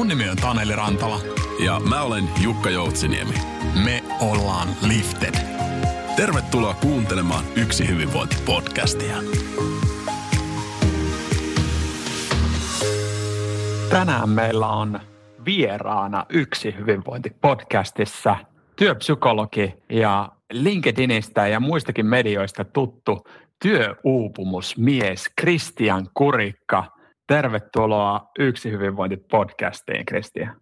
Mun 0.00 0.08
nimi 0.08 0.28
on 0.28 0.36
Taneli 0.36 0.76
Rantala. 0.76 1.20
Ja 1.64 1.80
mä 1.80 2.02
olen 2.02 2.24
Jukka 2.42 2.70
Joutsiniemi. 2.70 3.34
Me 3.84 4.02
ollaan 4.20 4.68
Lifted. 4.88 5.34
Tervetuloa 6.16 6.74
kuuntelemaan 6.74 7.44
Yksi 7.56 7.88
hyvinvointi-podcastia. 7.88 9.16
Tänään 13.90 14.28
meillä 14.28 14.68
on 14.68 15.00
vieraana 15.44 16.26
Yksi 16.28 16.74
hyvinvointi-podcastissa 16.78 18.36
työpsykologi 18.76 19.74
ja 19.90 20.28
LinkedInistä 20.52 21.46
ja 21.48 21.60
muistakin 21.60 22.06
medioista 22.06 22.64
tuttu 22.64 23.26
työuupumusmies 23.62 25.30
Kristian 25.36 26.06
Kurikka. 26.14 26.99
Tervetuloa 27.30 28.30
Yksi 28.38 28.70
hyvinvointi-podcastiin, 28.70 30.04
Kristian. 30.06 30.56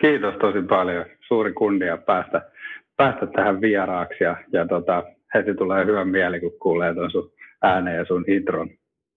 Kiitos 0.00 0.34
tosi 0.40 0.62
paljon. 0.62 1.04
Suuri 1.28 1.52
kunnia 1.52 1.96
päästä, 1.96 2.50
päästä 2.96 3.26
tähän 3.26 3.60
vieraaksi 3.60 4.24
ja, 4.24 4.36
ja 4.52 4.66
tota, 4.66 5.02
heti 5.34 5.54
tulee 5.54 5.86
hyvä 5.86 6.04
mieli, 6.04 6.40
kun 6.40 6.52
kuulee 6.62 6.94
tuon 6.94 7.10
sun 7.10 7.32
ääneen 7.62 7.96
ja 7.96 8.04
sun 8.04 8.24
intron. 8.28 8.70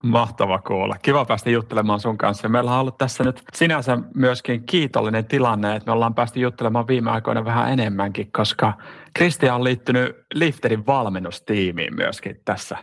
Mahtava 0.04 0.58
kuulla. 0.58 0.96
Kiva 1.02 1.24
päästä 1.24 1.50
juttelemaan 1.50 2.00
sun 2.00 2.18
kanssa. 2.18 2.48
Meillä 2.48 2.74
on 2.74 2.80
ollut 2.80 2.98
tässä 2.98 3.24
nyt 3.24 3.42
sinänsä 3.52 3.98
myöskin 4.14 4.66
kiitollinen 4.66 5.24
tilanne, 5.24 5.76
että 5.76 5.86
me 5.86 5.92
ollaan 5.92 6.14
päästy 6.14 6.40
juttelemaan 6.40 6.88
viime 6.88 7.10
aikoina 7.10 7.44
vähän 7.44 7.72
enemmänkin, 7.72 8.32
koska 8.32 8.72
Kristian 9.16 9.54
on 9.54 9.64
liittynyt 9.64 10.16
Lifterin 10.34 10.86
valmennustiimiin 10.86 11.96
myöskin 11.96 12.36
tässä 12.44 12.76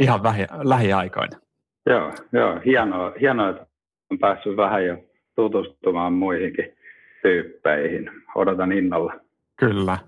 ihan 0.00 0.22
vähi, 0.22 0.46
lähiaikoina. 0.62 1.43
Joo, 1.86 2.12
joo 2.32 2.60
hienoa, 2.64 3.12
hienoa, 3.20 3.48
että 3.48 3.66
on 4.10 4.18
päässyt 4.18 4.56
vähän 4.56 4.86
jo 4.86 4.96
tutustumaan 5.36 6.12
muihinkin 6.12 6.76
tyyppeihin. 7.22 8.10
Odotan 8.34 8.72
innolla. 8.72 9.12
Kyllä. 9.56 9.98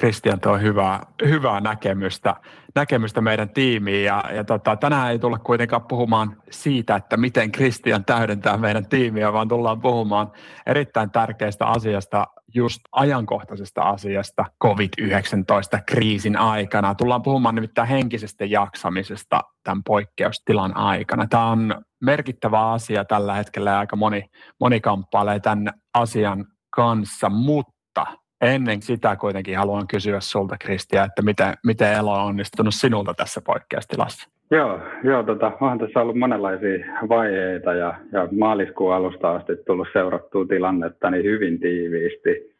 Kristian 0.00 0.40
tuo 0.40 0.58
hyvää, 0.58 1.00
hyvää 1.28 1.60
näkemystä, 1.60 2.34
näkemystä 2.74 3.20
meidän 3.20 3.48
tiimiin. 3.50 4.04
Ja, 4.04 4.24
ja 4.34 4.44
tota, 4.44 4.76
tänään 4.76 5.10
ei 5.10 5.18
tulla 5.18 5.38
kuitenkaan 5.38 5.82
puhumaan 5.82 6.36
siitä, 6.50 6.96
että 6.96 7.16
miten 7.16 7.52
Kristian 7.52 8.04
täydentää 8.04 8.56
meidän 8.56 8.86
tiimiä, 8.86 9.32
vaan 9.32 9.48
tullaan 9.48 9.80
puhumaan 9.80 10.32
erittäin 10.66 11.10
tärkeästä 11.10 11.66
asiasta, 11.66 12.26
just 12.54 12.80
ajankohtaisesta 12.92 13.82
asiasta 13.82 14.44
COVID-19-kriisin 14.62 16.36
aikana. 16.36 16.94
Tullaan 16.94 17.22
puhumaan 17.22 17.54
nimittäin 17.54 17.88
henkisestä 17.88 18.44
jaksamisesta 18.44 19.40
tämän 19.64 19.82
poikkeustilan 19.84 20.76
aikana. 20.76 21.26
Tämä 21.26 21.50
on 21.50 21.84
merkittävä 22.02 22.70
asia 22.72 23.04
tällä 23.04 23.34
hetkellä 23.34 23.70
ja 23.70 23.78
aika 23.78 23.96
moni, 23.96 24.24
moni 24.60 24.80
kamppailee 24.80 25.40
tämän 25.40 25.72
asian 25.94 26.46
kanssa, 26.70 27.28
mutta 27.28 28.06
ennen 28.40 28.82
sitä 28.82 29.16
kuitenkin 29.16 29.58
haluan 29.58 29.88
kysyä 29.88 30.20
sulta, 30.20 30.56
Kristiä, 30.58 31.04
että 31.04 31.22
miten, 31.22 31.54
miten 31.64 31.92
elo 31.92 32.12
on 32.12 32.24
onnistunut 32.24 32.74
sinulta 32.74 33.14
tässä 33.14 33.40
poikkeustilassa? 33.40 34.28
Joo, 34.54 34.80
joo 35.04 35.22
tota, 35.22 35.52
onhan 35.60 35.78
tässä 35.78 36.00
ollut 36.00 36.16
monenlaisia 36.16 36.86
vaiheita 37.08 37.74
ja, 37.74 37.94
ja 38.12 38.28
maaliskuun 38.38 38.94
alusta 38.94 39.34
asti 39.34 39.52
tullut 39.56 39.88
seurattua 39.92 40.44
tilannetta 40.46 41.10
niin 41.10 41.24
hyvin 41.24 41.60
tiiviisti. 41.60 42.54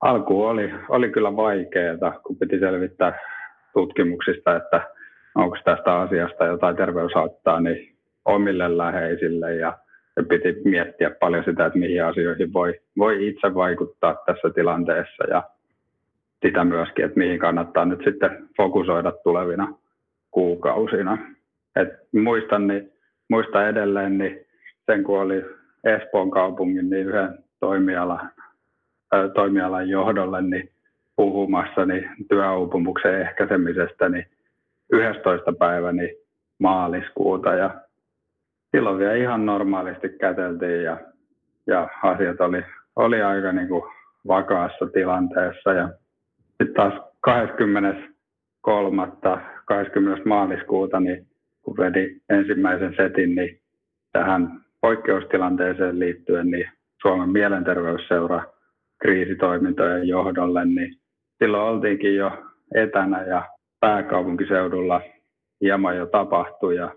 Alku 0.00 0.44
oli, 0.44 0.70
oli 0.88 1.10
kyllä 1.10 1.36
vaikeaa, 1.36 2.20
kun 2.26 2.36
piti 2.36 2.58
selvittää 2.58 3.18
tutkimuksista, 3.72 4.56
että 4.56 4.80
onko 5.34 5.56
tästä 5.64 5.98
asiasta 6.00 6.44
jotain 6.44 6.76
terveyshaittaa 6.76 7.60
niin 7.60 7.94
omille 8.24 8.76
läheisille 8.76 9.54
ja 9.54 9.78
ja 10.16 10.22
piti 10.22 10.56
miettiä 10.64 11.10
paljon 11.10 11.44
sitä, 11.44 11.66
että 11.66 11.78
mihin 11.78 12.04
asioihin 12.04 12.52
voi, 12.52 12.80
voi 12.98 13.28
itse 13.28 13.54
vaikuttaa 13.54 14.22
tässä 14.26 14.50
tilanteessa 14.54 15.24
ja 15.30 15.42
sitä 16.42 16.64
myöskin, 16.64 17.04
että 17.04 17.18
mihin 17.18 17.38
kannattaa 17.38 17.84
nyt 17.84 18.00
sitten 18.04 18.48
fokusoida 18.56 19.12
tulevina 19.12 19.74
kuukausina. 20.30 21.18
Et 21.76 21.88
muistan, 22.12 22.66
niin, 22.66 22.92
muistan 23.30 23.68
edelleen 23.68 24.18
niin 24.18 24.46
sen, 24.86 25.04
kun 25.04 25.20
oli 25.20 25.44
Espoon 25.84 26.30
kaupungin 26.30 26.90
niin 26.90 27.06
yhden 27.06 27.38
toimialan, 27.60 28.30
ää, 29.12 29.28
toimialan 29.28 29.88
johdolle 29.88 30.42
niin 30.42 30.70
puhumassa 31.16 31.86
niin 31.86 32.10
työuupumuksen 32.28 33.20
ehkäisemisestä 33.20 34.08
niin 34.08 34.26
11. 34.92 35.52
päivä 35.52 35.92
niin 35.92 36.16
maaliskuuta 36.58 37.54
ja 37.54 37.80
silloin 38.70 38.98
vielä 38.98 39.14
ihan 39.14 39.46
normaalisti 39.46 40.08
käteltiin 40.08 40.82
ja, 40.82 40.96
ja 41.66 41.88
asiat 42.02 42.40
oli, 42.40 42.62
oli 42.96 43.22
aika 43.22 43.52
niin 43.52 43.68
kuin 43.68 43.82
vakaassa 44.28 44.86
tilanteessa. 44.86 45.72
Ja 45.72 45.88
sitten 46.48 46.74
taas 46.74 46.94
23. 47.20 49.08
20. 49.70 50.28
maaliskuuta, 50.28 51.00
niin 51.00 51.26
kun 51.62 51.76
vedi 51.76 52.16
ensimmäisen 52.28 52.94
setin, 52.96 53.34
niin 53.34 53.60
tähän 54.12 54.60
poikkeustilanteeseen 54.80 55.98
liittyen, 55.98 56.50
niin 56.50 56.68
Suomen 57.02 57.28
mielenterveysseura 57.28 58.42
kriisitoimintojen 59.02 60.08
johdolle, 60.08 60.64
niin 60.64 60.94
silloin 61.38 61.62
oltiinkin 61.62 62.16
jo 62.16 62.30
etänä 62.74 63.22
ja 63.22 63.48
pääkaupunkiseudulla 63.80 65.00
hieman 65.60 65.96
jo 65.96 66.06
tapahtui 66.06 66.76
ja 66.76 66.94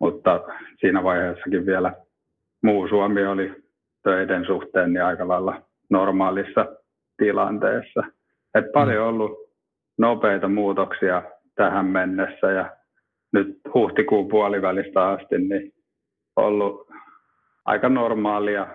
mutta 0.00 0.40
siinä 0.80 1.02
vaiheessakin 1.02 1.66
vielä 1.66 1.92
muu 2.62 2.88
Suomi 2.88 3.26
oli 3.26 3.52
töiden 4.02 4.46
suhteen 4.46 4.92
niin 4.92 5.04
aika 5.04 5.28
lailla 5.28 5.62
normaalissa 5.90 6.66
tilanteessa. 7.16 8.02
Et 8.54 8.72
paljon 8.72 9.02
on 9.02 9.08
ollut 9.08 9.50
nopeita 9.98 10.48
muutoksia 10.48 11.22
tähän 11.58 11.86
mennessä 11.86 12.50
ja 12.50 12.76
nyt 13.32 13.60
huhtikuun 13.74 14.28
puolivälistä 14.28 15.08
asti 15.08 15.38
niin 15.38 15.72
ollut 16.36 16.88
aika 17.64 17.88
normaalia 17.88 18.66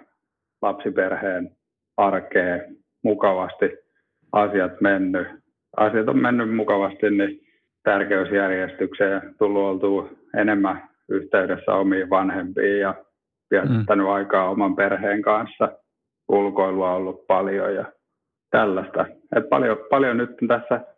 lapsiperheen 0.62 1.52
arkea 1.98 2.60
mukavasti 3.04 3.78
asiat 4.32 4.82
mennyt. 4.82 5.28
Asiat 5.78 6.08
on 6.08 6.18
mennyt 6.18 6.56
mukavasti 6.56 7.10
niin 7.10 7.40
tärkeysjärjestykseen 7.84 9.36
tullut 9.38 9.64
oltua 9.64 10.10
enemmän 10.38 10.90
yhteydessä 11.10 11.74
omiin 11.74 12.10
vanhempiin 12.10 12.80
ja 12.80 12.96
viettänyt 13.52 14.06
mm. 14.06 14.14
aikaa 14.14 14.50
oman 14.50 14.76
perheen 14.76 15.22
kanssa. 15.22 15.70
Ulkoilua 16.30 16.90
on 16.90 16.96
ollut 16.96 17.28
paljon 17.28 17.76
ja 17.76 17.86
tällaista. 18.50 19.06
Et 19.36 19.50
paljon, 19.50 19.78
paljon 19.90 20.18
nyt 20.18 20.30
tässä 20.48 20.93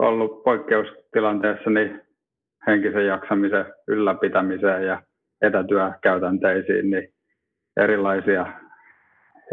ollut 0.00 0.44
poikkeustilanteessa 0.44 1.70
niin 1.70 2.00
henkisen 2.66 3.06
jaksamisen 3.06 3.64
ylläpitämiseen 3.88 4.86
ja 4.86 5.02
etätyökäytänteisiin 5.42 6.90
niin 6.90 7.08
erilaisia 7.76 8.46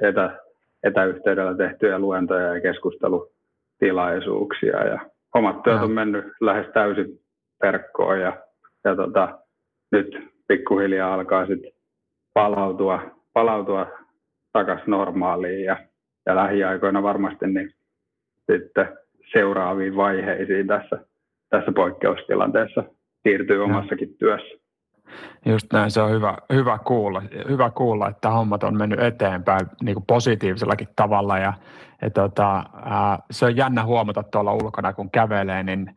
etä, 0.04 0.40
etäyhteydellä 0.84 1.58
tehtyjä 1.58 2.00
luentoja 2.00 2.56
ja 2.56 2.62
keskustelutilaisuuksia. 2.62 4.88
Ja 4.88 5.00
omat 5.36 5.64
työt 5.64 5.82
on 5.82 5.92
mennyt 5.92 6.26
lähes 6.42 6.68
täysin 6.74 7.20
verkkoon 7.64 8.22
ja, 8.22 8.38
ja 8.84 8.96
tota, 8.96 9.40
nyt 9.92 10.18
pikkuhiljaa 10.48 11.14
alkaa 11.14 11.46
sitten 11.46 11.72
palautua, 12.34 13.02
palautua 13.34 13.88
takaisin 14.54 14.92
normaaliin 14.92 15.64
ja, 15.64 15.78
ja 16.26 16.36
lähiaikoina 16.36 17.04
varmasti 17.04 17.48
niin 17.48 17.72
sitten 18.52 18.98
seuraaviin 19.34 19.96
vaiheisiin 19.96 20.68
tässä, 20.68 21.06
tässä 21.50 21.72
poikkeustilanteessa 21.72 22.84
siirtyy 23.24 23.64
omassakin 23.64 24.18
työssä. 24.18 24.58
Just 25.46 25.74
näin, 25.74 25.92
se 25.92 26.02
on 26.02 26.12
hyvä, 26.12 26.38
hyvä, 26.54 26.80
kuulla, 26.86 27.22
hyvä 27.50 27.70
kuulla, 27.70 28.10
että 28.10 28.30
hommat 28.30 28.64
on 28.64 28.78
mennyt 28.78 29.00
eteenpäin 29.00 29.68
niin 29.84 29.96
kuin 29.96 30.06
positiivisellakin 30.08 30.88
tavalla. 30.96 31.38
Ja, 31.38 31.54
ja 32.02 32.10
tota, 32.10 32.64
ää, 32.86 33.20
se 33.32 33.46
on 33.46 33.56
jännä 33.56 33.86
huomata 33.86 34.24
tuolla 34.24 34.54
ulkona, 34.54 34.94
kun 34.94 35.12
kävelee, 35.12 35.64
niin 35.64 35.96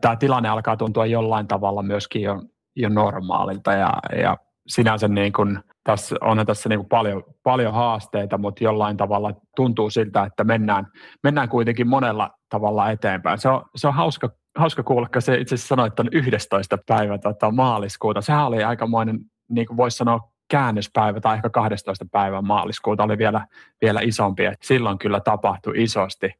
tämä 0.00 0.16
tilanne 0.16 0.48
alkaa 0.48 0.76
tuntua 0.76 1.06
jollain 1.06 1.48
tavalla 1.48 1.82
myöskin 1.82 2.22
jo 2.22 2.40
jo 2.76 2.88
normaalilta 2.88 3.72
ja, 3.72 3.92
ja 4.22 4.36
sinänsä 4.66 5.08
niin 5.08 5.32
kuin, 5.32 5.58
tässä, 5.84 6.16
onhan 6.20 6.46
tässä 6.46 6.68
niin 6.68 6.78
kuin 6.78 6.88
paljon, 6.88 7.24
paljon 7.42 7.74
haasteita, 7.74 8.38
mutta 8.38 8.64
jollain 8.64 8.96
tavalla 8.96 9.32
tuntuu 9.56 9.90
siltä, 9.90 10.24
että 10.24 10.44
mennään, 10.44 10.86
mennään 11.22 11.48
kuitenkin 11.48 11.88
monella 11.88 12.30
tavalla 12.48 12.90
eteenpäin. 12.90 13.38
Se 13.38 13.48
on, 13.48 13.64
se 13.76 13.88
on 13.88 13.94
hauska, 13.94 14.30
hauska 14.56 14.82
kuulla, 14.82 15.08
kun 15.12 15.22
se 15.22 15.34
itse 15.34 15.54
asiassa 15.54 15.68
sanoi, 15.68 15.86
että 15.86 16.02
on 16.02 16.08
11. 16.12 16.78
päivä 16.86 17.18
tota, 17.18 17.50
maaliskuuta. 17.50 18.20
Sehän 18.20 18.46
oli 18.46 18.64
aikamoinen, 18.64 19.20
niin 19.48 19.66
kuin 19.66 19.76
voisi 19.76 19.96
sanoa, 19.96 20.20
käännöspäivä 20.50 21.20
tai 21.20 21.36
ehkä 21.36 21.50
12. 21.50 22.04
päivä 22.12 22.42
maaliskuuta 22.42 23.02
oli 23.02 23.18
vielä, 23.18 23.46
vielä 23.82 24.00
isompi. 24.02 24.44
Et 24.44 24.62
silloin 24.62 24.98
kyllä 24.98 25.20
tapahtui 25.20 25.82
isosti. 25.82 26.30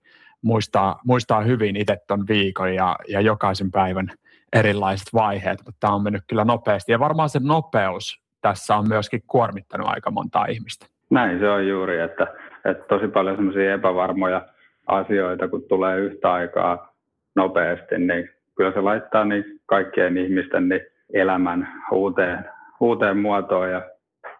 Muistaa, 0.42 1.00
muistaa 1.04 1.40
hyvin 1.40 1.76
itse 1.76 1.96
tuon 2.08 2.26
viikon 2.28 2.74
ja, 2.74 2.96
ja 3.08 3.20
jokaisen 3.20 3.70
päivän– 3.70 4.12
erilaiset 4.54 5.08
vaiheet, 5.14 5.58
mutta 5.58 5.80
tämä 5.80 5.94
on 5.94 6.02
mennyt 6.02 6.22
kyllä 6.28 6.44
nopeasti. 6.44 6.92
Ja 6.92 6.98
varmaan 6.98 7.28
se 7.28 7.40
nopeus 7.42 8.24
tässä 8.40 8.76
on 8.76 8.88
myöskin 8.88 9.22
kuormittanut 9.26 9.88
aika 9.88 10.10
montaa 10.10 10.46
ihmistä. 10.46 10.86
Näin 11.10 11.38
se 11.38 11.50
on 11.50 11.68
juuri, 11.68 12.00
että, 12.00 12.26
että 12.64 12.84
tosi 12.88 13.08
paljon 13.08 13.36
semmoisia 13.36 13.74
epävarmoja 13.74 14.42
asioita, 14.86 15.48
kun 15.48 15.62
tulee 15.68 15.98
yhtä 15.98 16.32
aikaa 16.32 16.94
nopeasti, 17.36 17.98
niin 17.98 18.30
kyllä 18.56 18.72
se 18.72 18.80
laittaa 18.80 19.24
niin 19.24 19.44
kaikkien 19.66 20.18
ihmisten 20.18 20.68
niin 20.68 20.80
elämän 21.12 21.68
uuteen, 21.92 22.44
uuteen 22.80 23.18
muotoon 23.18 23.70
ja 23.70 23.82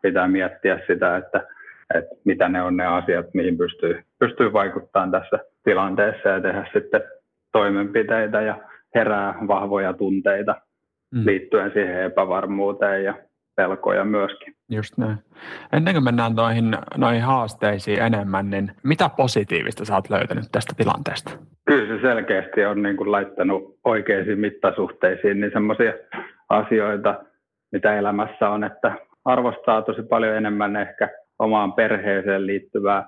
pitää 0.02 0.28
miettiä 0.28 0.80
sitä, 0.86 1.16
että, 1.16 1.46
että 1.94 2.14
mitä 2.24 2.48
ne 2.48 2.62
on 2.62 2.76
ne 2.76 2.86
asiat, 2.86 3.26
mihin 3.34 3.58
pystyy, 3.58 4.02
pystyy 4.18 4.52
vaikuttamaan 4.52 5.10
tässä 5.10 5.38
tilanteessa 5.64 6.28
ja 6.28 6.40
tehdä 6.40 6.66
sitten 6.72 7.02
toimenpiteitä 7.52 8.40
ja 8.40 8.58
herää 8.94 9.34
vahvoja 9.48 9.92
tunteita 9.92 10.54
mm. 11.14 11.26
liittyen 11.26 11.70
siihen 11.72 12.02
epävarmuuteen 12.02 13.04
ja 13.04 13.14
pelkoja 13.56 14.04
myöskin. 14.04 14.54
Just 14.70 14.98
näin. 14.98 15.18
Ennen 15.72 15.94
kuin 15.94 16.04
mennään 16.04 16.34
noihin, 16.34 16.76
noihin 16.96 17.22
haasteisiin 17.22 18.02
enemmän, 18.02 18.50
niin 18.50 18.72
mitä 18.82 19.10
positiivista 19.16 19.84
sä 19.84 19.94
oot 19.94 20.10
löytänyt 20.10 20.44
tästä 20.52 20.72
tilanteesta? 20.76 21.30
Kyllä 21.66 21.96
se 21.96 22.00
selkeästi 22.02 22.64
on 22.64 22.82
niin 22.82 22.96
kuin 22.96 23.12
laittanut 23.12 23.78
oikeisiin 23.84 24.38
mittasuhteisiin 24.38 25.40
niin 25.40 25.52
semmoisia 25.52 25.92
asioita, 26.48 27.24
mitä 27.72 27.98
elämässä 27.98 28.50
on, 28.50 28.64
että 28.64 28.94
arvostaa 29.24 29.82
tosi 29.82 30.02
paljon 30.02 30.36
enemmän 30.36 30.76
ehkä 30.76 31.08
omaan 31.38 31.72
perheeseen 31.72 32.46
liittyvää 32.46 33.06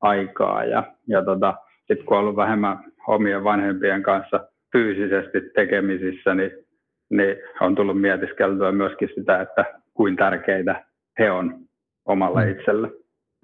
aikaa 0.00 0.64
ja, 0.64 0.82
ja 1.06 1.24
tota, 1.24 1.54
sitten 1.78 2.06
kun 2.06 2.16
on 2.16 2.22
ollut 2.22 2.36
vähemmän 2.36 2.78
omien 3.08 3.44
vanhempien 3.44 4.02
kanssa 4.02 4.40
fyysisesti 4.78 5.40
tekemisissä, 5.54 6.34
niin, 6.34 6.50
niin 7.10 7.36
on 7.60 7.74
tullut 7.74 8.00
mietiskeltyä 8.00 8.72
myöskin 8.72 9.08
sitä, 9.14 9.40
että 9.40 9.64
kuin 9.94 10.16
tärkeitä 10.16 10.84
he 11.18 11.30
on 11.30 11.58
omalle 12.04 12.44
mm. 12.44 12.50
itselle. 12.50 12.90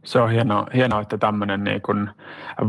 Se 0.04 0.20
on 0.20 0.30
hienoa, 0.30 0.66
hienoa 0.74 1.00
että 1.00 1.18
tämmöinen 1.18 1.64
niin 1.64 1.82
kuin 1.82 2.10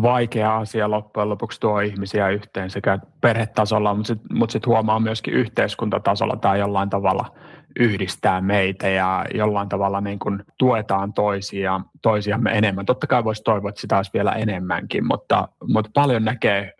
vaikea 0.01 0.57
asia 0.57 0.91
loppujen 0.91 1.29
lopuksi 1.29 1.59
tuo 1.59 1.79
ihmisiä 1.79 2.29
yhteen 2.29 2.69
sekä 2.69 2.99
perhetasolla, 3.21 3.93
mutta 3.93 4.07
sitten 4.07 4.37
mut 4.37 4.49
sit 4.49 4.65
huomaa 4.65 4.99
myöskin 4.99 5.33
yhteiskuntatasolla 5.33 6.35
tämä 6.35 6.55
jollain 6.55 6.89
tavalla 6.89 7.25
yhdistää 7.79 8.41
meitä 8.41 8.89
ja 8.89 9.25
jollain 9.33 9.69
tavalla 9.69 10.01
niin 10.01 10.19
kuin 10.19 10.43
tuetaan 10.59 11.13
toisia, 11.13 11.81
toisiamme 12.01 12.51
enemmän. 12.51 12.85
Totta 12.85 13.07
kai 13.07 13.23
voisi 13.23 13.43
toivoa, 13.43 13.69
että 13.69 13.81
sitä 13.81 13.97
olisi 13.97 14.11
vielä 14.13 14.31
enemmänkin, 14.31 15.07
mutta, 15.07 15.47
mutta 15.73 15.91
paljon 15.93 16.25
näkee, 16.25 16.73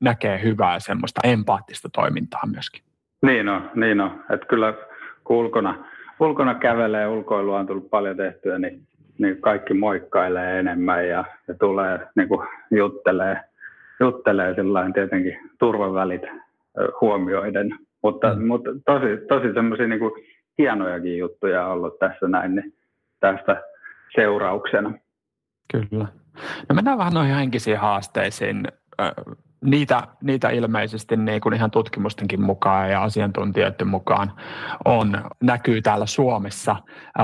näkee 0.00 0.42
hyvää 0.42 0.80
semmoista 0.80 1.20
empaattista 1.24 1.88
toimintaa 1.92 2.46
myöskin. 2.52 2.82
Niin 3.22 3.48
on, 3.48 3.70
niin 3.74 4.00
on. 4.00 4.24
Että 4.30 4.46
kyllä 4.46 4.74
kun 5.24 5.36
ulkona, 5.36 5.84
ulkona 6.20 6.54
kävelee, 6.54 7.08
ulkoilua 7.08 7.58
on 7.58 7.66
tullut 7.66 7.90
paljon 7.90 8.16
tehtyä, 8.16 8.58
niin, 8.58 8.82
niin 9.18 9.40
kaikki 9.40 9.74
moikkailee 9.74 10.58
enemmän 10.58 11.08
ja, 11.08 11.24
ja 11.48 11.54
tulee 11.54 12.08
niin 12.16 12.28
kuin 12.28 12.48
juttelee, 12.70 13.40
juttelee 14.00 14.54
sillain 14.54 14.92
tietenkin 14.92 15.38
turvavälit 15.58 16.22
huomioiden. 17.00 17.78
Mutta, 18.02 18.34
mm. 18.34 18.46
mutta 18.46 18.70
tosi, 18.86 19.06
tosi 19.28 19.54
semmoisia 19.54 19.86
niin 19.86 20.00
kuin 20.00 20.12
hienojakin 20.58 21.18
juttuja 21.18 21.66
ollut 21.66 21.98
tässä 21.98 22.28
näin, 22.28 22.54
niin 22.54 22.74
tästä 23.20 23.62
seurauksena. 24.14 24.92
Kyllä. 25.72 26.06
No 26.68 26.74
mennään 26.74 26.98
vähän 26.98 27.14
noihin 27.14 27.34
henkisiin 27.34 27.78
haasteisiin. 27.78 28.64
Niitä, 29.64 30.02
niitä 30.22 30.50
ilmeisesti 30.50 31.16
niin 31.16 31.40
kuin 31.40 31.54
ihan 31.54 31.70
tutkimustenkin 31.70 32.42
mukaan 32.42 32.90
ja 32.90 33.02
asiantuntijoiden 33.02 33.88
mukaan 33.88 34.32
on, 34.84 35.18
näkyy 35.42 35.82
täällä 35.82 36.06
Suomessa. 36.06 36.76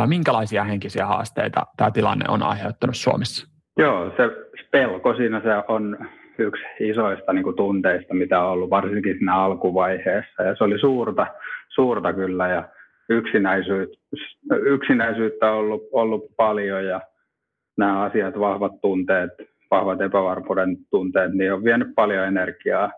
Minkälaisia 0.07 0.65
henkisiä 0.65 1.07
haasteita 1.07 1.67
tämä 1.77 1.91
tilanne 1.91 2.25
on 2.29 2.43
aiheuttanut 2.43 2.97
Suomessa? 2.97 3.49
Joo, 3.79 4.13
se 4.17 4.31
pelko 4.71 5.15
siinä 5.15 5.41
se 5.41 5.49
on 5.69 5.99
yksi 6.39 6.63
isoista 6.81 7.33
niin 7.33 7.43
kuin 7.45 7.57
tunteista, 7.57 8.15
mitä 8.15 8.41
on 8.41 8.51
ollut 8.51 8.71
varsinkin 8.71 9.17
siinä 9.17 9.37
alkuvaiheessa. 9.37 10.43
Ja 10.43 10.57
se 10.57 10.65
oli 10.65 10.79
suurta, 10.79 11.27
suurta 11.69 12.13
kyllä 12.13 12.49
ja 12.49 12.69
yksinäisyyttä, 13.09 13.97
yksinäisyyttä 14.63 15.53
on 15.53 15.59
ollut, 15.59 15.83
ollut 15.93 16.37
paljon 16.37 16.85
ja 16.85 17.01
nämä 17.79 18.03
asiat, 18.03 18.39
vahvat 18.39 18.81
tunteet, 18.81 19.31
vahvat 19.71 20.01
epävarmuuden 20.01 20.77
tunteet, 20.91 21.33
niin 21.33 21.53
on 21.53 21.65
vienyt 21.65 21.89
paljon 21.95 22.27
energiaa 22.27 22.93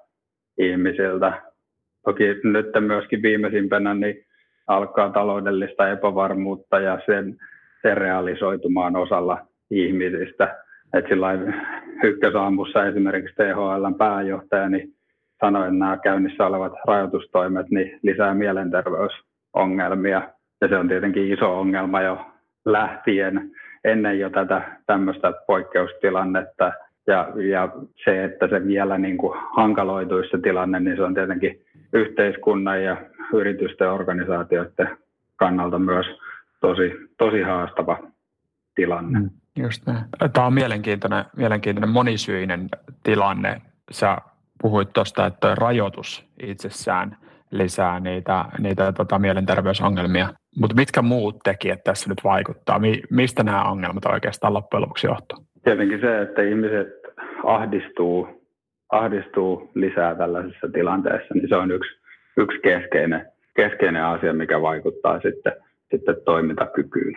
ihmisiltä. 0.58 1.42
Toki 2.04 2.24
nyt 2.44 2.66
myöskin 2.80 3.22
viimeisimpänä 3.22 3.94
niin 3.94 4.24
alkaa 4.66 5.10
taloudellista 5.10 5.88
epävarmuutta 5.88 6.80
ja 6.80 7.00
sen, 7.06 7.36
sen 7.82 7.96
realisoitumaan 7.96 8.96
osalla 8.96 9.46
ihmisistä. 9.70 10.56
Et 10.94 11.04
sillä 11.08 11.28
ykkösaamussa 12.02 12.86
esimerkiksi 12.86 13.34
THLn 13.34 13.94
pääjohtaja 13.98 14.68
niin 14.68 14.94
sanoi, 15.40 15.62
että 15.62 15.78
nämä 15.78 15.98
käynnissä 16.02 16.46
olevat 16.46 16.72
rajoitustoimet 16.86 17.70
niin 17.70 17.98
lisää 18.02 18.34
mielenterveys 18.34 19.12
ongelmia. 19.54 20.22
Ja 20.60 20.68
se 20.68 20.76
on 20.76 20.88
tietenkin 20.88 21.32
iso 21.32 21.58
ongelma 21.60 22.02
jo 22.02 22.26
lähtien 22.64 23.50
ennen 23.92 24.18
jo 24.18 24.30
tätä 24.30 24.62
tämmöistä 24.86 25.32
poikkeustilannetta. 25.46 26.72
Ja, 27.06 27.28
ja 27.50 27.68
se, 28.04 28.24
että 28.24 28.48
se 28.48 28.66
vielä 28.66 28.98
niin 28.98 29.16
kuin 29.16 29.38
hankaloituisi 29.56 30.30
se 30.30 30.38
tilanne, 30.38 30.80
niin 30.80 30.96
se 30.96 31.02
on 31.02 31.14
tietenkin 31.14 31.60
yhteiskunnan 31.92 32.82
ja 32.82 32.96
yritysten 33.32 33.84
ja 33.84 33.92
organisaatioiden 33.92 34.98
kannalta 35.36 35.78
myös 35.78 36.06
tosi, 36.60 36.92
tosi 37.18 37.42
haastava 37.42 37.98
tilanne. 38.74 39.18
Mm, 39.18 39.30
just 39.56 39.86
näin. 39.86 40.04
Tämä 40.32 40.46
on 40.46 40.54
mielenkiintoinen, 40.54 41.24
mielenkiintoinen 41.36 41.90
monisyinen 41.90 42.68
tilanne. 43.02 43.62
Sä 43.90 44.18
puhuit 44.62 44.92
tuosta, 44.92 45.26
että 45.26 45.54
rajoitus 45.54 46.28
itsessään– 46.42 47.16
lisää 47.50 48.00
niitä, 48.00 48.44
niitä 48.58 48.92
tota, 48.92 49.18
mielenterveysongelmia. 49.18 50.28
Mutta 50.56 50.76
mitkä 50.76 51.02
muut 51.02 51.36
tekijät 51.44 51.84
tässä 51.84 52.08
nyt 52.08 52.24
vaikuttaa? 52.24 52.78
Mi, 52.78 53.02
mistä 53.10 53.42
nämä 53.42 53.70
ongelmat 53.70 54.04
oikeastaan 54.04 54.54
loppujen 54.54 54.82
lopuksi 54.82 55.06
johtuu? 55.06 55.38
Tietenkin 55.64 56.00
se, 56.00 56.22
että 56.22 56.42
ihmiset 56.42 56.88
ahdistuu, 57.44 58.28
ahdistuu 58.92 59.70
lisää 59.74 60.14
tällaisessa 60.14 60.68
tilanteessa, 60.72 61.34
niin 61.34 61.48
se 61.48 61.56
on 61.56 61.70
yksi, 61.70 61.90
yksi 62.36 62.58
keskeinen, 62.62 63.26
keskeinen 63.56 64.04
asia, 64.04 64.32
mikä 64.32 64.62
vaikuttaa 64.62 65.20
sitten, 65.20 65.52
sitten 65.90 66.16
toimintakykyyn. 66.24 67.14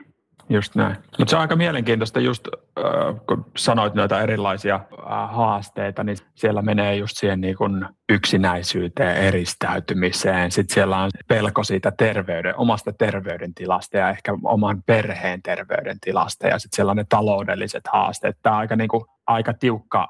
Just 0.51 0.75
näin. 0.75 0.95
Mutta 1.19 1.29
se 1.29 1.35
on 1.35 1.41
aika 1.41 1.55
mielenkiintoista 1.55 2.19
just, 2.19 2.47
äh, 2.79 2.83
kun 3.27 3.45
sanoit 3.57 3.93
noita 3.93 4.21
erilaisia 4.21 4.75
äh, 4.75 5.35
haasteita, 5.35 6.03
niin 6.03 6.17
siellä 6.35 6.61
menee 6.61 6.95
just 6.95 7.17
siihen 7.17 7.41
niin 7.41 7.55
kun 7.55 7.85
yksinäisyyteen, 8.09 9.17
eristäytymiseen. 9.17 10.51
Sitten 10.51 10.73
siellä 10.73 10.97
on 10.97 11.09
pelko 11.27 11.63
siitä 11.63 11.91
terveyden, 11.97 12.57
omasta 12.57 12.93
terveydentilasta 12.93 13.97
ja 13.97 14.09
ehkä 14.09 14.33
oman 14.43 14.83
perheen 14.85 15.41
terveydentilasta. 15.41 16.47
Ja 16.47 16.59
sitten 16.59 16.75
siellä 16.75 16.91
on 16.91 16.97
ne 16.97 17.05
taloudelliset 17.09 17.83
haasteet. 17.93 18.37
Tämä 18.43 18.55
on 18.55 18.59
aika, 18.59 18.75
niin 18.75 18.89
kuin, 18.89 19.05
aika 19.27 19.53
tiukka 19.53 20.07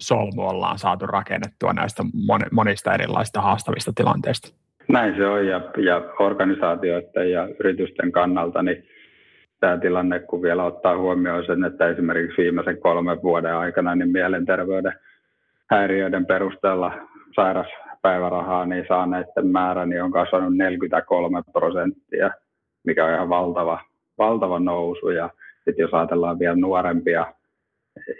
solmu 0.00 0.48
ollaan 0.48 0.78
saatu 0.78 1.06
rakennettua 1.06 1.72
näistä 1.72 2.02
monista 2.52 2.94
erilaisista 2.94 3.40
haastavista 3.40 3.92
tilanteista. 3.94 4.54
Näin 4.88 5.16
se 5.16 5.26
on 5.26 5.46
ja, 5.46 5.60
ja 5.84 5.96
organisaatioiden 6.18 7.30
ja 7.30 7.48
yritysten 7.60 8.12
kannalta, 8.12 8.62
niin 8.62 8.84
tämä 9.60 9.78
tilanne, 9.78 10.20
kun 10.20 10.42
vielä 10.42 10.64
ottaa 10.64 10.98
huomioon 10.98 11.46
sen, 11.46 11.64
että 11.64 11.88
esimerkiksi 11.88 12.42
viimeisen 12.42 12.80
kolmen 12.80 13.22
vuoden 13.22 13.54
aikana 13.54 13.94
niin 13.94 14.10
mielenterveyden 14.10 14.92
häiriöiden 15.70 16.26
perusteella 16.26 16.92
sairaspäivärahaa 17.34 18.66
niin 18.66 18.84
saaneiden 18.88 19.46
määrä 19.46 19.86
niin 19.86 20.02
on 20.02 20.12
kasvanut 20.12 20.56
43 20.56 21.42
prosenttia, 21.52 22.30
mikä 22.84 23.04
on 23.04 23.14
ihan 23.14 23.28
valtava, 23.28 23.80
valtava 24.18 24.58
nousu. 24.58 25.10
Ja 25.10 25.30
sitten 25.64 25.82
jos 25.82 25.94
ajatellaan 25.94 26.38
vielä 26.38 26.56
nuorempia 26.56 27.34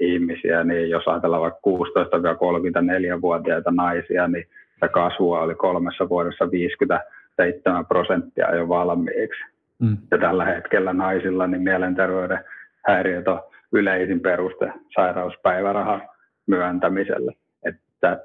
ihmisiä, 0.01 0.65
niin 0.65 0.91
jos 0.91 1.09
ajatellaan 1.09 1.43
vaikka 1.43 1.61
16-34-vuotiaita 1.67 3.71
naisia, 3.71 4.29
niin 4.29 4.45
se 4.81 4.89
kasvua 4.89 5.41
oli 5.41 5.55
kolmessa 5.55 6.09
vuodessa 6.09 6.51
57 6.51 7.87
prosenttia 7.87 8.55
jo 8.55 8.69
valmiiksi. 8.69 9.50
Mm. 9.81 9.97
Ja 10.11 10.19
tällä 10.19 10.45
hetkellä 10.45 10.93
naisilla 10.93 11.47
niin 11.47 11.63
mielenterveyden 11.63 12.45
häiriöt 12.87 13.29
on 13.29 13.43
yleisin 13.73 14.21
peruste 14.21 14.73
sairauspäivärahan 14.95 16.03
myöntämiselle. 16.47 17.33
Että 17.65 18.19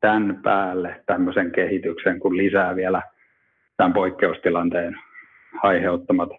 tämän 0.00 0.40
päälle 0.42 1.02
tämmöisen 1.06 1.52
kehityksen, 1.52 2.20
kun 2.20 2.36
lisää 2.36 2.76
vielä 2.76 3.02
tämän 3.76 3.92
poikkeustilanteen 3.92 4.96
aiheuttamat 5.62 6.30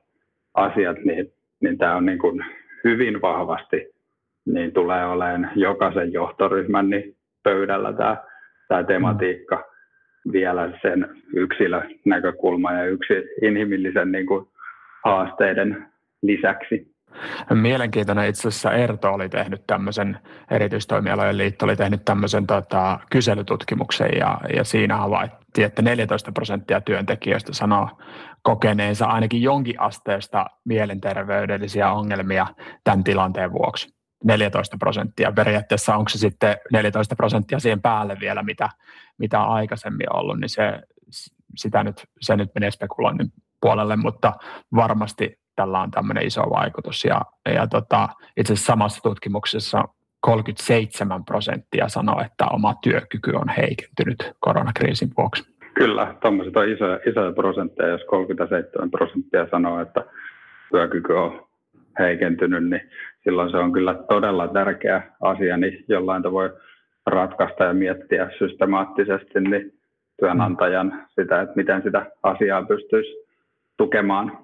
asiat, 0.53 0.97
niin, 1.05 1.33
niin 1.61 1.77
tämä 1.77 1.95
on 1.95 2.05
niin 2.05 2.19
kuin 2.19 2.45
hyvin 2.83 3.21
vahvasti 3.21 3.93
niin 4.45 4.71
tulee 4.71 5.05
olemaan 5.05 5.51
jokaisen 5.55 6.13
johtoryhmän 6.13 6.89
niin 6.89 7.15
pöydällä 7.43 7.93
tämä, 7.93 8.17
tämä 8.67 8.83
tematiikka 8.83 9.63
vielä 10.31 10.79
sen 10.81 11.09
yksilön 11.35 11.89
näkökulma 12.05 12.73
ja 12.73 12.85
yksi 12.85 13.13
inhimillisen 13.41 14.11
niin 14.11 14.25
kuin 14.25 14.45
haasteiden 15.03 15.87
lisäksi. 16.21 16.93
Mielenkiintoinen 17.53 18.29
itse 18.29 18.47
asiassa 18.47 18.73
Erto 18.73 19.13
oli 19.13 19.29
tehnyt 19.29 19.67
tämmöisen, 19.67 20.19
erityistoimialojen 20.51 21.37
liitto 21.37 21.65
oli 21.65 21.75
tehnyt 21.75 22.05
tämmöisen 22.05 22.47
tota, 22.47 22.99
kyselytutkimuksen 23.09 24.09
ja, 24.19 24.41
ja 24.55 24.63
siinä 24.63 24.97
havaittiin, 24.97 25.65
että 25.65 25.81
14 25.81 26.31
prosenttia 26.31 26.81
työntekijöistä 26.81 27.53
sanoo 27.53 27.89
kokeneensa 28.41 29.05
ainakin 29.05 29.41
jonkin 29.41 29.81
asteesta 29.81 30.45
mielenterveydellisiä 30.65 31.91
ongelmia 31.91 32.47
tämän 32.83 33.03
tilanteen 33.03 33.51
vuoksi. 33.51 33.93
14 34.23 34.77
prosenttia. 34.77 35.31
Periaatteessa 35.31 35.95
onko 35.95 36.09
se 36.09 36.17
sitten 36.17 36.57
14 36.71 37.15
prosenttia 37.15 37.59
siihen 37.59 37.81
päälle 37.81 38.17
vielä, 38.19 38.43
mitä, 38.43 38.69
mitä 39.17 39.43
aikaisemmin 39.43 40.15
ollut, 40.15 40.39
niin 40.39 40.49
se, 40.49 40.81
sitä 41.57 41.83
nyt, 41.83 42.03
se 42.21 42.35
nyt 42.35 42.49
menee 42.55 42.71
spekuloinnin 42.71 43.33
puolelle, 43.63 43.95
mutta 43.95 44.33
varmasti 44.75 45.39
tällä 45.55 45.79
on 45.79 45.91
tämmöinen 45.91 46.27
iso 46.27 46.41
vaikutus. 46.41 47.05
Ja, 47.05 47.21
ja 47.53 47.67
tota, 47.67 48.09
itse 48.37 48.53
asiassa 48.53 48.71
samassa 48.71 49.03
tutkimuksessa 49.03 49.83
37 50.19 51.25
prosenttia 51.25 51.89
sanoo, 51.89 52.21
että 52.25 52.45
oma 52.45 52.73
työkyky 52.83 53.31
on 53.31 53.49
heikentynyt 53.49 54.31
koronakriisin 54.39 55.09
vuoksi. 55.17 55.43
Kyllä, 55.73 56.15
tuommoiset 56.21 56.57
on 56.57 56.69
isoja, 56.69 56.99
isoja 57.09 57.31
prosentteja. 57.31 57.89
Jos 57.89 58.03
37 58.09 58.91
prosenttia 58.91 59.47
sanoo, 59.51 59.81
että 59.81 60.05
työkyky 60.71 61.13
on 61.13 61.47
heikentynyt, 61.99 62.69
niin 62.69 62.89
silloin 63.23 63.51
se 63.51 63.57
on 63.57 63.73
kyllä 63.73 63.95
todella 64.09 64.47
tärkeä 64.47 65.01
asia, 65.21 65.57
niin 65.57 65.85
jollain 65.87 66.23
voi 66.23 66.49
ratkaista 67.05 67.63
ja 67.63 67.73
miettiä 67.73 68.29
systemaattisesti 68.37 69.39
niin 69.39 69.73
työnantajan 70.19 71.07
sitä, 71.19 71.41
että 71.41 71.55
miten 71.55 71.81
sitä 71.83 72.05
asiaa 72.23 72.63
pystyisi 72.63 73.22
tukemaan 73.77 74.43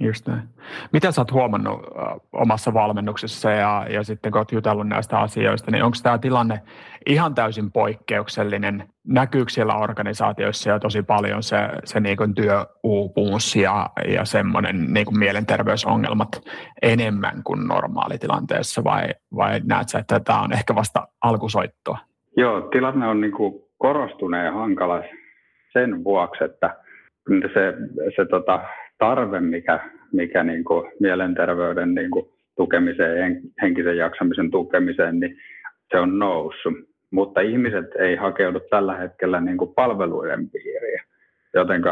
Just 0.00 0.26
näin. 0.28 0.48
Mitä 0.92 1.12
sä 1.12 1.20
oot 1.20 1.32
huomannut 1.32 1.80
omassa 2.32 2.74
valmennuksessa 2.74 3.50
ja, 3.50 3.86
ja 3.90 4.02
sitten 4.02 4.32
kun 4.32 4.38
oot 4.38 4.52
jutellut 4.52 4.88
näistä 4.88 5.18
asioista, 5.18 5.70
niin 5.70 5.84
onko 5.84 5.96
tämä 6.02 6.18
tilanne 6.18 6.60
ihan 7.06 7.34
täysin 7.34 7.72
poikkeuksellinen? 7.72 8.88
Näkyykö 9.08 9.50
siellä 9.50 9.76
organisaatioissa 9.76 10.70
jo 10.70 10.78
tosi 10.78 11.02
paljon 11.02 11.42
se, 11.42 11.56
se 11.84 12.00
niin 12.00 12.34
työuupumus 12.34 13.56
ja, 13.56 13.90
ja 14.08 14.24
semmoinen 14.24 14.92
niin 14.92 15.18
mielenterveysongelmat 15.18 16.40
enemmän 16.82 17.42
kuin 17.44 17.68
normaalitilanteessa 17.68 18.84
vai, 18.84 19.08
vai 19.36 19.60
näet 19.64 19.88
sä, 19.88 19.98
että 19.98 20.20
tämä 20.20 20.40
on 20.40 20.52
ehkä 20.52 20.74
vasta 20.74 21.08
alkusoittoa? 21.20 21.98
Joo, 22.36 22.60
tilanne 22.60 23.06
on 23.06 23.20
niin 23.20 23.32
kuin 23.32 23.54
korostuneen 23.78 24.54
hankala 24.54 25.02
sen 25.72 26.04
vuoksi, 26.04 26.44
että 26.44 26.83
se, 27.54 27.74
se 28.16 28.24
tota, 28.24 28.60
tarve, 28.98 29.40
mikä, 29.40 29.80
mikä 30.12 30.44
niin 30.44 30.64
kuin 30.64 30.92
mielenterveyden 31.00 31.94
niin 31.94 32.10
kuin 32.10 32.26
tukemiseen, 32.56 33.40
henkisen 33.62 33.96
jaksamisen 33.96 34.50
tukemiseen, 34.50 35.20
niin 35.20 35.36
se 35.90 35.98
on 35.98 36.18
noussut. 36.18 36.74
Mutta 37.10 37.40
ihmiset 37.40 37.86
ei 37.98 38.16
hakeudu 38.16 38.60
tällä 38.60 38.96
hetkellä 38.96 39.40
niin 39.40 39.56
kuin 39.56 39.74
palveluiden 39.74 40.50
piiriin, 40.50 41.00
joten 41.54 41.82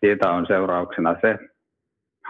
siitä 0.00 0.30
on 0.30 0.46
seurauksena 0.46 1.16
se 1.20 1.38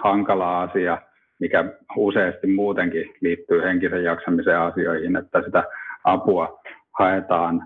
hankala 0.02 0.62
asia, 0.62 0.98
mikä 1.40 1.64
useasti 1.96 2.46
muutenkin 2.46 3.14
liittyy 3.20 3.62
henkisen 3.62 4.04
jaksamisen 4.04 4.58
asioihin, 4.58 5.16
että 5.16 5.42
sitä 5.42 5.64
apua 6.04 6.60
haetaan 6.98 7.62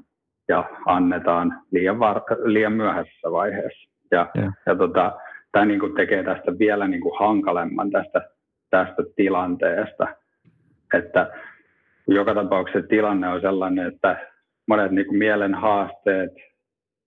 ja 0.49 0.65
annetaan 0.87 1.63
liian, 1.73 1.99
var- 1.99 2.23
liian 2.45 2.73
myöhäisessä 2.73 3.33
vaiheessa. 3.33 3.96
Ja, 4.11 4.31
ja. 4.35 4.53
ja 4.67 4.77
tota, 4.77 5.13
tämä 5.53 5.65
niin 5.65 5.81
kuin 5.81 5.95
tekee 5.95 6.23
tästä 6.23 6.59
vielä 6.59 6.89
niin 6.89 7.01
kuin 7.01 7.19
hankalemman 7.19 7.91
tästä, 7.91 8.29
tästä 8.71 9.03
tilanteesta. 9.17 10.07
Että 10.95 11.31
joka 12.09 12.35
tapauksessa 12.35 12.89
tilanne 12.89 13.29
on 13.29 13.41
sellainen, 13.41 13.87
että 13.87 14.27
monet 14.69 14.93
niin 14.93 15.07
kuin 15.07 15.19
mielen 15.19 15.55
haasteet, 15.55 16.33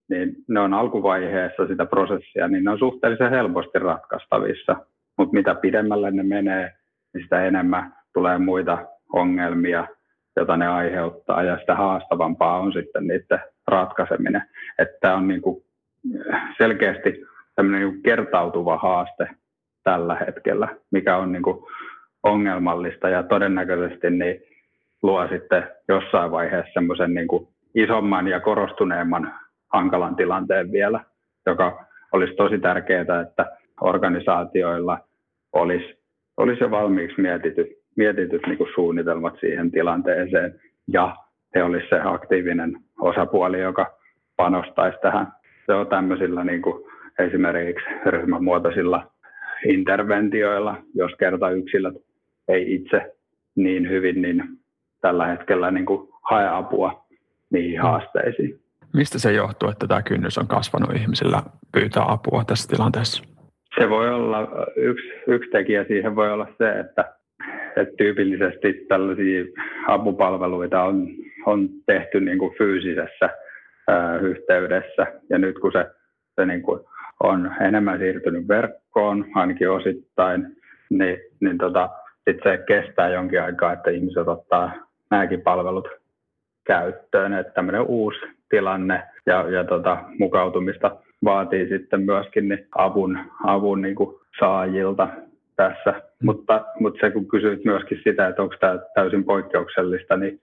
niin 0.09 0.35
ne 0.47 0.59
on 0.59 0.73
alkuvaiheessa 0.73 1.67
sitä 1.67 1.85
prosessia, 1.85 2.47
niin 2.47 2.63
ne 2.63 2.71
on 2.71 2.79
suhteellisen 2.79 3.29
helposti 3.29 3.79
ratkaistavissa. 3.79 4.75
Mutta 5.17 5.33
mitä 5.33 5.55
pidemmälle 5.55 6.11
ne 6.11 6.23
menee, 6.23 6.73
niin 7.13 7.23
sitä 7.23 7.43
enemmän 7.43 7.93
tulee 8.13 8.37
muita 8.37 8.77
ongelmia, 9.13 9.87
joita 10.35 10.57
ne 10.57 10.67
aiheuttaa, 10.67 11.43
ja 11.43 11.59
sitä 11.59 11.75
haastavampaa 11.75 12.59
on 12.59 12.73
sitten 12.73 13.07
niiden 13.07 13.39
ratkaiseminen. 13.67 14.43
Että 14.79 15.15
on 15.15 15.27
niin 15.27 15.41
kuin 15.41 15.63
selkeästi 16.57 17.25
tämmöinen 17.55 17.89
niin 17.89 18.03
kertautuva 18.03 18.77
haaste 18.77 19.29
tällä 19.83 20.15
hetkellä, 20.15 20.67
mikä 20.91 21.17
on 21.17 21.31
niin 21.31 21.43
kuin 21.43 21.65
ongelmallista 22.23 23.09
ja 23.09 23.23
todennäköisesti 23.23 24.09
niin 24.09 24.41
luo 25.03 25.27
sitten 25.27 25.63
jossain 25.87 26.31
vaiheessa 26.31 26.73
semmoisen 26.73 27.13
niin 27.13 27.27
isomman 27.75 28.27
ja 28.27 28.39
korostuneemman 28.39 29.33
hankalan 29.73 30.15
tilanteen 30.15 30.71
vielä, 30.71 30.99
joka 31.45 31.85
olisi 32.11 32.33
tosi 32.33 32.59
tärkeää, 32.59 33.21
että 33.21 33.45
organisaatioilla 33.81 34.99
olisi, 35.53 35.99
olisi 36.37 36.63
jo 36.63 36.71
valmiiksi 36.71 37.21
mietityt, 37.21 37.67
mietityt 37.97 38.41
niin 38.47 38.57
kuin 38.57 38.69
suunnitelmat 38.75 39.33
siihen 39.39 39.71
tilanteeseen 39.71 40.59
ja 40.87 41.15
he 41.55 41.63
olisi 41.63 41.89
se 41.89 41.99
aktiivinen 42.03 42.77
osapuoli, 43.01 43.61
joka 43.61 43.93
panostaisi 44.37 44.97
tähän. 45.01 45.27
Se 45.69 45.73
on 45.73 45.87
tämmöisillä 45.87 46.43
niin 46.43 46.61
kuin 46.61 46.83
esimerkiksi 47.19 47.85
ryhmämuotoisilla 48.05 49.11
interventioilla, 49.65 50.77
jos 50.95 51.11
kerta 51.19 51.49
yksilöt 51.49 51.93
ei 52.47 52.75
itse 52.75 53.15
niin 53.55 53.89
hyvin, 53.89 54.21
niin 54.21 54.43
tällä 55.01 55.25
hetkellä 55.25 55.71
niin 55.71 55.85
kuin 55.85 56.09
hae 56.29 56.47
apua 56.47 57.05
niihin 57.49 57.79
mm. 57.79 57.81
haasteisiin. 57.81 58.59
Mistä 58.93 59.19
se 59.19 59.31
johtuu, 59.31 59.69
että 59.69 59.87
tämä 59.87 60.01
kynnys 60.01 60.37
on 60.37 60.47
kasvanut 60.47 60.95
ihmisillä 60.95 61.41
pyytää 61.71 62.03
apua 62.07 62.43
tässä 62.47 62.69
tilanteessa? 62.69 63.23
Se 63.79 63.89
voi 63.89 64.09
olla, 64.13 64.47
yksi, 64.75 65.07
yksi 65.27 65.49
tekijä 65.49 65.83
siihen 65.83 66.15
voi 66.15 66.31
olla 66.31 66.47
se, 66.57 66.79
että, 66.79 67.13
että 67.77 67.95
tyypillisesti 67.97 68.85
tällaisia 68.87 69.43
apupalveluita 69.87 70.83
on, 70.83 71.07
on 71.45 71.69
tehty 71.85 72.19
niin 72.19 72.37
kuin 72.37 72.55
fyysisessä 72.57 73.29
yhteydessä. 74.21 75.07
Ja 75.29 75.37
nyt 75.37 75.59
kun 75.59 75.71
se, 75.71 75.85
se 76.35 76.45
niin 76.45 76.61
kuin 76.61 76.79
on 77.23 77.51
enemmän 77.61 77.99
siirtynyt 77.99 78.47
verkkoon, 78.47 79.25
ainakin 79.35 79.71
osittain, 79.71 80.55
niin, 80.89 81.17
niin 81.39 81.57
tota, 81.57 81.89
sit 82.29 82.39
se 82.43 82.63
kestää 82.67 83.09
jonkin 83.09 83.41
aikaa, 83.41 83.73
että 83.73 83.89
ihmiset 83.89 84.27
ottaa 84.27 84.71
nämäkin 85.11 85.41
palvelut 85.41 85.87
käyttöön. 86.63 87.33
Että 87.33 87.53
tämmöinen 87.53 87.81
uusi 87.81 88.19
tilanne 88.49 89.03
ja, 89.25 89.49
ja 89.49 89.63
tota, 89.63 89.97
mukautumista 90.19 90.95
vaatii 91.23 91.69
sitten 91.69 92.01
myöskin 92.01 92.49
niin 92.49 92.67
avun, 92.75 93.19
avun 93.43 93.81
niin 93.81 93.95
kuin 93.95 94.15
saajilta 94.39 95.07
tässä. 95.55 95.91
Mm. 95.91 96.25
Mutta, 96.25 96.65
mutta 96.79 96.99
se 97.01 97.11
kun 97.11 97.27
kysyit 97.27 97.65
myöskin 97.65 98.01
sitä, 98.03 98.27
että 98.27 98.41
onko 98.41 98.55
tämä 98.59 98.79
täysin 98.95 99.23
poikkeuksellista, 99.23 100.17
niin 100.17 100.39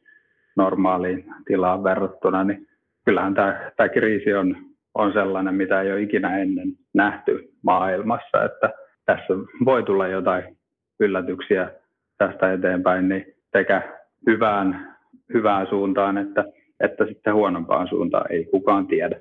normaaliin 0.56 1.24
tilaan 1.46 1.84
verrattuna, 1.84 2.44
niin 2.44 2.68
kyllähän 3.06 3.34
tämä, 3.34 3.70
tämä 3.76 3.88
kriisi 3.88 4.34
on 4.34 4.56
on 4.96 5.12
sellainen, 5.12 5.54
mitä 5.54 5.80
ei 5.80 5.92
ole 5.92 6.02
ikinä 6.02 6.38
ennen 6.38 6.68
nähty 6.94 7.48
maailmassa, 7.62 8.44
että 8.44 8.72
tässä 9.04 9.34
voi 9.64 9.82
tulla 9.82 10.06
jotain 10.06 10.56
yllätyksiä 11.00 11.70
tästä 12.18 12.52
eteenpäin, 12.52 13.08
niin 13.08 13.26
sekä 13.52 13.82
hyvään, 14.26 14.96
hyvään 15.34 15.66
suuntaan 15.66 16.18
että, 16.18 16.44
että 16.80 17.06
sitten 17.06 17.34
huonompaan 17.34 17.88
suuntaan 17.88 18.32
ei 18.32 18.44
kukaan 18.44 18.86
tiedä. 18.86 19.20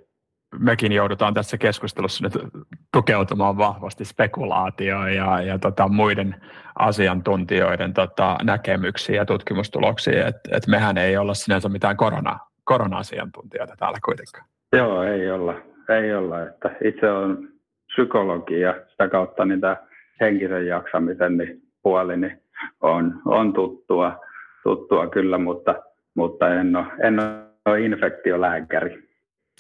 Mekin 0.59 0.91
joudutaan 0.91 1.33
tässä 1.33 1.57
keskustelussa 1.57 2.23
nyt 2.23 2.33
tukeutumaan 2.93 3.57
vahvasti 3.57 4.05
spekulaatioon 4.05 5.15
ja, 5.15 5.41
ja 5.41 5.59
tota, 5.59 5.87
muiden 5.87 6.35
asiantuntijoiden 6.79 7.93
tota, 7.93 8.37
näkemyksiin 8.43 9.15
ja 9.15 9.25
tutkimustuloksiin, 9.25 10.27
että 10.27 10.49
et 10.57 10.67
mehän 10.67 10.97
ei 10.97 11.17
olla 11.17 11.33
sinänsä 11.33 11.69
mitään 11.69 11.97
korona, 11.97 12.39
korona-asiantuntijoita 12.65 13.75
täällä 13.79 13.98
kuitenkaan. 14.05 14.45
Joo, 14.74 15.03
ei 15.03 15.31
olla. 15.31 15.53
Ei 15.89 16.13
olla. 16.13 16.41
Että 16.41 16.72
itse 16.84 17.12
on 17.12 17.48
psykologi 17.88 18.60
ja 18.60 18.75
sitä 18.91 19.07
kautta 19.07 19.45
niin 19.45 19.62
tämä 19.62 19.77
henkisen 20.22 20.67
jaksamisen 20.67 21.38
niin 21.38 21.62
puoli 21.84 22.17
niin 22.17 22.41
on, 22.81 23.22
on 23.25 23.53
tuttua, 23.53 24.19
tuttua 24.63 25.07
kyllä, 25.07 25.38
mutta, 25.38 25.75
mutta 26.15 26.53
en, 26.53 26.75
ole, 26.75 26.86
en 27.03 27.19
ole 27.65 27.81
infektiolääkäri. 27.81 29.05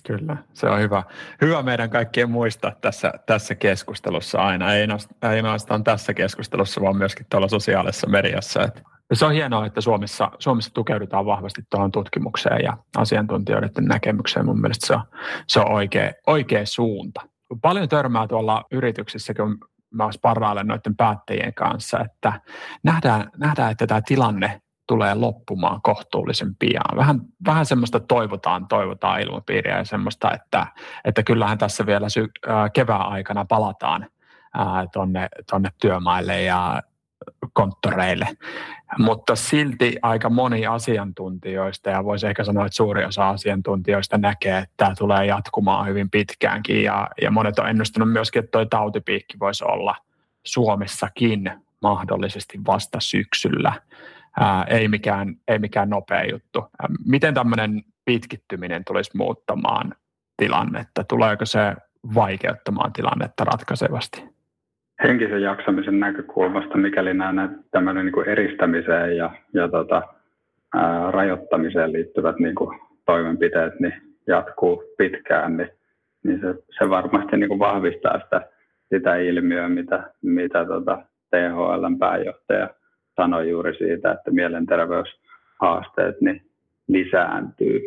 Kyllä, 0.07 0.37
se 0.53 0.69
on 0.69 0.79
hyvä. 0.79 1.03
Hyvä 1.41 1.63
meidän 1.63 1.89
kaikkien 1.89 2.29
muistaa 2.29 2.71
tässä, 2.81 3.13
tässä 3.25 3.55
keskustelussa 3.55 4.37
aina, 4.41 4.73
ei 4.73 4.87
ainoastaan 5.21 5.83
tässä 5.83 6.13
keskustelussa, 6.13 6.81
vaan 6.81 6.97
myöskin 6.97 7.25
tuolla 7.29 7.47
sosiaalisessa 7.47 8.09
mediassa. 8.09 8.63
Että 8.63 8.81
se 9.13 9.25
on 9.25 9.31
hienoa, 9.31 9.65
että 9.65 9.81
Suomessa, 9.81 10.31
Suomessa 10.39 10.73
tukeudutaan 10.73 11.25
vahvasti 11.25 11.61
tuohon 11.69 11.91
tutkimukseen 11.91 12.63
ja 12.63 12.77
asiantuntijoiden 12.97 13.71
näkemykseen. 13.81 14.45
Mun 14.45 14.61
mielestä 14.61 14.87
se 14.87 14.93
on, 14.93 15.01
se 15.47 15.59
on 15.59 15.71
oikea, 15.71 16.11
oikea 16.27 16.65
suunta. 16.65 17.21
Paljon 17.61 17.89
törmää 17.89 18.27
tuolla 18.27 18.63
yrityksissä, 18.71 19.33
kun 19.33 19.57
mä 19.93 20.11
sparrailen 20.11 20.67
noiden 20.67 20.95
päättäjien 20.95 21.53
kanssa, 21.53 21.99
että 21.99 22.33
nähdään, 22.83 23.29
nähdään, 23.37 23.71
että 23.71 23.87
tämä 23.87 24.01
tilanne 24.01 24.61
tulee 24.87 25.15
loppumaan 25.15 25.81
kohtuullisen 25.81 26.55
pian. 26.55 26.97
Vähän, 26.97 27.21
vähän 27.45 27.65
semmoista 27.65 27.99
toivotaan, 27.99 28.67
toivotaan 28.67 29.21
ilmapiiriä 29.21 29.77
ja 29.77 29.85
semmoista, 29.85 30.31
että, 30.33 30.67
että 31.05 31.23
kyllähän 31.23 31.57
tässä 31.57 31.85
vielä 31.85 32.09
sy- 32.09 32.31
kevään 32.73 33.07
aikana 33.07 33.45
palataan 33.45 34.07
tuonne 34.93 35.27
tonne 35.51 35.69
työmaille 35.81 36.41
ja 36.41 36.81
konttoreille. 37.53 38.27
Mutta 38.97 39.35
silti 39.35 39.95
aika 40.01 40.29
moni 40.29 40.65
asiantuntijoista, 40.65 41.89
ja 41.89 42.03
voisi 42.03 42.27
ehkä 42.27 42.43
sanoa, 42.43 42.65
että 42.65 42.75
suuri 42.75 43.05
osa 43.05 43.29
asiantuntijoista 43.29 44.17
näkee, 44.17 44.57
että 44.57 44.73
tämä 44.77 44.93
tulee 44.97 45.25
jatkumaan 45.25 45.87
hyvin 45.87 46.09
pitkäänkin, 46.09 46.83
ja, 46.83 47.07
ja 47.21 47.31
monet 47.31 47.59
on 47.59 47.69
ennustanut 47.69 48.11
myöskin, 48.11 48.43
että 48.43 48.51
tuo 48.51 48.65
tautipiikki 48.65 49.39
voisi 49.39 49.63
olla 49.63 49.95
Suomessakin 50.45 51.51
mahdollisesti 51.81 52.59
vasta 52.67 52.99
syksyllä. 52.99 53.73
Ää, 54.39 54.63
ei, 54.63 54.87
mikään, 54.87 55.35
ei 55.47 55.59
mikään 55.59 55.89
nopea 55.89 56.23
juttu. 56.31 56.59
Ää, 56.59 56.87
miten 57.05 57.33
tämmöinen 57.33 57.83
pitkittyminen 58.05 58.85
tulisi 58.85 59.11
muuttamaan 59.17 59.95
tilannetta? 60.37 61.03
Tuleeko 61.03 61.45
se 61.45 61.75
vaikeuttamaan 62.15 62.93
tilannetta 62.93 63.43
ratkaisevasti? 63.43 64.34
Henkisen 65.03 65.41
jaksamisen 65.41 65.99
näkökulmasta, 65.99 66.77
mikäli 66.77 67.13
nämä 67.13 67.49
tämmöinen 67.71 68.05
niin 68.05 68.13
kuin 68.13 68.29
eristämiseen 68.29 69.17
ja, 69.17 69.31
ja 69.53 69.67
tota, 69.67 70.01
ää, 70.75 71.11
rajoittamiseen 71.11 71.93
liittyvät 71.93 72.39
niin 72.39 72.55
kuin 72.55 72.79
toimenpiteet 73.05 73.79
niin 73.79 73.93
jatkuu 74.27 74.83
pitkään, 74.97 75.57
niin, 75.57 75.69
niin 76.23 76.41
se, 76.41 76.55
se 76.79 76.89
varmasti 76.89 77.37
niin 77.37 77.49
kuin 77.49 77.59
vahvistaa 77.59 78.19
sitä, 78.19 78.49
sitä 78.93 79.15
ilmiöä, 79.15 79.69
mitä, 79.69 80.03
mitä 80.21 80.65
tota 80.65 81.01
THLn 81.29 81.99
pääjohtaja 81.99 82.69
sanoi 83.15 83.49
juuri 83.49 83.75
siitä, 83.77 84.11
että 84.11 84.31
mielenterveyshaasteet 84.31 86.21
niin 86.21 86.41
lisääntyy 86.87 87.81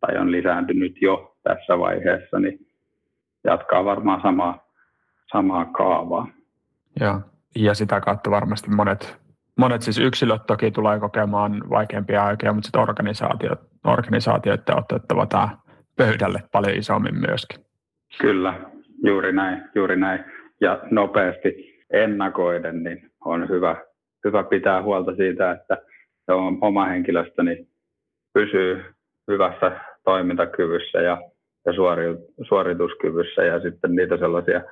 tai 0.00 0.18
on 0.18 0.32
lisääntynyt 0.32 1.02
jo 1.02 1.36
tässä 1.42 1.78
vaiheessa, 1.78 2.38
niin 2.38 2.58
jatkaa 3.44 3.84
varmaan 3.84 4.22
samaa 4.22 4.67
samaa 5.32 5.64
kaavaa. 5.64 6.28
Ja, 7.00 7.20
ja 7.56 7.74
sitä 7.74 8.00
kautta 8.00 8.30
varmasti 8.30 8.70
monet, 8.70 9.18
monet 9.58 9.82
siis 9.82 9.98
yksilöt 9.98 10.46
toki 10.46 10.70
tulee 10.70 11.00
kokemaan 11.00 11.70
vaikeampia 11.70 12.24
aikoja, 12.24 12.52
mutta 12.52 12.66
sitten 12.66 12.82
organisaatiot, 12.82 13.60
organisaatioiden 13.84 14.76
on 14.76 14.78
otettava 14.78 15.26
tämä 15.26 15.48
pöydälle 15.96 16.42
paljon 16.52 16.76
isommin 16.76 17.14
myöskin. 17.14 17.64
Kyllä, 18.20 18.54
juuri 19.04 19.32
näin, 19.32 19.62
juuri 19.74 19.96
näin. 19.96 20.24
Ja 20.60 20.80
nopeasti 20.90 21.78
ennakoiden 21.90 22.82
niin 22.82 23.10
on 23.24 23.48
hyvä, 23.48 23.76
hyvä 24.24 24.42
pitää 24.42 24.82
huolta 24.82 25.16
siitä, 25.16 25.50
että 25.50 25.78
oma 26.60 26.84
henkilöstöni 26.84 27.68
pysyy 28.34 28.84
hyvässä 29.28 29.80
toimintakyvyssä 30.04 31.00
ja, 31.00 31.22
ja 31.66 31.72
suorituskyvyssä 32.48 33.42
ja 33.42 33.60
sitten 33.60 33.94
niitä 33.94 34.16
sellaisia 34.16 34.62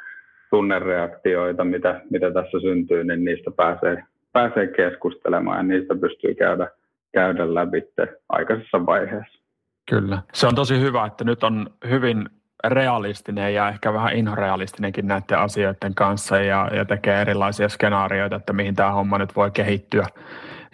tunnereaktioita, 0.50 1.64
mitä, 1.64 2.00
mitä 2.10 2.30
tässä 2.30 2.60
syntyy, 2.60 3.04
niin 3.04 3.24
niistä 3.24 3.50
pääsee, 3.50 4.04
pääsee 4.32 4.66
keskustelemaan 4.66 5.56
ja 5.56 5.62
niistä 5.62 5.94
pystyy 5.94 6.34
käydä, 6.34 6.70
käydä 7.12 7.54
läpi 7.54 7.82
aikaisessa 8.28 8.86
vaiheessa. 8.86 9.42
Kyllä. 9.90 10.18
Se 10.34 10.46
on 10.46 10.54
tosi 10.54 10.80
hyvä, 10.80 11.06
että 11.06 11.24
nyt 11.24 11.44
on 11.44 11.70
hyvin 11.88 12.28
realistinen 12.64 13.54
ja 13.54 13.68
ehkä 13.68 13.92
vähän 13.92 14.12
inhorealistinenkin 14.12 15.06
näiden 15.06 15.38
asioiden 15.38 15.94
kanssa 15.94 16.36
ja, 16.40 16.70
ja 16.72 16.84
tekee 16.84 17.20
erilaisia 17.20 17.68
skenaarioita, 17.68 18.36
että 18.36 18.52
mihin 18.52 18.74
tämä 18.74 18.90
homma 18.90 19.18
nyt 19.18 19.36
voi 19.36 19.50
kehittyä 19.50 20.06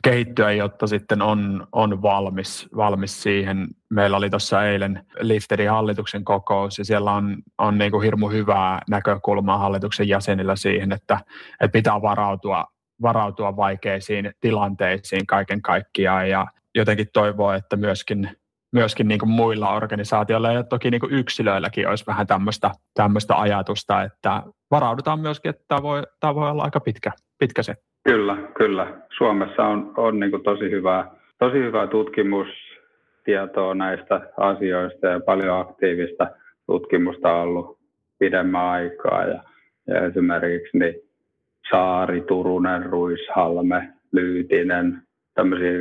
kehittyä, 0.03 0.53
jotta 0.53 0.87
sitten 0.87 1.23
on, 1.23 1.67
on 1.73 2.03
valmis, 2.03 2.69
valmis 2.77 3.23
siihen. 3.23 3.69
Meillä 3.91 4.17
oli 4.17 4.31
tuossa 4.31 4.65
eilen 4.65 5.07
Lifterin 5.21 5.71
hallituksen 5.71 6.25
kokous 6.25 6.79
ja 6.79 6.85
siellä 6.85 7.13
on, 7.13 7.37
on 7.59 7.79
niin 7.79 7.91
kuin 7.91 8.03
hirmu 8.03 8.29
hyvää 8.29 8.81
näkökulmaa 8.91 9.59
hallituksen 9.59 10.09
jäsenillä 10.09 10.57
siihen, 10.57 10.93
että, 10.93 11.19
että 11.61 11.73
pitää 11.73 12.03
varautua, 12.03 12.67
varautua 13.03 13.57
vaikeisiin 13.57 14.33
tilanteisiin 14.41 15.27
kaiken 15.27 15.63
kaikkiaan 15.63 16.31
ja 16.31 16.47
jotenkin 16.75 17.07
toivoo, 17.13 17.53
että 17.53 17.77
myöskin 17.77 18.31
myöskin 18.73 19.09
niin 19.09 19.19
kuin 19.19 19.31
muilla 19.31 19.75
organisaatioilla 19.75 20.53
ja 20.53 20.63
toki 20.63 20.91
niin 20.91 21.01
kuin 21.01 21.13
yksilöilläkin 21.13 21.89
olisi 21.89 22.07
vähän 22.07 22.27
tämmöistä, 22.27 22.71
tämmöistä 22.95 23.41
ajatusta, 23.41 24.03
että 24.03 24.43
varaudutaan 24.71 25.21
myöskin, 25.21 25.51
että 25.51 25.65
tämä 25.69 25.83
voi, 25.83 26.03
tämä 26.21 26.35
voi 26.35 26.51
olla 26.51 26.63
aika 26.63 26.81
pitkä, 26.81 27.13
pitkä 27.39 27.63
se 27.63 27.77
Kyllä, 28.05 28.37
kyllä. 28.55 29.03
Suomessa 29.17 29.65
on, 29.65 29.93
on 29.97 30.21
niin 30.21 30.31
kuin 30.31 30.43
tosi, 30.43 30.71
hyvää, 30.71 31.11
tosi 31.39 31.59
hyvää 31.59 31.87
tutkimustietoa 31.87 33.75
näistä 33.75 34.21
asioista 34.37 35.07
ja 35.07 35.21
paljon 35.21 35.61
aktiivista 35.61 36.27
tutkimusta 36.67 37.33
on 37.33 37.43
ollut 37.43 37.79
pidemmän 38.19 38.65
aikaa. 38.65 39.25
Ja, 39.25 39.43
ja 39.87 40.07
esimerkiksi 40.07 40.79
niin 40.79 40.95
Saari, 41.71 42.21
Turunen, 42.21 42.87
Ruishalme, 42.87 43.89
Lyytinen, 44.13 45.03
tämmöisiä 45.35 45.73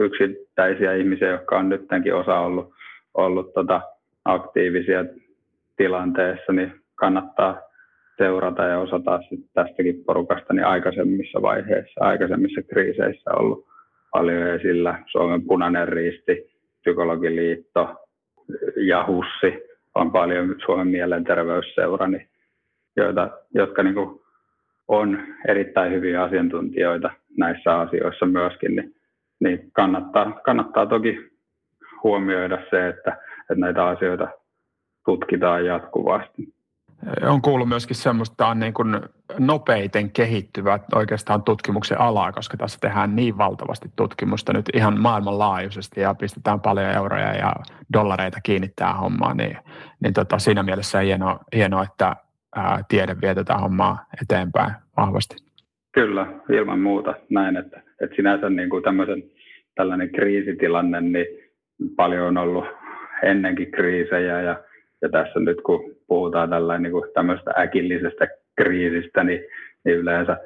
yksittäisiä 0.00 0.94
ihmisiä, 0.94 1.28
jotka 1.28 1.58
on 1.58 1.68
nytkin 1.68 2.14
osa 2.14 2.40
ollut, 2.40 2.72
ollut 3.14 3.54
tota 3.54 3.80
aktiivisia 4.24 5.04
tilanteessa, 5.76 6.52
niin 6.52 6.72
kannattaa 6.94 7.60
seurata 8.16 8.64
ja 8.64 8.78
osata 8.78 9.20
tästäkin 9.54 10.04
porukasta 10.04 10.54
niin 10.54 10.66
aikaisemmissa 10.66 11.42
vaiheissa, 11.42 12.00
aikaisemmissa 12.00 12.62
kriiseissä 12.62 13.30
ollut 13.30 13.66
paljon 14.12 14.46
esillä. 14.46 15.02
Suomen 15.06 15.42
punainen 15.42 15.88
risti, 15.88 16.54
psykologiliitto 16.80 18.06
ja 18.76 19.04
HUSSI 19.06 19.62
on 19.94 20.12
paljon 20.12 20.54
Suomen 20.64 20.88
mielenterveysseura, 20.88 22.06
niin, 22.06 22.28
joita, 22.96 23.30
jotka 23.54 23.82
niin 23.82 23.94
kuin 23.94 24.20
on 24.88 25.18
erittäin 25.48 25.92
hyviä 25.92 26.22
asiantuntijoita 26.22 27.10
näissä 27.38 27.78
asioissa 27.78 28.26
myöskin, 28.26 28.76
niin, 28.76 28.94
niin 29.40 29.70
kannattaa, 29.72 30.40
kannattaa 30.44 30.86
toki 30.86 31.30
huomioida 32.02 32.58
se, 32.70 32.88
että, 32.88 33.18
että 33.40 33.54
näitä 33.54 33.86
asioita 33.86 34.28
tutkitaan 35.04 35.66
jatkuvasti 35.66 36.54
on 37.22 37.42
kuullut 37.42 37.68
myöskin 37.68 37.96
semmoista, 37.96 38.32
että 38.32 38.46
on 38.46 38.58
niin 38.58 38.74
kuin 38.74 39.00
nopeiten 39.38 40.10
kehittyvä 40.10 40.78
oikeastaan 40.94 41.42
tutkimuksen 41.42 42.00
alaa, 42.00 42.32
koska 42.32 42.56
tässä 42.56 42.78
tehdään 42.80 43.16
niin 43.16 43.38
valtavasti 43.38 43.88
tutkimusta 43.96 44.52
nyt 44.52 44.66
ihan 44.74 45.00
maailmanlaajuisesti 45.00 46.00
ja 46.00 46.14
pistetään 46.14 46.60
paljon 46.60 46.90
euroja 46.90 47.34
ja 47.34 47.52
dollareita 47.92 48.38
kiinnittää 48.42 48.94
hommaa, 48.94 49.34
niin, 49.34 49.56
niin 50.00 50.12
tota, 50.12 50.38
siinä 50.38 50.62
mielessä 50.62 51.00
hienoa, 51.00 51.40
hieno, 51.54 51.82
että 51.82 52.16
ää, 52.56 52.80
tiede 52.88 53.16
vie 53.22 53.34
tätä 53.34 53.54
hommaa 53.54 54.06
eteenpäin 54.22 54.72
vahvasti. 54.96 55.36
Kyllä, 55.92 56.26
ilman 56.50 56.80
muuta 56.80 57.14
näin, 57.30 57.56
että, 57.56 57.82
että 58.00 58.16
sinänsä 58.16 58.50
niin 58.50 58.70
kuin 58.70 58.82
tämmöisen, 58.82 59.22
tällainen 59.74 60.10
kriisitilanne, 60.12 61.00
niin 61.00 61.26
paljon 61.96 62.26
on 62.26 62.38
ollut 62.38 62.64
ennenkin 63.22 63.70
kriisejä 63.70 64.40
ja 64.40 64.56
ja 65.04 65.08
tässä 65.08 65.40
nyt 65.40 65.60
kun 65.60 65.93
puhutaan 66.06 66.50
tällainen 66.50 66.82
niin 66.82 66.92
kuin 66.92 67.10
tämmöistä 67.14 67.50
äkillisestä 67.58 68.26
kriisistä, 68.56 69.24
niin, 69.24 69.40
niin 69.84 69.96
yleensä, 69.96 70.36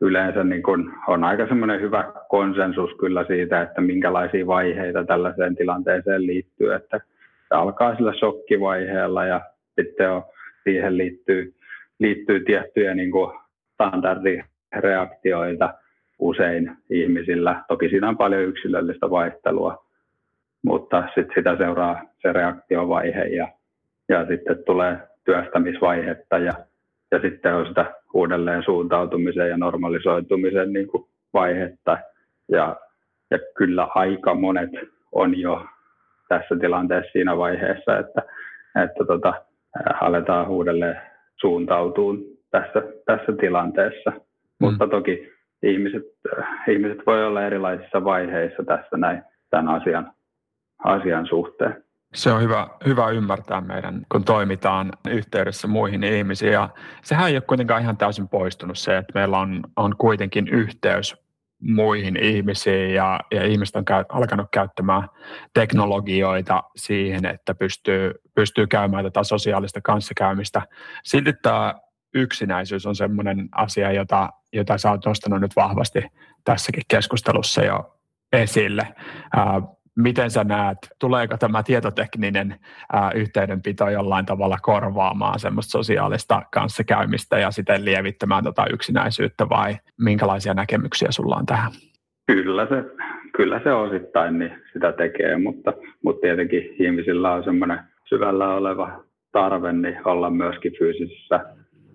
yleensä 0.00 0.44
niin 0.44 0.62
kuin 0.62 0.90
on 1.08 1.24
aika 1.24 1.46
semmoinen 1.46 1.80
hyvä 1.80 2.12
konsensus 2.28 2.90
kyllä 3.00 3.24
siitä, 3.24 3.62
että 3.62 3.80
minkälaisia 3.80 4.46
vaiheita 4.46 5.04
tällaiseen 5.04 5.56
tilanteeseen 5.56 6.26
liittyy, 6.26 6.74
että 6.74 7.00
se 7.48 7.54
alkaa 7.54 7.96
sillä 7.96 8.12
shokkivaiheella 8.12 9.24
ja 9.24 9.40
sitten 9.80 10.10
on, 10.10 10.22
siihen 10.64 10.96
liittyy, 10.96 11.54
liittyy 11.98 12.44
tiettyjä 12.44 12.94
niin 12.94 13.10
kuin 13.10 13.38
standardireaktioita 13.74 15.74
usein 16.18 16.76
ihmisillä. 16.90 17.62
Toki 17.68 17.88
siinä 17.88 18.08
on 18.08 18.16
paljon 18.16 18.42
yksilöllistä 18.42 19.10
vaihtelua, 19.10 19.84
mutta 20.62 21.04
sitten 21.14 21.34
sitä 21.34 21.56
seuraa 21.56 22.02
se 22.22 22.32
reaktiovaihe 22.32 23.24
ja 23.24 23.48
ja 24.08 24.26
sitten 24.26 24.64
tulee 24.66 24.98
työstämisvaihetta 25.28 26.38
ja, 26.38 26.52
ja 27.12 27.20
sitten 27.20 27.54
on 27.54 27.66
sitä 27.66 27.94
uudelleen 28.14 28.62
suuntautumisen 28.62 29.48
ja 29.48 29.56
normalisoitumisen 29.56 30.72
niin 30.72 30.88
kuin 30.88 31.04
vaihetta. 31.34 31.98
Ja, 32.48 32.76
ja 33.30 33.38
kyllä 33.56 33.88
aika 33.94 34.34
monet 34.34 34.70
on 35.12 35.38
jo 35.38 35.66
tässä 36.28 36.56
tilanteessa 36.60 37.12
siinä 37.12 37.36
vaiheessa, 37.36 37.98
että, 37.98 38.22
että 38.84 39.04
tota, 39.06 39.34
aletaan 40.00 40.48
uudelleen 40.48 41.00
suuntautua 41.40 42.14
tässä, 42.50 42.82
tässä 43.06 43.32
tilanteessa. 43.40 44.10
Mm. 44.10 44.20
Mutta 44.60 44.86
toki 44.86 45.32
ihmiset, 45.62 46.02
ihmiset 46.68 46.98
voi 47.06 47.24
olla 47.24 47.42
erilaisissa 47.42 48.04
vaiheissa 48.04 48.62
tässä 48.64 48.96
näin 48.96 49.22
tämän 49.50 49.68
asian, 49.68 50.12
asian 50.84 51.26
suhteen. 51.26 51.84
Se 52.14 52.32
on 52.32 52.42
hyvä, 52.42 52.68
hyvä 52.86 53.08
ymmärtää 53.08 53.60
meidän, 53.60 54.06
kun 54.12 54.24
toimitaan 54.24 54.92
yhteydessä 55.08 55.68
muihin 55.68 56.04
ihmisiin. 56.04 56.52
Ja 56.52 56.68
sehän 57.02 57.28
ei 57.28 57.34
ole 57.34 57.40
kuitenkaan 57.40 57.82
ihan 57.82 57.96
täysin 57.96 58.28
poistunut 58.28 58.78
se, 58.78 58.96
että 58.96 59.12
meillä 59.14 59.38
on, 59.38 59.62
on 59.76 59.96
kuitenkin 59.96 60.48
yhteys 60.48 61.16
muihin 61.60 62.16
ihmisiin 62.16 62.94
ja, 62.94 63.20
ja 63.32 63.44
ihmiset 63.44 63.76
on 63.76 63.84
käy, 63.84 64.04
alkanut 64.08 64.46
käyttämään 64.52 65.08
teknologioita 65.54 66.62
siihen, 66.76 67.26
että 67.26 67.54
pystyy, 67.54 68.14
pystyy 68.34 68.66
käymään 68.66 69.04
tätä 69.04 69.22
sosiaalista 69.22 69.80
kanssakäymistä. 69.80 70.62
Silti 71.04 71.32
tämä 71.42 71.74
yksinäisyys 72.14 72.86
on 72.86 72.96
sellainen 72.96 73.48
asia, 73.52 73.92
jota, 73.92 74.28
jota 74.52 74.78
sä 74.78 74.90
oot 74.90 75.06
nostanut 75.06 75.40
nyt 75.40 75.56
vahvasti 75.56 76.02
tässäkin 76.44 76.82
keskustelussa 76.88 77.64
jo 77.64 77.98
esille. 78.32 78.94
Ää, 79.36 79.62
miten 79.98 80.30
sä 80.30 80.44
näet, 80.44 80.78
tuleeko 81.00 81.36
tämä 81.36 81.62
tietotekninen 81.62 82.54
ää, 82.92 83.10
yhteydenpito 83.14 83.88
jollain 83.90 84.26
tavalla 84.26 84.56
korvaamaan 84.62 85.38
semmoista 85.38 85.70
sosiaalista 85.70 86.42
kanssakäymistä 86.52 87.38
ja 87.38 87.50
siten 87.50 87.84
lievittämään 87.84 88.44
tota 88.44 88.66
yksinäisyyttä 88.72 89.48
vai 89.48 89.76
minkälaisia 90.00 90.54
näkemyksiä 90.54 91.08
sulla 91.10 91.36
on 91.36 91.46
tähän? 91.46 91.72
Kyllä 92.26 92.66
se, 92.66 92.84
kyllä 93.36 93.60
se 93.64 93.72
osittain 93.72 94.38
niin 94.38 94.52
sitä 94.72 94.92
tekee, 94.92 95.38
mutta, 95.38 95.72
mutta 96.04 96.20
tietenkin 96.20 96.74
ihmisillä 96.78 97.32
on 97.32 97.44
semmoinen 97.44 97.78
syvällä 98.08 98.54
oleva 98.54 99.04
tarve 99.32 99.72
niin 99.72 99.96
olla 100.04 100.30
myöskin 100.30 100.72
fyysisessä 100.78 101.40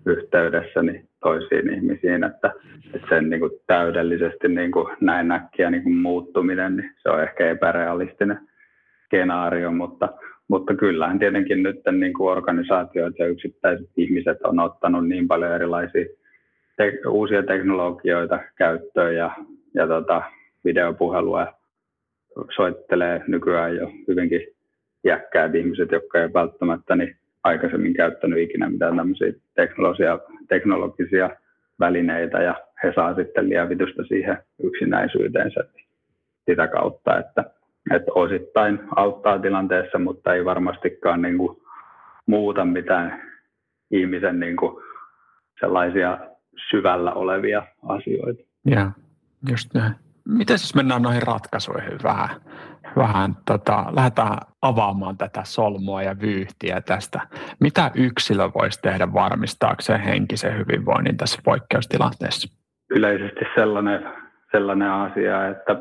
yhteydessä 0.06 0.82
niin 0.82 1.08
toisiin 1.24 1.74
ihmisiin, 1.74 2.24
että, 2.24 2.52
että 2.94 3.08
sen 3.08 3.30
niin 3.30 3.40
kuin 3.40 3.52
täydellisesti 3.66 4.48
niin 4.48 4.72
kuin 4.72 4.96
näin 5.00 5.28
näkkiä 5.28 5.70
niin 5.70 5.82
kuin 5.82 5.96
muuttuminen, 5.96 6.76
niin 6.76 6.90
se 7.02 7.10
on 7.10 7.22
ehkä 7.22 7.50
epärealistinen 7.50 8.38
skenaario, 9.04 9.72
mutta, 9.72 10.08
mutta 10.48 10.74
kyllähän 10.74 11.18
tietenkin 11.18 11.62
nyt 11.62 11.76
niin 11.92 12.12
kuin 12.12 12.30
organisaatioit 12.30 13.18
ja 13.18 13.26
yksittäiset 13.26 13.90
ihmiset 13.96 14.38
on 14.44 14.60
ottanut 14.60 15.08
niin 15.08 15.28
paljon 15.28 15.52
erilaisia 15.52 16.06
te- 16.76 17.00
uusia 17.08 17.42
teknologioita 17.42 18.38
käyttöön 18.56 19.16
ja, 19.16 19.30
ja 19.74 19.86
tota, 19.86 20.22
videopuhelua 20.64 21.46
soittelee 22.56 23.22
nykyään 23.26 23.76
jo 23.76 23.90
hyvinkin 24.08 24.40
jäkkäät 25.04 25.54
ihmiset, 25.54 25.92
jotka 25.92 26.22
ei 26.22 26.32
välttämättä 26.34 26.96
niin 26.96 27.16
aikaisemmin 27.44 27.94
käyttänyt 27.94 28.38
ikinä 28.38 28.70
mitään 28.70 28.96
tämmöisiä 28.96 29.32
teknologisia, 29.54 30.18
teknologisia 30.48 31.30
välineitä 31.80 32.42
ja 32.42 32.54
he 32.84 32.92
saa 32.94 33.14
sitten 33.14 33.48
lievitystä 33.48 34.02
siihen 34.08 34.38
yksinäisyyteensä 34.62 35.64
sitä 36.50 36.68
kautta, 36.68 37.18
että, 37.18 37.44
että 37.94 38.12
osittain 38.14 38.80
auttaa 38.96 39.38
tilanteessa, 39.38 39.98
mutta 39.98 40.34
ei 40.34 40.44
varmastikaan 40.44 41.22
niin 41.22 41.38
kuin 41.38 41.56
muuta 42.26 42.64
mitään 42.64 43.22
ihmisen 43.90 44.40
niin 44.40 44.56
kuin 44.56 44.84
sellaisia 45.60 46.18
syvällä 46.70 47.12
olevia 47.12 47.66
asioita. 47.82 48.42
Ja, 48.66 48.90
just 49.50 49.74
näin. 49.74 50.03
Miten 50.28 50.54
jos 50.54 50.74
mennään 50.74 51.02
noihin 51.02 51.22
ratkaisuihin 51.22 51.98
vähän? 52.02 52.30
vähän 52.96 53.34
tota, 53.46 53.84
lähdetään 53.96 54.38
avaamaan 54.62 55.18
tätä 55.18 55.40
solmua 55.44 56.02
ja 56.02 56.20
vyyhtiä 56.20 56.80
tästä. 56.80 57.20
Mitä 57.60 57.90
yksilö 57.94 58.50
voisi 58.54 58.82
tehdä 58.82 59.12
varmistaakseen 59.12 60.00
henkisen 60.00 60.58
hyvinvoinnin 60.58 61.16
tässä 61.16 61.40
poikkeustilanteessa? 61.44 62.48
Yleisesti 62.90 63.44
sellainen, 63.54 64.06
sellainen 64.52 64.90
asia, 64.90 65.48
että 65.48 65.76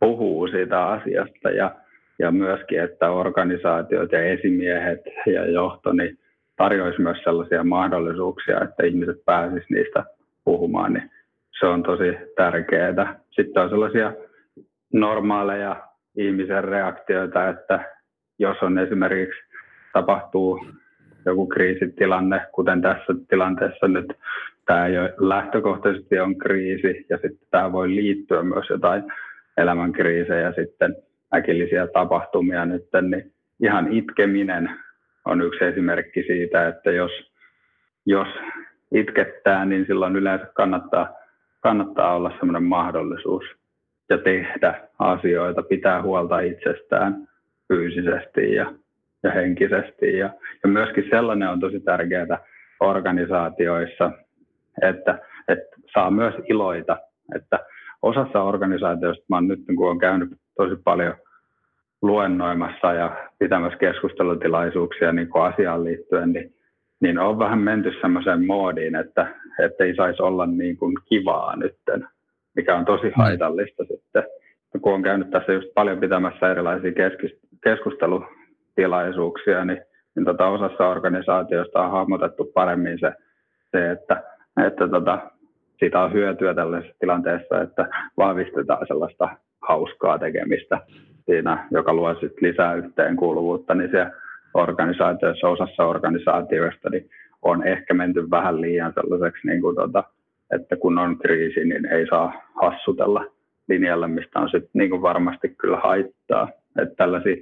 puhuu 0.00 0.48
siitä 0.48 0.86
asiasta 0.86 1.50
ja, 1.50 1.74
ja 2.18 2.30
myöskin, 2.30 2.80
että 2.80 3.10
organisaatiot 3.10 4.12
ja 4.12 4.24
esimiehet 4.24 5.00
ja 5.26 5.46
johto 5.46 5.92
niin 5.92 6.18
tarjoaisi 6.56 7.00
myös 7.00 7.18
sellaisia 7.24 7.64
mahdollisuuksia, 7.64 8.60
että 8.60 8.86
ihmiset 8.86 9.24
pääsisivät 9.24 9.70
niistä 9.70 10.04
puhumaan, 10.44 10.92
niin 10.92 11.10
se 11.60 11.66
on 11.66 11.82
tosi 11.82 12.16
tärkeää. 12.36 13.20
Sitten 13.30 13.62
on 13.62 13.70
sellaisia 13.70 14.12
normaaleja 14.92 15.76
ihmisen 16.16 16.64
reaktioita, 16.64 17.48
että 17.48 17.94
jos 18.38 18.56
on 18.62 18.78
esimerkiksi 18.78 19.40
tapahtuu 19.92 20.66
joku 21.26 21.46
kriisitilanne, 21.46 22.40
kuten 22.52 22.82
tässä 22.82 23.14
tilanteessa 23.28 23.88
nyt, 23.88 24.12
tämä 24.66 24.88
jo 24.88 25.02
lähtökohtaisesti 25.18 26.18
on 26.18 26.38
kriisi 26.38 27.06
ja 27.10 27.16
sitten 27.16 27.48
tämä 27.50 27.72
voi 27.72 27.88
liittyä 27.88 28.42
myös 28.42 28.70
jotain 28.70 29.04
elämänkriisejä 29.56 30.52
sitten 30.52 30.96
äkillisiä 31.34 31.86
tapahtumia 31.86 32.64
nyt, 32.64 32.82
niin 33.10 33.32
ihan 33.62 33.92
itkeminen 33.92 34.70
on 35.24 35.42
yksi 35.42 35.64
esimerkki 35.64 36.22
siitä, 36.22 36.68
että 36.68 36.90
jos, 36.90 37.10
jos 38.06 38.28
itkettää, 38.94 39.64
niin 39.64 39.86
silloin 39.86 40.16
yleensä 40.16 40.46
kannattaa, 40.54 41.23
kannattaa 41.64 42.16
olla 42.16 42.30
sellainen 42.30 42.62
mahdollisuus 42.62 43.44
ja 44.10 44.18
tehdä 44.18 44.88
asioita, 44.98 45.62
pitää 45.62 46.02
huolta 46.02 46.40
itsestään 46.40 47.28
fyysisesti 47.68 48.54
ja, 48.54 48.72
ja 49.22 49.30
henkisesti. 49.30 50.18
Ja, 50.18 50.30
ja 50.62 50.68
myöskin 50.68 51.04
sellainen 51.10 51.48
on 51.48 51.60
tosi 51.60 51.80
tärkeää 51.80 52.38
organisaatioissa, 52.80 54.10
että, 54.82 55.18
että 55.48 55.76
saa 55.92 56.10
myös 56.10 56.34
iloita, 56.48 56.96
että 57.34 57.58
osassa 58.02 58.42
organisaatioista, 58.42 59.24
mä 59.28 59.40
nyt 59.40 59.60
kun 59.76 59.86
olen 59.86 59.98
käynyt 59.98 60.28
tosi 60.56 60.76
paljon 60.84 61.14
luennoimassa 62.02 62.92
ja 62.92 63.30
pitämässä 63.38 63.78
keskustelutilaisuuksia 63.78 65.12
niin 65.12 65.28
kuin 65.28 65.44
asiaan 65.44 65.84
liittyen, 65.84 66.32
niin, 66.32 66.54
niin 67.04 67.18
on 67.18 67.38
vähän 67.38 67.58
menty 67.58 67.92
semmoiseen 68.00 68.46
moodiin, 68.46 68.96
että, 68.96 69.26
ei 69.80 69.94
saisi 69.94 70.22
olla 70.22 70.46
niin 70.46 70.76
kuin 70.76 70.96
kivaa 71.08 71.56
nytten, 71.56 72.08
mikä 72.56 72.76
on 72.76 72.84
tosi 72.84 73.06
mm. 73.06 73.12
haitallista 73.16 73.84
sitten. 73.84 74.22
Kun 74.82 74.94
on 74.94 75.02
käynyt 75.02 75.30
tässä 75.30 75.52
just 75.52 75.68
paljon 75.74 76.00
pitämässä 76.00 76.50
erilaisia 76.50 76.92
keskustelutilaisuuksia, 77.64 79.64
niin, 79.64 79.82
niin 80.16 80.24
tota 80.24 80.48
osassa 80.48 80.88
organisaatioista 80.88 81.82
on 81.82 81.90
hahmotettu 81.90 82.44
paremmin 82.54 82.98
se, 82.98 83.12
se 83.70 83.90
että, 83.90 84.22
että 84.66 84.88
tota, 84.88 85.30
siitä 85.78 86.00
on 86.00 86.12
hyötyä 86.12 86.54
tällaisessa 86.54 86.96
tilanteessa, 87.00 87.62
että 87.62 87.88
vahvistetaan 88.16 88.86
sellaista 88.86 89.28
hauskaa 89.68 90.18
tekemistä 90.18 90.80
siinä, 91.26 91.68
joka 91.70 91.94
luo 91.94 92.14
sit 92.14 92.32
lisää 92.40 92.74
yhteenkuuluvuutta, 92.74 93.74
niin 93.74 93.90
se 93.90 94.06
organisaatioissa, 94.54 95.48
osassa 95.48 95.84
organisaatioista, 95.84 96.90
niin 96.90 97.10
on 97.42 97.66
ehkä 97.66 97.94
menty 97.94 98.30
vähän 98.30 98.60
liian 98.60 98.92
sellaiseksi 98.94 99.46
niin 99.46 99.60
kuin 99.60 99.76
tota, 99.76 100.04
että 100.54 100.76
kun 100.76 100.98
on 100.98 101.18
kriisi, 101.18 101.64
niin 101.64 101.86
ei 101.86 102.06
saa 102.06 102.32
hassutella 102.62 103.26
linjalle, 103.68 104.08
mistä 104.08 104.38
on 104.40 104.50
sitten 104.50 104.70
niin 104.72 105.02
varmasti 105.02 105.48
kyllä 105.48 105.76
haittaa. 105.76 106.48
Että 106.82 106.94
tällaiset, 106.96 107.38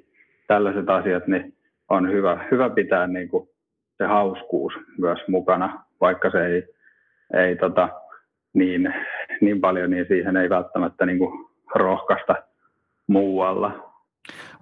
tällaiset 0.46 0.90
asiat 0.90 1.26
niin 1.26 1.54
on 1.88 2.12
hyvä, 2.12 2.44
hyvä 2.50 2.70
pitää 2.70 3.06
niin 3.06 3.28
kuin 3.28 3.48
se 3.98 4.04
hauskuus 4.04 4.72
myös 4.98 5.18
mukana, 5.28 5.84
vaikka 6.00 6.30
se 6.30 6.46
ei, 6.46 6.62
ei 7.34 7.56
tota, 7.56 7.88
niin, 8.54 8.94
niin 9.40 9.60
paljon, 9.60 9.90
niin 9.90 10.06
siihen 10.08 10.36
ei 10.36 10.50
välttämättä 10.50 11.06
niin 11.06 11.18
kuin 11.18 11.46
rohkaista 11.74 12.34
muualla. 13.06 13.91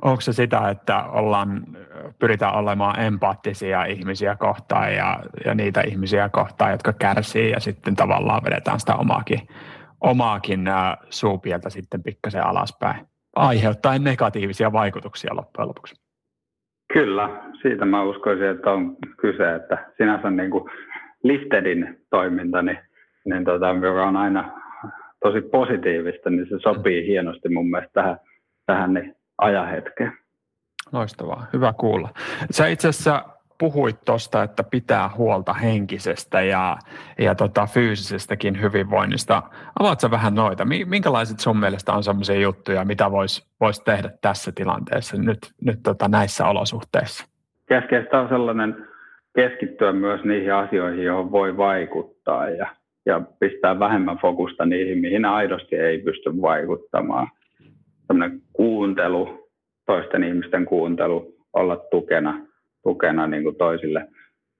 Onko 0.03 0.21
se 0.21 0.33
sitä, 0.33 0.69
että 0.69 1.05
ollaan, 1.05 1.63
pyritään 2.19 2.55
olemaan 2.55 3.01
empaattisia 3.01 3.85
ihmisiä 3.85 4.37
kohtaan 4.37 4.95
ja, 4.95 5.21
ja 5.45 5.55
niitä 5.55 5.81
ihmisiä 5.81 6.29
kohtaan, 6.29 6.71
jotka 6.71 6.93
kärsii 6.93 7.51
ja 7.51 7.61
sitten 7.61 7.97
tavallaan 7.97 8.43
vedetään 8.45 8.81
sitä 8.81 8.95
omaakin, 8.95 9.41
omaakin 10.01 10.65
suupieltä 11.11 11.71
sitten 11.71 12.03
pikkasen 12.03 12.47
alaspäin, 12.47 13.07
aiheuttaen 13.37 14.05
negatiivisia 14.05 14.73
vaikutuksia 14.73 15.37
loppujen 15.37 15.69
lopuksi? 15.69 15.95
Kyllä, 16.93 17.43
siitä 17.63 17.85
mä 17.85 18.03
uskoisin, 18.03 18.47
että 18.47 18.71
on 18.71 18.97
kyse, 19.21 19.55
että 19.55 19.87
sinänsä 19.97 20.31
niin 20.31 20.51
kuin 20.51 20.71
Liftedin 21.23 21.99
toiminta, 22.11 22.63
niin, 22.63 22.79
niin 23.25 23.45
tota, 23.45 23.69
joka 23.69 24.09
on 24.09 24.17
aina 24.17 24.53
tosi 25.25 25.41
positiivista, 25.41 26.31
niin 26.31 26.47
se 26.49 26.59
sopii 26.63 27.07
hienosti 27.07 27.49
mun 27.49 27.71
mielestä 27.71 27.93
tähän, 27.95 28.19
tähän 28.67 28.95
niin 28.95 29.20
ajahetkeen. 29.41 30.13
Loistavaa, 30.93 31.47
hyvä 31.53 31.73
kuulla. 31.73 32.09
Sä 32.51 32.67
itse 32.67 32.89
asiassa 32.89 33.25
puhuit 33.61 33.97
tuosta, 34.05 34.43
että 34.43 34.65
pitää 34.65 35.11
huolta 35.17 35.53
henkisestä 35.53 36.41
ja, 36.41 36.77
ja 37.19 37.35
tota, 37.35 37.67
fyysisestäkin 37.67 38.61
hyvinvoinnista. 38.61 39.43
Avaatko 39.81 40.11
vähän 40.11 40.35
noita? 40.35 40.65
Minkälaiset 40.65 41.41
sun 41.41 41.61
mielestä 41.61 41.93
on 41.93 42.03
sellaisia 42.03 42.41
juttuja, 42.41 42.85
mitä 42.85 43.11
voisi 43.11 43.47
vois 43.61 43.81
tehdä 43.81 44.11
tässä 44.21 44.53
tilanteessa 44.55 45.17
nyt, 45.17 45.39
nyt 45.65 45.79
tota, 45.83 46.09
näissä 46.09 46.47
olosuhteissa? 46.47 47.29
Keskeistä 47.69 48.21
on 48.21 48.29
sellainen 48.29 48.87
keskittyä 49.35 49.93
myös 49.93 50.25
niihin 50.25 50.55
asioihin, 50.55 51.05
joihin 51.05 51.33
voi 51.33 51.57
vaikuttaa 51.57 52.49
ja, 52.49 52.67
ja 53.07 53.21
pistää 53.41 53.79
vähemmän 53.79 54.19
fokusta 54.19 54.67
niihin, 54.67 54.99
mihin 54.99 55.25
aidosti 55.25 55.77
ei 55.77 55.99
pysty 55.99 56.31
vaikuttamaan 56.43 57.29
kuuntelu, 58.53 59.49
toisten 59.87 60.25
ihmisten 60.25 60.65
kuuntelu 60.65 61.35
olla 61.53 61.77
tukena, 61.77 62.47
tukena 62.83 63.27
niin 63.27 63.43
kuin 63.43 63.57
toisille 63.57 64.07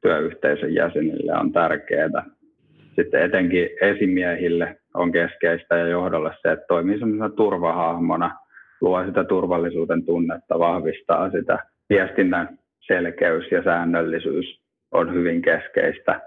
työyhteisön 0.03 0.75
jäsenille 0.75 1.33
on 1.33 1.53
tärkeää. 1.53 2.25
Sitten 2.97 3.23
etenkin 3.23 3.69
esimiehille 3.81 4.77
on 4.95 5.13
keskeistä 5.13 5.77
ja 5.77 5.89
johdolle 5.89 6.31
se, 6.43 6.53
että 6.53 6.65
toimii 6.69 6.99
sellaisena 6.99 7.29
turvahahmona, 7.29 8.39
luo 8.81 9.05
sitä 9.05 9.25
turvallisuuden 9.25 10.05
tunnetta, 10.05 10.59
vahvistaa 10.59 11.31
sitä 11.31 11.59
viestinnän 11.91 12.59
selkeys 12.81 13.51
ja 13.51 13.63
säännöllisyys 13.63 14.61
on 14.93 15.15
hyvin 15.15 15.43
keskeistä. 15.43 16.21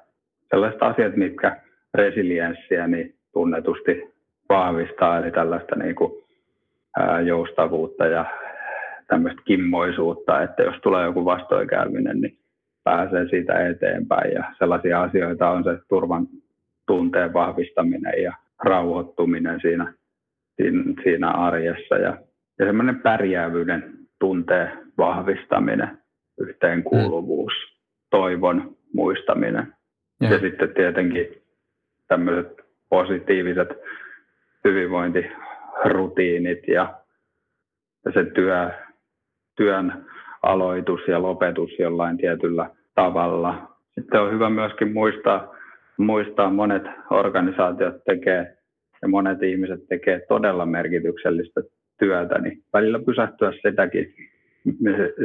Sellaiset 0.49 0.83
asiat, 0.83 1.15
mitkä 1.15 1.61
resilienssiä 1.93 2.87
niin 2.87 3.15
tunnetusti 3.33 4.13
vahvistaa, 4.49 5.17
eli 5.17 5.31
tällaista 5.31 5.75
niin 5.75 5.95
kuin, 5.95 6.22
ää, 6.99 7.21
joustavuutta 7.21 8.05
ja 8.05 8.25
tämmöistä 9.07 9.41
kimmoisuutta, 9.45 10.41
että 10.41 10.63
jos 10.63 10.75
tulee 10.83 11.05
joku 11.05 11.25
vastoinkäyminen, 11.25 12.21
niin 12.21 12.37
pääsee 12.83 13.27
siitä 13.29 13.67
eteenpäin. 13.67 14.31
Ja 14.33 14.43
sellaisia 14.59 15.01
asioita 15.01 15.49
on 15.49 15.63
se 15.63 15.77
turvan 15.89 16.27
tunteen 16.87 17.33
vahvistaminen 17.33 18.23
ja 18.23 18.33
rauhoittuminen 18.63 19.59
siinä, 19.61 19.93
siinä, 20.55 20.83
siinä 21.03 21.31
arjessa 21.31 21.95
ja, 21.95 22.17
ja 22.59 22.65
semmoinen 22.65 22.99
pärjäävyyden 22.99 23.93
tunteen 24.19 24.71
vahvistaminen, 24.97 25.97
yhteenkuuluvuus, 26.39 27.53
mm. 27.53 27.79
toivon 28.09 28.77
muistaminen. 28.93 29.73
Ja, 30.21 30.33
ja 30.33 30.39
sitten 30.39 30.73
tietenkin 30.73 31.27
tämmöiset 32.07 32.61
positiiviset 32.89 33.69
hyvinvointirutiinit 35.73 36.67
ja, 36.67 36.93
ja 38.05 38.11
se 38.11 38.25
työ, 38.25 38.69
työn 39.55 40.05
aloitus 40.43 41.01
ja 41.07 41.21
lopetus 41.21 41.79
jollain 41.79 42.17
tietyllä 42.17 42.69
tavalla. 42.95 43.75
Sitten 43.95 44.21
on 44.21 44.31
hyvä 44.31 44.49
myöskin 44.49 44.93
muistaa, 44.93 45.55
muistaa 45.97 46.49
monet 46.49 46.83
organisaatiot 47.09 48.03
tekee 48.05 48.57
ja 49.01 49.07
monet 49.07 49.43
ihmiset 49.43 49.87
tekee 49.89 50.21
todella 50.27 50.65
merkityksellistä 50.65 51.61
työtä, 51.99 52.39
niin 52.39 52.63
välillä 52.73 52.99
pysähtyä 52.99 53.51
sitäkin 53.51 54.13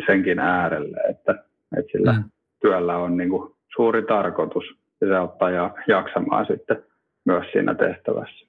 senkin 0.06 0.38
äärelle, 0.38 0.96
että, 1.10 1.44
että 1.78 1.92
sillä 1.92 2.12
mm. 2.12 2.24
työllä 2.60 2.96
on 2.96 3.16
niin 3.16 3.30
kuin 3.30 3.52
suuri 3.76 4.02
tarkoitus 4.02 4.64
ja 5.00 5.08
se 5.08 5.16
auttaa 5.16 5.50
jaksamaan 5.88 6.46
sitten 6.46 6.82
myös 7.24 7.46
siinä 7.52 7.74
tehtävässä. 7.74 8.46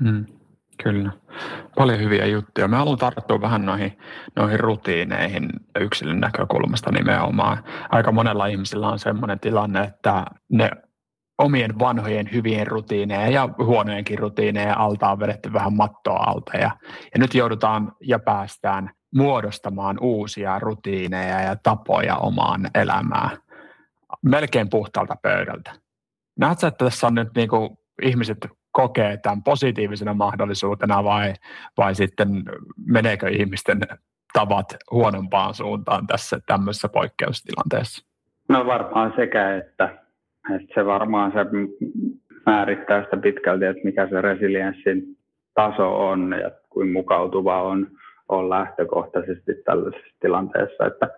Mm. 0.00 0.24
Kyllä. 0.82 1.10
Paljon 1.76 2.00
hyviä 2.00 2.26
juttuja. 2.26 2.68
Me 2.68 2.76
haluan 2.76 2.98
tarttua 2.98 3.40
vähän 3.40 3.66
noihin, 3.66 3.98
noihin 4.36 4.60
rutiineihin 4.60 5.50
yksilön 5.80 6.20
näkökulmasta 6.20 6.92
nimenomaan. 6.92 7.64
Aika 7.90 8.12
monella 8.12 8.46
ihmisellä 8.46 8.88
on 8.88 8.98
sellainen 8.98 9.40
tilanne, 9.40 9.80
että 9.80 10.24
ne 10.48 10.70
omien 11.38 11.78
vanhojen 11.78 12.28
hyvien 12.32 12.66
rutiineja 12.66 13.30
ja 13.30 13.48
huonojenkin 13.58 14.18
rutiineja 14.18 14.74
alta 14.76 15.10
on 15.10 15.20
vedetty 15.20 15.52
vähän 15.52 15.72
mattoa 15.72 16.16
alta. 16.16 16.56
Ja, 16.56 16.70
ja 17.14 17.18
nyt 17.18 17.34
joudutaan 17.34 17.92
ja 18.02 18.18
päästään 18.18 18.90
muodostamaan 19.14 19.96
uusia 20.00 20.58
rutiineja 20.58 21.40
ja 21.40 21.56
tapoja 21.56 22.16
omaan 22.16 22.70
elämään 22.74 23.38
melkein 24.22 24.70
puhtaalta 24.70 25.16
pöydältä. 25.22 25.72
Näetkö, 26.38 26.66
että 26.66 26.84
tässä 26.84 27.06
on 27.06 27.14
nyt 27.14 27.28
niin 27.36 27.48
kuin 27.48 27.70
ihmiset 28.02 28.38
kokee 28.78 29.16
tämän 29.16 29.42
positiivisena 29.42 30.14
mahdollisuutena 30.14 31.04
vai, 31.04 31.32
vai 31.76 31.94
sitten 31.94 32.28
meneekö 32.86 33.28
ihmisten 33.28 33.80
tavat 34.32 34.76
huonompaan 34.90 35.54
suuntaan 35.54 36.06
tässä 36.06 36.38
tämmöisessä 36.46 36.88
poikkeustilanteessa? 36.88 38.06
No 38.48 38.66
varmaan 38.66 39.12
sekä, 39.16 39.56
että, 39.56 39.98
että 40.54 40.74
se 40.74 40.86
varmaan 40.86 41.32
se 41.32 41.38
määrittää 42.46 43.04
sitä 43.04 43.16
pitkälti, 43.16 43.64
että 43.64 43.84
mikä 43.84 44.08
se 44.08 44.20
resilienssin 44.20 45.02
taso 45.54 46.08
on 46.08 46.34
ja 46.42 46.50
kuin 46.70 46.92
mukautuva 46.92 47.62
on, 47.62 47.86
on 48.28 48.50
lähtökohtaisesti 48.50 49.52
tällaisessa 49.64 50.16
tilanteessa, 50.20 50.86
että 50.86 51.08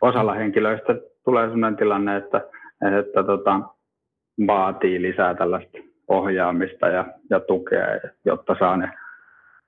osalla 0.00 0.34
henkilöistä 0.34 0.94
tulee 1.24 1.48
sellainen 1.48 1.76
tilanne, 1.76 2.16
että, 2.16 2.40
että 2.98 3.22
tota, 3.22 3.60
vaatii 4.46 5.02
lisää 5.02 5.34
tällaista 5.34 5.89
ohjaamista 6.10 6.88
ja, 6.88 7.04
ja 7.30 7.40
tukea, 7.40 7.86
jotta 8.24 8.56
saa 8.58 8.76
ne 8.76 8.90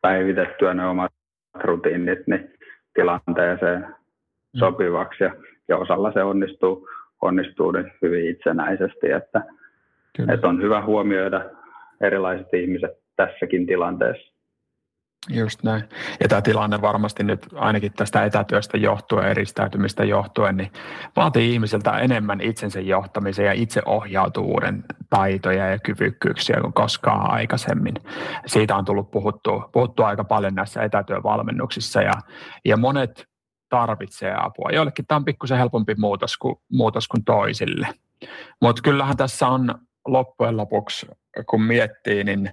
päivitettyä 0.00 0.74
ne 0.74 0.86
omat 0.86 1.12
rutiinit 1.54 2.26
niin 2.26 2.54
tilanteeseen 2.94 3.80
mm. 3.80 4.58
sopivaksi. 4.58 5.24
Ja, 5.24 5.34
ja 5.68 5.76
osalla 5.76 6.12
se 6.12 6.22
onnistuu, 6.22 6.88
onnistuu 7.22 7.70
niin 7.70 7.92
hyvin 8.02 8.30
itsenäisesti, 8.30 9.10
että, 9.10 9.42
että 10.32 10.48
on 10.48 10.62
hyvä 10.62 10.84
huomioida 10.84 11.50
erilaiset 12.00 12.54
ihmiset 12.54 12.90
tässäkin 13.16 13.66
tilanteessa. 13.66 14.31
Just 15.28 15.62
näin. 15.62 15.84
Ja 16.20 16.28
tämä 16.28 16.42
tilanne 16.42 16.80
varmasti 16.80 17.24
nyt 17.24 17.46
ainakin 17.54 17.92
tästä 17.92 18.24
etätyöstä 18.24 18.78
johtuen, 18.78 19.28
eristäytymistä 19.28 20.04
johtuen, 20.04 20.56
niin 20.56 20.72
vaatii 21.16 21.52
ihmiseltä 21.52 21.98
enemmän 21.98 22.40
itsensä 22.40 22.80
johtamisen 22.80 23.46
ja 23.46 23.52
itseohjautuvuuden 23.52 24.84
taitoja 25.10 25.70
ja 25.70 25.78
kyvykkyyksiä 25.78 26.60
kuin 26.60 26.72
koskaan 26.72 27.30
aikaisemmin. 27.30 27.94
Siitä 28.46 28.76
on 28.76 28.84
tullut 28.84 29.10
puhuttua, 29.10 29.68
puhuttua 29.72 30.08
aika 30.08 30.24
paljon 30.24 30.54
näissä 30.54 30.82
etätyövalmennuksissa 30.82 32.02
ja, 32.02 32.14
ja 32.64 32.76
monet 32.76 33.26
tarvitsee 33.68 34.34
apua. 34.36 34.70
Joillekin 34.72 35.06
tämä 35.06 35.16
on 35.16 35.24
pikkusen 35.24 35.58
helpompi 35.58 35.94
muutos 35.98 36.36
kuin, 36.36 36.56
muutos 36.72 37.08
kuin 37.08 37.24
toisille. 37.24 37.88
Mutta 38.60 38.82
kyllähän 38.82 39.16
tässä 39.16 39.48
on 39.48 39.74
loppujen 40.06 40.56
lopuksi, 40.56 41.06
kun 41.46 41.62
miettii, 41.62 42.24
niin 42.24 42.50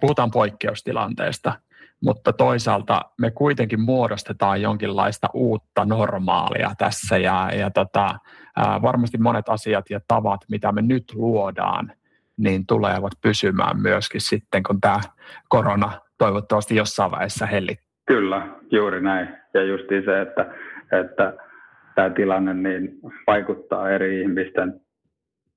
puhutaan 0.00 0.30
poikkeustilanteesta– 0.30 1.52
mutta 2.02 2.32
toisaalta 2.32 3.00
me 3.18 3.30
kuitenkin 3.30 3.80
muodostetaan 3.80 4.62
jonkinlaista 4.62 5.28
uutta 5.34 5.84
normaalia 5.84 6.70
tässä 6.78 7.18
ja, 7.18 7.50
ja 7.58 7.70
tota, 7.70 8.18
varmasti 8.82 9.18
monet 9.18 9.48
asiat 9.48 9.90
ja 9.90 10.00
tavat, 10.08 10.40
mitä 10.50 10.72
me 10.72 10.82
nyt 10.82 11.04
luodaan, 11.14 11.92
niin 12.36 12.66
tulevat 12.66 13.12
pysymään 13.22 13.82
myöskin 13.82 14.20
sitten, 14.20 14.62
kun 14.62 14.80
tämä 14.80 15.00
korona 15.48 15.92
toivottavasti 16.18 16.76
jossain 16.76 17.10
vaiheessa 17.10 17.46
hellittää. 17.46 17.88
Kyllä, 18.06 18.46
juuri 18.70 19.00
näin. 19.00 19.28
Ja 19.54 19.64
justi 19.64 20.02
se, 20.04 20.20
että, 20.20 20.54
että 21.00 21.34
tämä 21.94 22.10
tilanne 22.10 22.54
niin 22.54 22.98
vaikuttaa 23.26 23.90
eri 23.90 24.20
ihmisten 24.20 24.80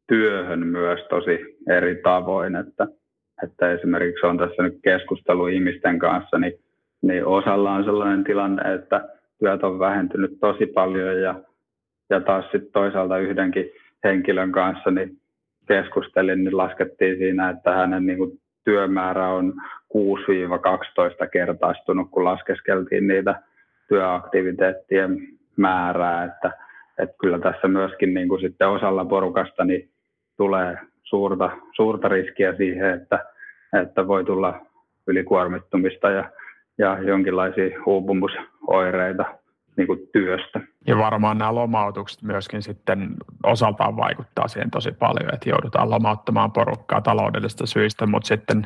työhön 0.07 0.67
myös 0.67 0.99
tosi 1.09 1.39
eri 1.69 2.01
tavoin, 2.03 2.55
että– 2.55 2.87
että 3.43 3.71
esimerkiksi 3.71 4.25
on 4.25 4.37
tässä 4.37 4.63
nyt 4.63 4.79
keskustelu 4.83 5.47
ihmisten 5.47 5.99
kanssa, 5.99 6.39
niin, 6.39 6.53
niin 7.01 7.25
osalla 7.25 7.71
on 7.71 7.83
sellainen 7.83 8.23
tilanne, 8.23 8.73
että 8.73 9.09
työt 9.39 9.63
on 9.63 9.79
vähentynyt 9.79 10.39
tosi 10.39 10.65
paljon 10.65 11.21
ja, 11.21 11.35
ja 12.09 12.21
taas 12.21 12.45
sitten 12.51 12.71
toisaalta 12.73 13.17
yhdenkin 13.17 13.69
henkilön 14.03 14.51
kanssa 14.51 14.91
niin 14.91 15.17
keskustelin, 15.67 16.43
niin 16.43 16.57
laskettiin 16.57 17.17
siinä, 17.17 17.49
että 17.49 17.71
hänen 17.71 18.05
niin 18.05 18.17
kuin 18.17 18.39
työmäärä 18.63 19.27
on 19.27 19.53
6-12 19.93 21.27
kertaistunut, 21.31 22.11
kun 22.11 22.23
laskeskeltiin 22.23 23.07
niitä 23.07 23.41
työaktiviteettien 23.87 25.17
määrää, 25.57 26.23
että, 26.23 26.51
että 26.99 27.15
kyllä 27.21 27.39
tässä 27.39 27.67
myöskin 27.67 28.13
niin 28.13 28.27
kuin 28.27 28.41
sitten 28.41 28.69
osalla 28.69 29.05
porukasta 29.05 29.63
niin 29.63 29.89
tulee 30.37 30.77
suurta, 31.03 31.51
suurta 31.75 32.07
riskiä 32.07 32.55
siihen, 32.57 32.89
että, 32.93 33.25
että 33.81 34.07
voi 34.07 34.25
tulla 34.25 34.61
ylikuormittumista 35.07 36.09
ja, 36.09 36.31
ja 36.77 37.01
jonkinlaisia 37.01 37.83
uupumusoireita 37.85 39.25
niin 39.77 39.87
kuin 39.87 39.99
työstä. 40.13 40.59
Ja 40.87 40.97
varmaan 40.97 41.37
nämä 41.37 41.55
lomautukset 41.55 42.21
myöskin 42.21 42.61
sitten 42.61 43.09
osaltaan 43.43 43.97
vaikuttaa 43.97 44.47
siihen 44.47 44.71
tosi 44.71 44.91
paljon, 44.91 45.33
että 45.33 45.49
joudutaan 45.49 45.89
lomauttamaan 45.89 46.51
porukkaa 46.51 47.01
taloudellisista 47.01 47.65
syistä, 47.65 48.05
mutta 48.05 48.27
sitten 48.27 48.65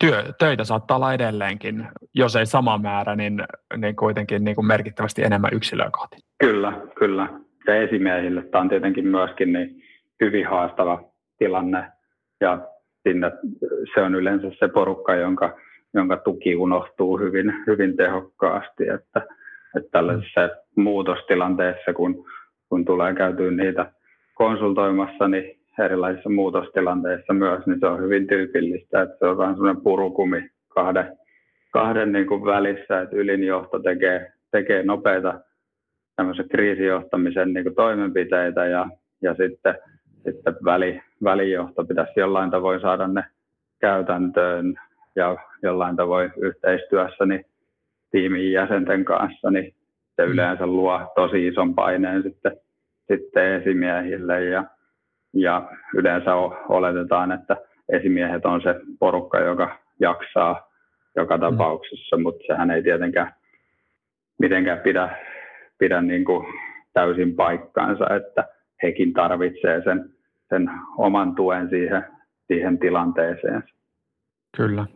työ, 0.00 0.24
töitä 0.38 0.64
saattaa 0.64 0.96
olla 0.96 1.14
edelleenkin, 1.14 1.88
jos 2.14 2.36
ei 2.36 2.46
sama 2.46 2.78
määrä, 2.78 3.16
niin, 3.16 3.42
niin 3.76 3.96
kuitenkin 3.96 4.44
niin 4.44 4.54
kuin 4.54 4.66
merkittävästi 4.66 5.22
enemmän 5.22 5.50
yksilöä 5.52 5.90
kohti. 5.92 6.16
Kyllä, 6.38 6.72
kyllä. 6.98 7.28
Ja 7.66 7.76
esimiehille 7.76 8.42
tämä 8.42 8.62
on 8.62 8.68
tietenkin 8.68 9.06
myöskin 9.06 9.52
niin 9.52 9.82
hyvin 10.20 10.46
haastava 10.46 11.02
tilanne 11.38 11.92
ja 12.40 12.58
sinne. 13.06 13.32
Se 13.94 14.00
on 14.00 14.14
yleensä 14.14 14.50
se 14.58 14.68
porukka, 14.68 15.14
jonka, 15.14 15.56
jonka 15.94 16.16
tuki 16.16 16.56
unohtuu 16.56 17.18
hyvin, 17.18 17.54
hyvin 17.66 17.96
tehokkaasti, 17.96 18.88
että, 18.88 19.22
että 19.76 19.90
tällaisessa 19.92 20.48
muutostilanteessa, 20.76 21.92
kun, 21.92 22.24
kun 22.68 22.84
tulee 22.84 23.14
käytyä 23.14 23.50
niitä 23.50 23.92
konsultoimassa, 24.34 25.28
niin 25.28 25.58
erilaisissa 25.84 26.30
muutostilanteissa 26.30 27.32
myös, 27.32 27.66
niin 27.66 27.80
se 27.80 27.86
on 27.86 28.02
hyvin 28.02 28.26
tyypillistä, 28.26 29.02
että 29.02 29.16
se 29.18 29.26
on 29.26 29.38
vähän 29.38 29.54
sellainen 29.54 29.82
purukumi 29.82 30.50
kahden, 30.68 31.18
kahden 31.72 32.12
niin 32.12 32.26
kuin 32.26 32.44
välissä, 32.44 33.00
että 33.00 33.16
ylinjohto 33.16 33.78
tekee, 33.78 34.32
tekee 34.50 34.82
nopeita 34.82 35.40
kriisijohtamisen 36.50 37.52
niin 37.52 37.74
toimenpiteitä 37.74 38.66
ja, 38.66 38.86
ja 39.22 39.34
sitten, 39.34 39.74
sitten 40.26 40.56
väli, 40.64 41.00
välijohto 41.24 41.84
pitäisi 41.84 42.20
jollain 42.20 42.50
tavoin 42.50 42.80
saada 42.80 43.08
ne 43.08 43.24
käytäntöön 43.80 44.74
ja 45.16 45.36
jollain 45.62 45.96
tavoin 45.96 46.32
yhteistyössä 46.36 47.26
niin 47.26 47.44
tiimin 48.10 48.52
jäsenten 48.52 49.04
kanssa, 49.04 49.50
niin 49.50 49.74
se 50.16 50.26
mm. 50.26 50.32
yleensä 50.32 50.66
luo 50.66 51.12
tosi 51.14 51.46
ison 51.46 51.74
paineen 51.74 52.22
sitten, 52.22 52.56
sitten 53.12 53.52
esimiehille 53.52 54.44
ja, 54.44 54.64
ja 55.34 55.68
yleensä 55.94 56.34
oletetaan, 56.68 57.32
että 57.32 57.56
esimiehet 57.88 58.46
on 58.46 58.62
se 58.62 58.74
porukka, 58.98 59.40
joka 59.40 59.78
jaksaa 60.00 60.70
joka 61.16 61.36
mm. 61.36 61.40
tapauksessa, 61.40 62.16
mutta 62.16 62.44
sehän 62.46 62.70
ei 62.70 62.82
tietenkään 62.82 63.32
mitenkään 64.38 64.80
pidä, 64.80 65.16
pidä 65.78 66.02
niin 66.02 66.24
kuin 66.24 66.46
täysin 66.92 67.36
paikkaansa, 67.36 68.14
että 68.14 68.48
hekin 68.82 69.12
tarvitsee 69.12 69.82
sen, 69.84 70.15
sen 70.48 70.70
oman 70.96 71.34
tuen 71.34 71.68
siihen, 71.68 72.04
siihen 72.46 72.78
tilanteeseen. 72.78 73.64
Kyllä. 74.56 74.86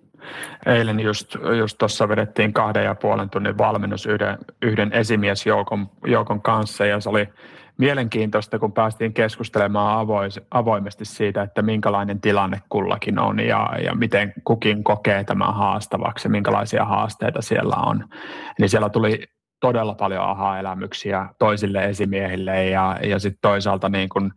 Eilen 0.66 1.00
just, 1.00 1.36
just 1.58 1.78
tuossa 1.78 2.08
vedettiin 2.08 2.52
kahden 2.52 2.84
ja 2.84 2.94
puolen 2.94 3.30
tunnin 3.30 3.58
valmennus 3.58 4.06
yhden, 4.06 4.38
yhden 4.62 4.92
esimiesjoukon 4.92 5.90
joukon 6.06 6.42
kanssa 6.42 6.86
ja 6.86 7.00
se 7.00 7.08
oli 7.08 7.28
mielenkiintoista, 7.78 8.58
kun 8.58 8.72
päästiin 8.72 9.14
keskustelemaan 9.14 9.98
avois, 9.98 10.40
avoimesti 10.50 11.04
siitä, 11.04 11.42
että 11.42 11.62
minkälainen 11.62 12.20
tilanne 12.20 12.60
kullakin 12.68 13.18
on 13.18 13.40
ja, 13.40 13.70
ja 13.84 13.94
miten 13.94 14.32
kukin 14.44 14.84
kokee 14.84 15.24
tämän 15.24 15.54
haastavaksi 15.54 16.28
ja 16.28 16.30
minkälaisia 16.30 16.84
haasteita 16.84 17.42
siellä 17.42 17.76
on. 17.76 18.04
Niin 18.58 18.68
siellä 18.68 18.88
tuli 18.88 19.24
todella 19.60 19.94
paljon 19.94 20.24
aha-elämyksiä 20.24 21.26
toisille 21.38 21.84
esimiehille 21.84 22.64
ja, 22.64 22.96
ja 23.02 23.18
sitten 23.18 23.40
toisaalta 23.42 23.88
niin 23.88 24.08
kuin 24.08 24.32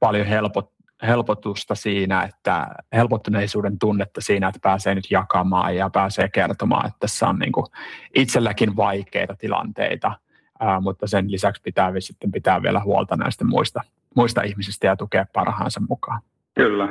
paljon 0.00 0.26
helpot, 0.26 0.70
helpotusta 1.02 1.74
siinä, 1.74 2.22
että 2.22 2.66
helpottuneisuuden 2.92 3.78
tunnetta 3.78 4.20
siinä, 4.20 4.48
että 4.48 4.60
pääsee 4.62 4.94
nyt 4.94 5.10
jakamaan 5.10 5.76
ja 5.76 5.90
pääsee 5.92 6.28
kertomaan, 6.28 6.86
että 6.86 6.98
tässä 7.00 7.28
on 7.28 7.38
niin 7.38 7.52
kuin 7.52 7.66
itselläkin 8.14 8.76
vaikeita 8.76 9.34
tilanteita, 9.38 10.12
ää, 10.60 10.80
mutta 10.80 11.06
sen 11.06 11.30
lisäksi 11.30 11.62
pitää 11.62 11.92
sitten 11.98 12.32
pitää 12.32 12.62
vielä 12.62 12.80
huolta 12.80 13.16
näistä 13.16 13.44
muista, 13.44 13.80
muista 14.16 14.42
ihmisistä 14.42 14.86
ja 14.86 14.96
tukea 14.96 15.26
parhaansa 15.32 15.80
mukaan. 15.88 16.20
Kyllä, 16.54 16.88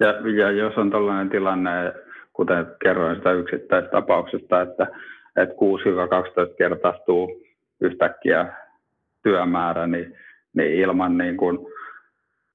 ja, 0.00 0.30
ja 0.30 0.50
jos 0.50 0.74
on 0.76 0.90
tällainen 0.90 1.30
tilanne, 1.30 1.70
kuten 2.32 2.66
kerroin 2.82 3.16
sitä 3.16 3.32
yksittäistapauksesta, 3.32 4.60
että, 4.60 4.86
että 5.36 5.54
6-12 5.54 6.54
kertaistuu 6.58 7.42
yhtäkkiä 7.80 8.46
työmäärä, 9.22 9.86
niin, 9.86 10.16
niin 10.54 10.74
ilman 10.74 11.18
niin 11.18 11.36
kuin 11.36 11.58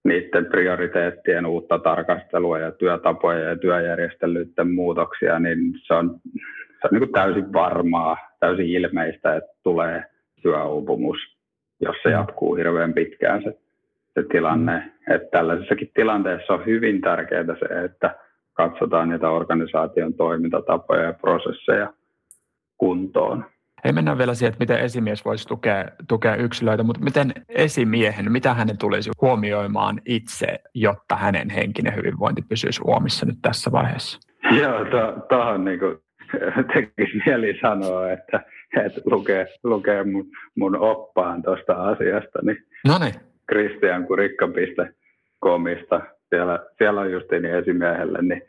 niiden 0.04 0.46
prioriteettien 0.46 1.46
uutta 1.46 1.80
tarkastelua 1.80 2.60
ja 2.60 2.72
työtapoja 2.72 3.40
ja 3.40 3.58
työjärjestelyiden 3.58 4.72
muutoksia, 4.74 5.40
niin 5.40 5.60
se 5.88 5.94
on, 5.94 6.20
se 6.82 6.88
on 6.88 6.90
niin 6.92 7.00
kuin 7.00 7.12
täysin 7.12 7.54
varmaa, 7.54 8.18
täysin 8.40 8.70
ilmeistä, 8.70 9.36
että 9.36 9.52
tulee 9.64 10.04
työuupumus, 10.42 11.18
jos 11.80 11.96
se 12.04 12.10
jatkuu 12.10 12.56
hirveän 12.56 12.94
pitkään 12.94 13.44
se, 13.44 13.58
se 14.14 14.24
tilanne. 14.32 14.92
Että 15.10 15.28
tällaisessakin 15.32 15.92
tilanteessa 15.94 16.54
on 16.54 16.66
hyvin 16.66 17.02
tärkeää 17.02 17.56
se, 17.60 17.84
että 17.84 18.16
katsotaan 18.54 19.10
niitä 19.10 19.30
organisaation 19.30 20.14
toimintatapoja 20.14 21.04
ja 21.04 21.14
prosesseja 21.14 21.94
kuntoon. 22.78 23.46
Ei 23.86 23.94
mennä 23.94 24.18
vielä 24.18 24.34
siihen, 24.34 24.54
että 24.54 24.64
miten 24.64 24.80
esimies 24.80 25.26
voisi 25.26 25.48
tukea, 25.48 25.86
tukea 26.08 26.36
yksilöitä, 26.36 26.84
mutta 26.84 27.04
miten 27.04 27.34
esimiehen, 27.50 28.32
mitä 28.32 28.54
hänen 28.54 28.78
tulisi 28.78 29.12
huomioimaan 29.22 30.02
itse, 30.06 30.48
jotta 30.74 31.16
hänen 31.16 31.50
henkinen 31.50 31.96
hyvinvointi 31.96 32.42
pysyisi 32.42 32.82
huomissa 32.84 33.26
nyt 33.26 33.38
tässä 33.42 33.72
vaiheessa? 33.72 34.20
Joo, 34.52 34.86
tuohon 35.30 35.66
niin 35.66 35.80
tekisi 36.74 37.18
mieli 37.26 37.60
sanoa, 37.62 38.12
että, 38.12 38.42
että 38.86 39.02
lukee, 39.06 39.48
lukee 39.64 40.04
mun, 40.04 40.26
mun 40.56 40.76
oppaan 40.76 41.44
tuosta 41.44 41.74
asiasta. 41.74 42.40
Niin 42.44 42.58
Noniin. 42.88 43.14
kristiankurikka.comista. 43.48 46.02
Siellä, 46.30 46.60
siellä 46.78 47.02
on 47.02 47.12
justiin 47.12 47.46
esimiehelle. 47.46 48.22
Niin 48.22 48.42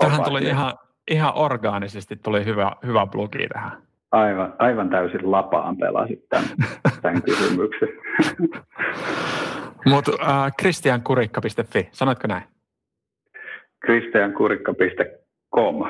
Tähän 0.00 0.24
tuli 0.24 0.40
niin. 0.40 0.50
ihan, 0.50 0.72
ihan 1.10 1.32
orgaanisesti 1.34 2.16
tuli 2.16 2.44
hyvä, 2.44 2.72
hyvä 2.86 3.06
blogi 3.06 3.48
tähän. 3.52 3.82
Aivan, 4.12 4.54
aivan 4.58 4.90
täysin 4.90 5.30
lapaan 5.30 5.76
pelasit 5.76 6.28
tämän, 6.28 6.48
tämän 7.02 7.22
kysymyksen. 7.22 7.88
Mutta 9.86 10.12
äh, 10.22 10.52
kristiankurikka.fi, 10.58 11.88
sanoitko 11.92 12.28
näin? 12.28 12.42
kristiankurikka.com. 13.80 15.84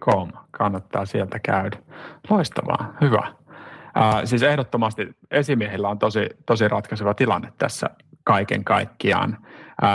.com, 0.00 0.28
kannattaa 0.50 1.04
sieltä 1.04 1.38
käydä. 1.38 1.76
Loistavaa, 2.30 2.94
hyvä. 3.00 3.32
Äh, 3.96 4.20
siis 4.24 4.42
ehdottomasti 4.42 5.08
esimiehillä 5.30 5.88
on 5.88 5.98
tosi, 5.98 6.26
tosi 6.46 6.68
ratkaiseva 6.68 7.14
tilanne 7.14 7.52
tässä 7.58 7.90
kaiken 8.28 8.64
kaikkiaan 8.64 9.38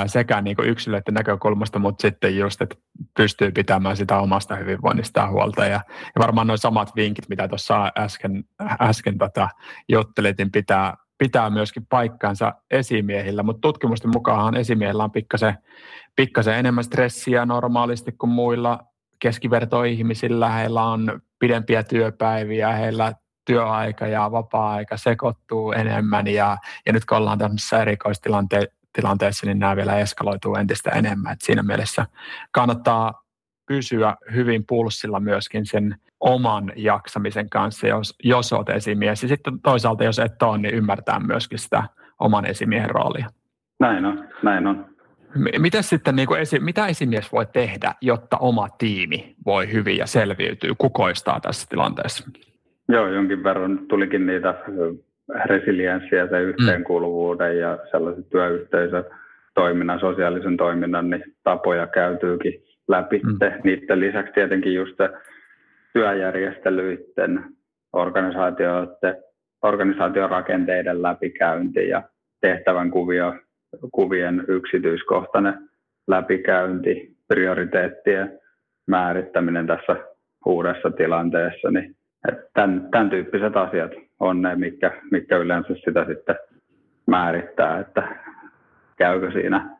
sekä 0.05 0.41
niin 0.41 0.55
kuin 0.55 0.69
yksilöiden 0.69 1.13
näkökulmasta, 1.13 1.79
mutta 1.79 2.01
sitten 2.01 2.37
just, 2.37 2.61
että 2.61 2.75
pystyy 3.17 3.51
pitämään 3.51 3.97
sitä 3.97 4.19
omasta 4.19 4.55
hyvinvoinnistaan 4.55 5.31
huolta. 5.31 5.65
Ja, 5.65 5.81
ja 6.15 6.19
varmaan 6.19 6.47
nuo 6.47 6.57
samat 6.57 6.95
vinkit, 6.95 7.29
mitä 7.29 7.47
tuossa 7.47 7.91
äsken, 7.97 8.43
äsken 8.81 9.17
tota, 9.17 9.49
juttelit, 9.89 10.37
niin 10.37 10.51
pitää, 10.51 10.93
pitää 11.17 11.49
myöskin 11.49 11.85
paikkansa 11.89 12.53
esimiehillä, 12.71 13.43
mutta 13.43 13.61
tutkimusten 13.61 14.11
mukaan 14.13 14.57
esimiehillä 14.57 15.03
on 15.03 15.11
pikkasen, 15.11 15.57
pikkasen 16.15 16.57
enemmän 16.57 16.83
stressiä 16.83 17.45
normaalisti 17.45 18.11
kuin 18.11 18.29
muilla 18.29 18.79
keskivertoihmisillä. 19.19 20.49
Heillä 20.49 20.83
on 20.83 21.21
pidempiä 21.39 21.83
työpäiviä, 21.83 22.71
heillä 22.71 23.13
työaika 23.45 24.07
ja 24.07 24.31
vapaa-aika 24.31 24.97
sekoittuu 24.97 25.71
enemmän 25.71 26.27
ja, 26.27 26.57
ja 26.85 26.93
nyt 26.93 27.05
kun 27.05 27.17
ollaan 27.17 27.37
tämmöisessä 27.37 27.81
erikoistilanteessa, 27.81 29.45
niin 29.45 29.59
nämä 29.59 29.75
vielä 29.75 29.99
eskaloituu 29.99 30.55
entistä 30.55 30.91
enemmän. 30.91 31.33
Et 31.33 31.41
siinä 31.41 31.63
mielessä 31.63 32.05
kannattaa 32.51 33.23
pysyä 33.67 34.15
hyvin 34.33 34.63
pulssilla 34.67 35.19
myöskin 35.19 35.65
sen 35.65 35.95
oman 36.19 36.73
jaksamisen 36.75 37.49
kanssa, 37.49 37.87
jos, 37.87 38.15
jos 38.23 38.53
olet 38.53 38.69
esimies. 38.69 39.23
Ja 39.23 39.29
sitten 39.29 39.59
toisaalta, 39.61 40.03
jos 40.03 40.19
et 40.19 40.41
ole, 40.43 40.57
niin 40.57 40.73
ymmärtää 40.73 41.19
myöskin 41.19 41.59
sitä 41.59 41.83
oman 42.19 42.45
esimiehen 42.45 42.89
roolia. 42.89 43.29
Näin 43.79 44.05
on, 44.05 44.29
näin 44.43 44.67
on. 44.67 44.93
Mitä 45.59 45.81
sitten, 45.81 46.15
niin 46.15 46.27
kuin 46.27 46.41
esi, 46.41 46.59
mitä 46.59 46.87
esimies 46.87 47.31
voi 47.31 47.45
tehdä, 47.45 47.95
jotta 48.01 48.37
oma 48.37 48.69
tiimi 48.69 49.35
voi 49.45 49.71
hyvin 49.71 49.97
ja 49.97 50.07
selviytyy, 50.07 50.71
kukoistaa 50.77 51.39
tässä 51.39 51.67
tilanteessa? 51.69 52.29
Joo, 52.89 53.07
jonkin 53.07 53.43
verran 53.43 53.79
tulikin 53.87 54.25
niitä 54.25 54.55
resilienssiä 55.45 56.27
ja 56.31 56.39
yhteenkuuluvuuden 56.39 57.57
ja 57.57 57.79
sellaisen 57.91 58.23
työyhteisön 58.23 59.03
toiminnan, 59.53 59.99
sosiaalisen 59.99 60.57
toiminnan 60.57 61.09
niin 61.09 61.23
tapoja 61.43 61.87
käytyykin 61.87 62.63
läpi. 62.87 63.21
Mm. 63.23 63.37
Niiden 63.63 63.99
lisäksi 63.99 64.33
tietenkin 64.33 64.73
just 64.73 64.97
työjärjestelyiden, 65.93 67.43
organisaatioiden, 67.93 69.23
organisaation 69.61 70.29
rakenteiden 70.29 71.01
läpikäynti 71.01 71.89
ja 71.89 72.03
tehtävän 72.41 72.91
kuvio, 72.91 73.35
kuvien 73.91 74.43
yksityiskohtainen 74.47 75.53
läpikäynti, 76.07 77.15
prioriteettien 77.27 78.39
määrittäminen 78.87 79.67
tässä 79.67 79.95
uudessa 80.45 80.91
tilanteessa, 80.91 81.71
niin 81.71 81.95
tämän, 82.53 82.87
tämän 82.91 83.09
tyyppiset 83.09 83.57
asiat 83.57 83.91
on 84.19 84.41
ne, 84.41 84.55
mitkä, 84.55 84.91
mitkä 85.11 85.37
yleensä 85.37 85.73
sitä 85.85 86.05
sitten 86.05 86.35
määrittää, 87.05 87.79
että 87.79 88.15
käykö 88.97 89.31
siinä 89.31 89.77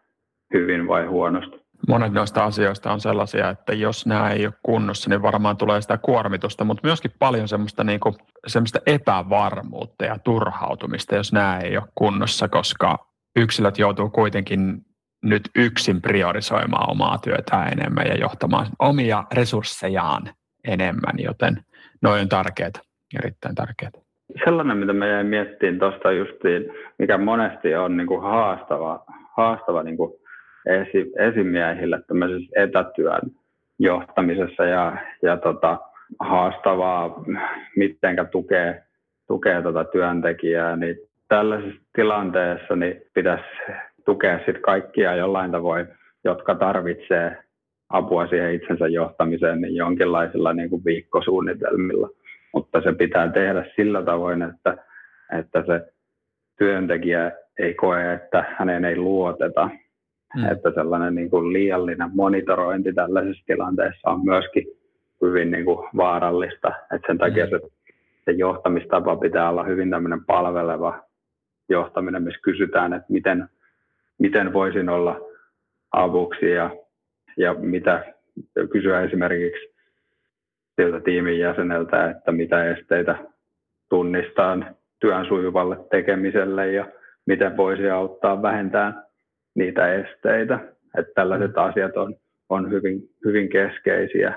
hyvin 0.54 0.88
vai 0.88 1.06
huonosti. 1.06 1.64
Monet 1.88 2.14
noista 2.14 2.44
asioista 2.44 2.94
on 2.94 3.00
sellaisia, 3.00 3.50
että 3.50 3.74
jos 3.74 4.06
nämä 4.06 4.30
ei 4.30 4.46
ole 4.46 4.54
kunnossa, 4.64 5.10
niin 5.10 5.22
varmaan 5.22 5.58
tulee 5.58 5.82
sitä 5.82 5.98
kuormitusta, 5.98 6.64
mutta 6.64 6.88
myöskin 6.88 7.12
paljon 7.20 7.48
semmoista, 7.48 7.84
niin 7.84 8.00
kuin, 8.00 8.16
semmoista 8.48 8.80
epävarmuutta 8.86 10.06
ja 10.06 10.20
turhautumista, 10.20 11.16
jos 11.16 11.34
nämä 11.34 11.60
ei 11.60 11.78
ole 11.78 11.88
kunnossa, 11.96 12.48
koska 12.48 13.08
yksilöt 13.36 13.80
joutuu 13.80 14.10
kuitenkin 14.10 14.86
nyt 15.24 15.50
yksin 15.56 16.02
priorisoimaan 16.02 16.92
omaa 16.92 17.18
työtään 17.18 17.74
enemmän 17.74 18.08
ja 18.08 18.16
johtamaan 18.16 18.68
omia 18.80 19.24
resurssejaan 19.34 20.30
enemmän, 20.68 21.16
joten 21.18 21.64
noin 22.04 22.22
on 22.22 22.30
tärkeitä, 22.30 22.80
erittäin 23.24 23.56
tärkeitä. 23.56 24.00
Sellainen, 24.46 24.78
mitä 24.78 24.94
me 24.94 25.10
jäin 25.10 25.28
miettimään 25.28 25.80
tuosta 25.80 26.12
justiin, 26.12 26.66
mikä 27.00 27.18
monesti 27.18 27.76
on 27.76 27.98
niin 27.98 28.08
kuin 28.08 28.22
haastava, 28.22 29.06
haastava 29.38 29.84
niin 29.84 29.98
kuin 29.98 30.14
esi, 30.66 31.12
esimiehille 31.18 32.02
tämmöisessä 32.08 32.62
etätyön 32.62 33.22
johtamisessa 33.80 34.66
ja, 34.66 34.98
ja 35.22 35.38
tota, 35.38 35.80
haastavaa, 36.20 37.24
mitenkä 37.76 38.26
tukee 38.26 38.84
tukee 39.28 39.62
tuota 39.62 39.84
työntekijää, 39.84 40.76
niin 40.76 40.96
tällaisessa 41.28 41.82
tilanteessa 41.96 42.76
niin 42.76 43.02
pitäisi 43.14 43.44
tukea 44.06 44.40
sit 44.46 44.58
kaikkia 44.62 45.16
jollain 45.16 45.52
tavoin, 45.52 45.88
jotka 46.24 46.56
tarvitsee 46.56 47.38
apua 47.90 48.28
siihen 48.28 48.54
itsensä 48.54 48.88
johtamiseen 48.88 49.62
niin 49.62 49.76
jonkinlaisilla 49.76 50.54
niin 50.54 50.70
kuin 50.70 50.86
viikkosuunnitelmilla. 50.86 52.10
Mutta 52.54 52.82
se 52.82 52.94
pitää 52.94 53.30
tehdä 53.32 53.66
sillä 53.76 54.04
tavoin, 54.04 54.42
että, 54.42 54.78
että 55.40 55.64
se 55.68 55.94
työntekijä 56.58 57.32
ei 57.60 57.74
koe, 57.74 58.14
että 58.14 58.46
hänen 58.58 58.86
ei 58.86 58.98
luoteta. 58.98 59.70
Mm. 60.36 60.52
Että 60.52 60.72
sellainen 60.76 61.16
niin 61.16 61.30
kuin 61.30 61.54
liiallinen 61.54 62.10
monitorointi 62.14 62.94
tällaisessa 62.94 63.44
tilanteessa 63.46 64.10
on 64.10 64.26
myöskin 64.26 64.66
hyvin 65.22 65.52
niin 65.52 65.66
kuin 65.66 65.90
vaarallista. 65.98 66.68
Että 66.68 67.08
sen 67.08 67.18
takia 67.18 67.46
mm. 67.46 67.50
se, 67.50 67.60
se 68.26 68.32
johtamistapa 68.32 69.16
pitää 69.16 69.50
olla 69.50 69.64
hyvin 69.64 69.90
tämmöinen 69.90 70.26
palveleva 70.26 71.04
johtaminen, 71.70 72.24
missä 72.24 72.40
kysytään, 72.44 72.94
että 72.94 73.14
miten, 73.14 73.50
miten 74.18 74.54
voisin 74.54 74.90
olla 74.90 75.20
avuksi 75.92 76.52
ja, 76.52 76.70
ja 77.38 77.54
mitä 77.54 78.14
kysyä 78.72 79.02
esimerkiksi 79.02 79.74
siltä 80.76 81.00
tiimin 81.00 81.40
jäseneltä, 81.40 82.10
että 82.10 82.32
mitä 82.32 82.66
esteitä 82.66 83.16
tunnistaa 83.90 84.58
työn 85.00 85.26
sujuvalle 85.28 85.78
tekemiselle 85.92 86.72
ja 86.72 86.88
miten 87.26 87.58
voisi 87.58 87.90
auttaa 87.90 88.42
vähentämään 88.42 89.04
niitä 89.56 89.94
esteitä. 89.94 90.60
Että 90.98 91.12
tällaiset 91.16 91.52
mm. 91.52 91.64
asiat 91.64 91.98
on, 91.98 92.16
on 92.50 92.72
hyvin, 92.72 93.10
hyvin 93.26 93.50
keskeisiä. 93.50 94.36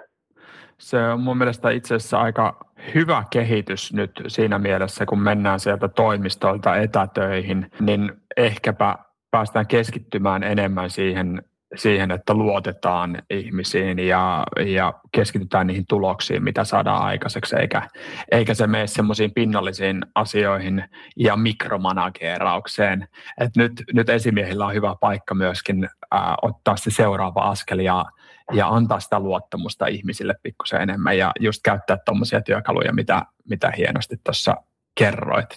Se 0.79 0.99
on 0.99 1.21
mun 1.21 1.39
mielestä 1.39 1.71
itse 1.71 1.95
asiassa 1.95 2.21
aika 2.21 2.61
hyvä 2.95 3.25
kehitys 3.31 3.93
nyt 3.93 4.11
siinä 4.27 4.59
mielessä, 4.59 5.07
kun 5.07 5.21
mennään 5.21 5.61
sieltä 5.61 5.89
toimistolta 5.89 6.77
etätöihin, 6.77 7.71
niin 7.81 8.13
ehkäpä 8.37 8.95
päästään 9.31 9.67
keskittymään 9.67 10.43
enemmän 10.43 10.91
siihen 10.91 11.43
siihen, 11.77 12.11
että 12.11 12.35
luotetaan 12.35 13.18
ihmisiin 13.31 13.99
ja, 13.99 14.45
ja 14.66 14.95
keskitytään 15.12 15.66
niihin 15.66 15.85
tuloksiin, 15.89 16.45
mitä 16.45 16.64
saadaan 16.64 17.03
aikaiseksi, 17.03 17.57
eikä, 17.57 17.89
eikä 18.31 18.55
se 18.55 18.66
mene 18.66 18.87
semmoisiin 18.87 19.33
pinnallisiin 19.35 20.03
asioihin 20.14 20.85
ja 21.16 21.37
mikromanageeraukseen. 21.37 23.09
Et 23.41 23.57
nyt, 23.57 23.72
nyt 23.93 24.09
esimiehillä 24.09 24.66
on 24.66 24.74
hyvä 24.74 24.95
paikka 25.01 25.35
myöskin 25.35 25.89
ää, 26.11 26.35
ottaa 26.43 26.77
se 26.77 26.91
seuraava 26.91 27.41
askel 27.41 27.79
ja, 27.79 28.05
ja 28.53 28.68
antaa 28.68 29.01
sitä 29.01 29.20
luottamusta 29.20 29.87
ihmisille 29.87 30.35
pikkusen 30.43 30.81
enemmän 30.81 31.18
ja 31.18 31.33
just 31.41 31.61
käyttää 31.64 31.99
tuommoisia 32.05 32.41
työkaluja, 32.41 32.93
mitä, 32.93 33.22
mitä 33.51 33.72
hienosti 33.77 34.16
tuossa 34.24 34.57
kerroit 34.99 35.55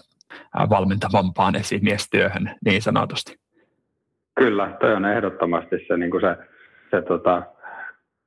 ää, 0.57 0.70
valmentavampaan 0.70 1.55
esimiestyöhön 1.55 2.55
niin 2.65 2.82
sanotusti. 2.82 3.39
Kyllä, 4.36 4.77
toi 4.80 4.93
on 4.93 5.05
ehdottomasti 5.05 5.75
se, 5.88 5.97
niin 5.97 6.11
kuin 6.11 6.21
se, 6.21 6.38
se 6.91 7.01
tota, 7.01 7.43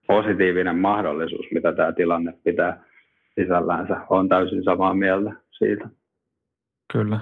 positiivinen 0.06 0.78
mahdollisuus, 0.78 1.46
mitä 1.54 1.72
tämä 1.72 1.92
tilanne 1.92 2.34
pitää 2.44 2.84
sisällänsä. 3.34 3.96
on 4.10 4.28
täysin 4.28 4.64
samaa 4.64 4.94
mieltä 4.94 5.32
siitä. 5.50 5.88
Kyllä. 6.92 7.20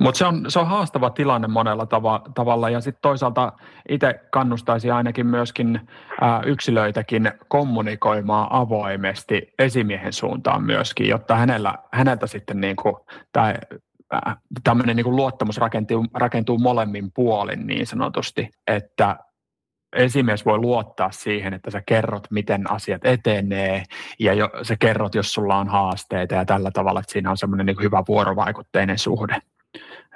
Mutta 0.00 0.18
se 0.18 0.26
on, 0.26 0.44
se 0.48 0.58
on 0.58 0.66
haastava 0.66 1.10
tilanne 1.10 1.48
monella 1.48 1.86
tava, 1.86 2.22
tavalla 2.34 2.70
ja 2.70 2.80
sitten 2.80 3.02
toisaalta 3.02 3.52
itse 3.88 4.20
kannustaisi 4.30 4.90
ainakin 4.90 5.26
myöskin 5.26 5.80
ää, 6.20 6.42
yksilöitäkin 6.46 7.32
kommunikoimaan 7.48 8.46
avoimesti 8.50 9.52
esimiehen 9.58 10.12
suuntaan 10.12 10.64
myöskin, 10.64 11.08
jotta 11.08 11.34
hänellä, 11.34 11.74
häneltä 11.92 12.26
sitten 12.26 12.60
niin 12.60 12.76
kuin, 12.76 12.94
tai 13.32 13.54
tämmöinen 14.64 14.96
niin 14.96 15.16
luottamus 15.16 15.58
rakentuu, 15.58 16.06
rakentuu 16.14 16.58
molemmin 16.58 17.12
puolin 17.14 17.66
niin 17.66 17.86
sanotusti, 17.86 18.48
että 18.66 19.16
esimies 19.96 20.46
voi 20.46 20.58
luottaa 20.58 21.10
siihen, 21.10 21.54
että 21.54 21.70
sä 21.70 21.82
kerrot, 21.86 22.30
miten 22.30 22.70
asiat 22.70 23.04
etenee 23.04 23.82
ja 24.18 24.34
jo, 24.34 24.50
sä 24.62 24.76
kerrot, 24.80 25.14
jos 25.14 25.32
sulla 25.32 25.56
on 25.56 25.68
haasteita 25.68 26.34
ja 26.34 26.44
tällä 26.44 26.70
tavalla, 26.70 27.00
että 27.00 27.12
siinä 27.12 27.30
on 27.30 27.36
semmoinen 27.36 27.66
niin 27.66 27.82
hyvä 27.82 28.02
vuorovaikutteinen 28.08 28.98
suhde. 28.98 29.38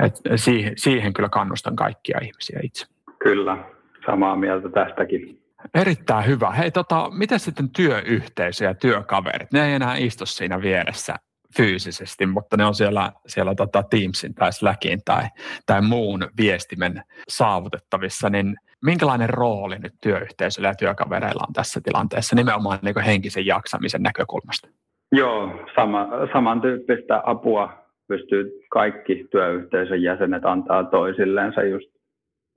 Et 0.00 0.20
siihen, 0.36 0.72
siihen 0.76 1.12
kyllä 1.12 1.28
kannustan 1.28 1.76
kaikkia 1.76 2.18
ihmisiä 2.22 2.60
itse. 2.62 2.86
Kyllä, 3.18 3.64
samaa 4.06 4.36
mieltä 4.36 4.68
tästäkin. 4.68 5.42
Erittäin 5.74 6.26
hyvä. 6.26 6.50
Hei, 6.50 6.70
tota, 6.70 7.10
miten 7.10 7.40
sitten 7.40 7.70
työyhteisö 7.70 8.64
ja 8.64 8.74
työkaverit? 8.74 9.52
Ne 9.52 9.66
ei 9.66 9.74
enää 9.74 9.96
istu 9.96 10.26
siinä 10.26 10.60
vieressä 10.60 11.14
fyysisesti, 11.56 12.26
mutta 12.26 12.56
ne 12.56 12.64
on 12.64 12.74
siellä, 12.74 13.12
siellä 13.26 13.54
tota 13.54 13.82
Teamsin 13.82 14.34
tai 14.34 14.52
Slackin 14.52 15.00
tai, 15.04 15.22
tai 15.66 15.82
muun 15.82 16.28
viestimen 16.40 17.02
saavutettavissa, 17.28 18.30
niin 18.30 18.56
minkälainen 18.84 19.30
rooli 19.30 19.78
nyt 19.78 19.94
työyhteisöllä 20.02 20.68
ja 20.68 20.74
työkavereilla 20.74 21.44
on 21.48 21.52
tässä 21.52 21.80
tilanteessa 21.84 22.36
nimenomaan 22.36 22.78
niin 22.82 23.00
henkisen 23.00 23.46
jaksamisen 23.46 24.02
näkökulmasta? 24.02 24.68
Joo, 25.12 25.66
sama, 25.74 26.08
samantyyppistä 26.32 27.22
apua 27.24 27.86
pystyy 28.08 28.60
kaikki 28.70 29.26
työyhteisön 29.30 30.02
jäsenet 30.02 30.44
antaa 30.44 30.84
toisilleensa 30.84 31.62
just, 31.62 31.88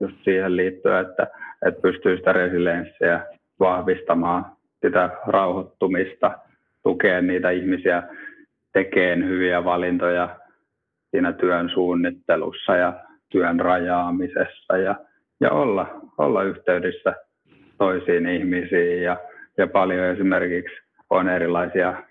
just 0.00 0.16
siihen 0.24 0.56
liittyen, 0.56 1.00
että, 1.00 1.26
että 1.66 1.80
pystyy 1.82 2.16
sitä 2.16 2.32
resilienssiä 2.32 3.26
vahvistamaan, 3.60 4.46
sitä 4.84 5.10
rauhoittumista, 5.26 6.38
tukea 6.82 7.22
niitä 7.22 7.50
ihmisiä 7.50 8.02
tekemään 8.72 9.28
hyviä 9.28 9.64
valintoja 9.64 10.36
siinä 11.10 11.32
työn 11.32 11.70
suunnittelussa 11.74 12.76
ja 12.76 12.92
työn 13.32 13.60
rajaamisessa 13.60 14.76
ja, 14.76 14.94
ja 15.40 15.50
olla, 15.50 16.00
olla 16.18 16.42
yhteydessä 16.42 17.14
toisiin 17.78 18.28
ihmisiin. 18.28 19.02
Ja, 19.02 19.16
ja 19.58 19.66
paljon 19.66 20.06
esimerkiksi 20.06 20.76
on 21.10 21.28
erilaisia 21.28 22.02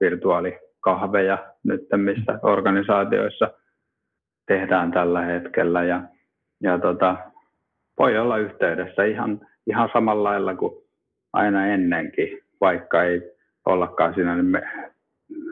virtuaalikahveja 0.00 1.38
nyt, 1.64 1.80
missä 1.96 2.38
organisaatioissa 2.42 3.50
tehdään 4.46 4.90
tällä 4.90 5.20
hetkellä. 5.20 5.84
Ja, 5.84 6.02
ja 6.62 6.78
tota, 6.78 7.16
voi 7.98 8.18
olla 8.18 8.38
yhteydessä 8.38 9.04
ihan, 9.04 9.40
ihan 9.66 9.90
samalla 9.92 10.28
lailla 10.28 10.54
kuin 10.54 10.74
aina 11.32 11.66
ennenkin, 11.66 12.38
vaikka 12.60 13.02
ei 13.02 13.22
ollakaan 13.66 14.14
siinä 14.14 14.36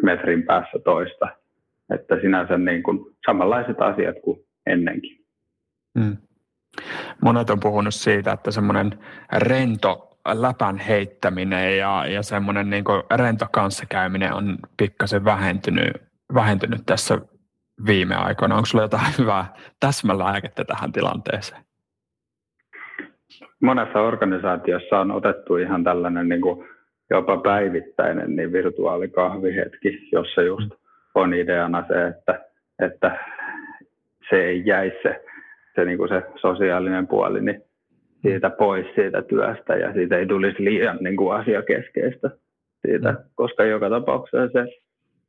metrin 0.03 0.43
päässä 0.43 0.79
toista. 0.85 1.29
Että 1.95 2.21
sinänsä 2.21 2.59
niin 2.59 2.83
kuin 2.83 2.99
samanlaiset 3.27 3.81
asiat 3.81 4.17
kuin 4.25 4.41
ennenkin. 4.67 5.19
Mm. 5.95 6.17
Monet 7.23 7.51
on 7.51 7.61
puhunut 7.61 7.95
siitä, 7.95 8.33
että 8.33 8.51
semmoinen 8.51 8.91
rento 9.33 10.09
läpän 10.35 10.79
heittäminen 10.79 11.79
ja, 11.79 12.07
ja 12.07 12.23
semmoinen 12.23 12.71
niin 12.71 12.85
rento 13.17 13.47
kanssakäyminen 13.53 14.35
on 14.35 14.59
pikkasen 14.77 15.25
vähentynyt, 15.25 15.93
vähentynyt 16.35 16.83
tässä 16.87 17.21
viime 17.87 18.15
aikoina. 18.15 18.55
Onko 18.55 18.67
sinulla 18.67 18.85
jotain 18.85 19.15
hyvää 19.19 19.55
täsmälääkettä 19.81 20.65
tähän 20.65 20.93
tilanteeseen? 20.93 21.65
Monessa 23.63 24.01
organisaatiossa 24.01 25.01
on 25.01 25.11
otettu 25.11 25.57
ihan 25.57 25.85
tällainen 25.85 26.29
niin 26.29 26.41
kuin 26.41 26.69
jopa 27.11 27.37
päivittäinen 27.37 28.37
niin 28.37 28.53
virtuaalikahvihetki, 28.53 30.09
jossa 30.13 30.43
just 30.43 30.71
on 31.15 31.35
ideana 31.35 31.85
se, 31.89 32.07
että, 32.07 32.45
että 32.79 33.19
se 34.31 34.45
ei 34.45 34.63
jäisi 34.67 34.97
se, 35.03 35.25
se, 35.75 35.85
niin 35.85 35.99
kuin 35.99 36.09
se 36.09 36.23
sosiaalinen 36.41 37.07
puoli 37.07 37.41
niin 37.41 37.63
siitä 38.23 38.51
pois 38.51 38.87
siitä 38.95 39.23
työstä 39.23 39.77
ja 39.77 39.93
siitä 39.93 40.19
ei 40.19 40.27
tulisi 40.27 40.65
liian 40.65 40.99
niin 41.01 41.17
kuin 41.17 41.37
asiakeskeistä 41.37 42.31
siitä, 42.87 43.15
koska 43.35 43.65
joka 43.65 43.91
tapauksessa 43.91 44.49
se 44.53 44.79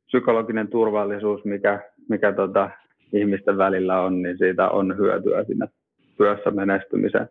psykologinen 0.06 0.68
turvallisuus, 0.68 1.44
mikä, 1.44 1.80
mikä 2.08 2.32
tota, 2.32 2.70
ihmisten 3.12 3.58
välillä 3.58 4.00
on, 4.00 4.22
niin 4.22 4.38
siitä 4.38 4.68
on 4.68 4.96
hyötyä 4.96 5.44
siinä 5.44 5.68
työssä 6.16 6.50
menestymisen 6.50 7.28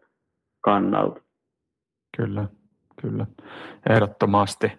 kannalta. 0.62 1.22
Kyllä 2.18 2.59
kyllä, 3.02 3.26
ehdottomasti. 3.90 4.72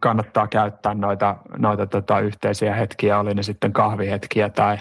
kannattaa 0.00 0.48
käyttää 0.48 0.94
noita, 0.94 1.36
noita 1.58 1.86
tota, 1.86 2.20
yhteisiä 2.20 2.74
hetkiä, 2.74 3.18
oli 3.18 3.34
ne 3.34 3.42
sitten 3.42 3.72
kahvihetkiä 3.72 4.48
tai, 4.48 4.78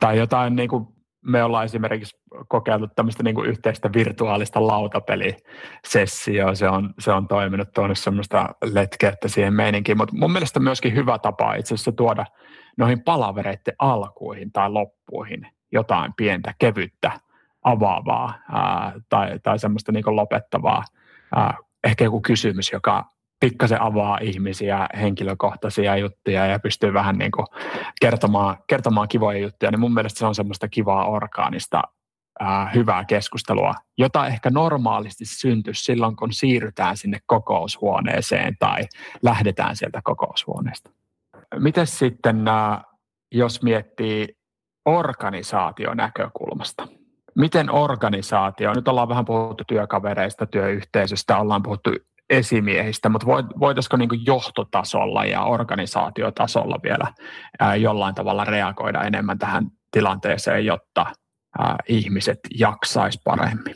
tai 0.00 0.18
jotain 0.18 0.56
niin 0.56 0.68
kuin 0.68 0.86
me 1.26 1.44
ollaan 1.44 1.64
esimerkiksi 1.64 2.16
kokeiltu 2.48 2.88
tämmöistä 2.96 3.22
niin 3.22 3.34
kuin 3.34 3.48
yhteistä 3.48 3.90
virtuaalista 3.92 4.66
lautapelisessioa. 4.66 6.54
Se 6.54 6.68
on, 6.68 6.94
se 6.98 7.12
on 7.12 7.28
toiminut 7.28 7.72
tuonne 7.74 7.94
semmoista 7.94 8.48
letkeyttä 8.64 9.28
siihen 9.28 9.54
meininkiin, 9.54 9.98
mutta 9.98 10.16
mun 10.16 10.32
mielestä 10.32 10.60
myöskin 10.60 10.94
hyvä 10.94 11.18
tapa 11.18 11.54
itse 11.54 11.74
asiassa 11.74 11.92
tuoda 11.92 12.26
noihin 12.78 13.02
palavereiden 13.02 13.74
alkuihin 13.78 14.52
tai 14.52 14.70
loppuihin 14.70 15.46
jotain 15.72 16.12
pientä, 16.16 16.54
kevyttä, 16.58 17.10
avaavaa 17.64 18.34
ää, 18.52 18.92
tai, 19.08 19.38
tai 19.42 19.58
semmoista 19.58 19.92
niin 19.92 20.04
kuin 20.04 20.16
lopettavaa 20.16 20.84
ää, 21.36 21.54
ehkä 21.84 22.04
joku 22.04 22.20
kysymys, 22.20 22.72
joka 22.72 23.04
pikkasen 23.40 23.82
avaa 23.82 24.18
ihmisiä, 24.22 24.88
henkilökohtaisia 25.00 25.96
juttuja 25.96 26.46
ja 26.46 26.58
pystyy 26.58 26.92
vähän 26.92 27.18
niin 27.18 27.30
kuin 27.30 27.46
kertomaan, 28.00 28.56
kertomaan 28.66 29.08
kivoja 29.08 29.38
juttuja, 29.38 29.70
niin 29.70 29.80
mun 29.80 29.94
mielestä 29.94 30.18
se 30.18 30.26
on 30.26 30.34
semmoista 30.34 30.68
kivaa 30.68 31.04
orgaanista 31.08 31.82
ää, 32.40 32.70
hyvää 32.74 33.04
keskustelua, 33.04 33.74
jota 33.98 34.26
ehkä 34.26 34.50
normaalisti 34.50 35.24
syntyisi 35.24 35.84
silloin, 35.84 36.16
kun 36.16 36.32
siirrytään 36.32 36.96
sinne 36.96 37.18
kokoushuoneeseen 37.26 38.56
tai 38.58 38.82
lähdetään 39.22 39.76
sieltä 39.76 40.00
kokoushuoneesta. 40.04 40.90
Miten 41.58 41.86
sitten, 41.86 42.44
jos 43.32 43.62
miettii 43.62 44.36
organisaation 44.84 45.96
näkökulmasta? 45.96 46.88
Miten 47.38 47.70
organisaatio, 47.70 48.74
nyt 48.74 48.88
ollaan 48.88 49.08
vähän 49.08 49.24
puhuttu 49.24 49.64
työkavereista, 49.66 50.46
työyhteisöstä, 50.46 51.38
ollaan 51.38 51.62
puhuttu 51.62 51.90
esimiehistä, 52.30 53.08
mutta 53.08 53.26
voitaisiko 53.60 53.96
niin 53.96 54.26
johtotasolla 54.26 55.24
ja 55.24 55.42
organisaatiotasolla 55.42 56.80
vielä 56.82 57.06
ää, 57.60 57.76
jollain 57.76 58.14
tavalla 58.14 58.44
reagoida 58.44 59.02
enemmän 59.02 59.38
tähän 59.38 59.64
tilanteeseen, 59.90 60.66
jotta 60.66 61.06
ää, 61.58 61.76
ihmiset 61.88 62.38
jaksaisi 62.58 63.20
paremmin? 63.24 63.74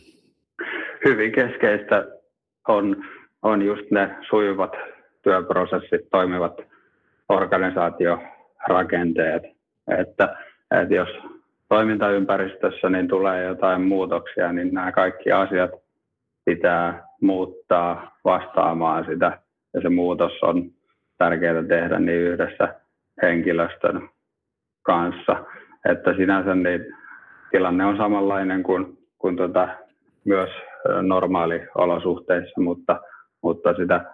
Hyvin 1.04 1.32
keskeistä 1.32 2.06
on, 2.68 3.04
on 3.42 3.62
just 3.62 3.90
ne 3.90 4.16
sujuvat 4.28 4.72
työprosessit, 5.22 6.11
toimivat 6.11 6.61
organisaatiorakenteet, 7.28 9.42
että, 9.98 10.36
että 10.82 10.94
jos 10.94 11.09
toimintaympäristössä 11.68 12.90
niin 12.90 13.08
tulee 13.08 13.44
jotain 13.44 13.82
muutoksia, 13.82 14.52
niin 14.52 14.74
nämä 14.74 14.92
kaikki 14.92 15.32
asiat 15.32 15.70
pitää 16.44 17.08
muuttaa 17.20 18.18
vastaamaan 18.24 19.04
sitä. 19.04 19.38
Ja 19.74 19.80
se 19.80 19.88
muutos 19.88 20.32
on 20.42 20.70
tärkeää 21.18 21.62
tehdä 21.62 21.98
niin 21.98 22.20
yhdessä 22.20 22.74
henkilöstön 23.22 24.08
kanssa. 24.82 25.44
Että 25.90 26.14
sinänsä 26.16 26.54
niin 26.54 26.86
tilanne 27.50 27.84
on 27.84 27.96
samanlainen 27.96 28.62
kuin, 28.62 28.98
kuin 29.18 29.36
tuota, 29.36 29.68
myös 30.24 30.50
normaaliolosuhteissa, 31.02 32.60
mutta, 32.60 33.00
mutta 33.42 33.74
sitä, 33.74 34.04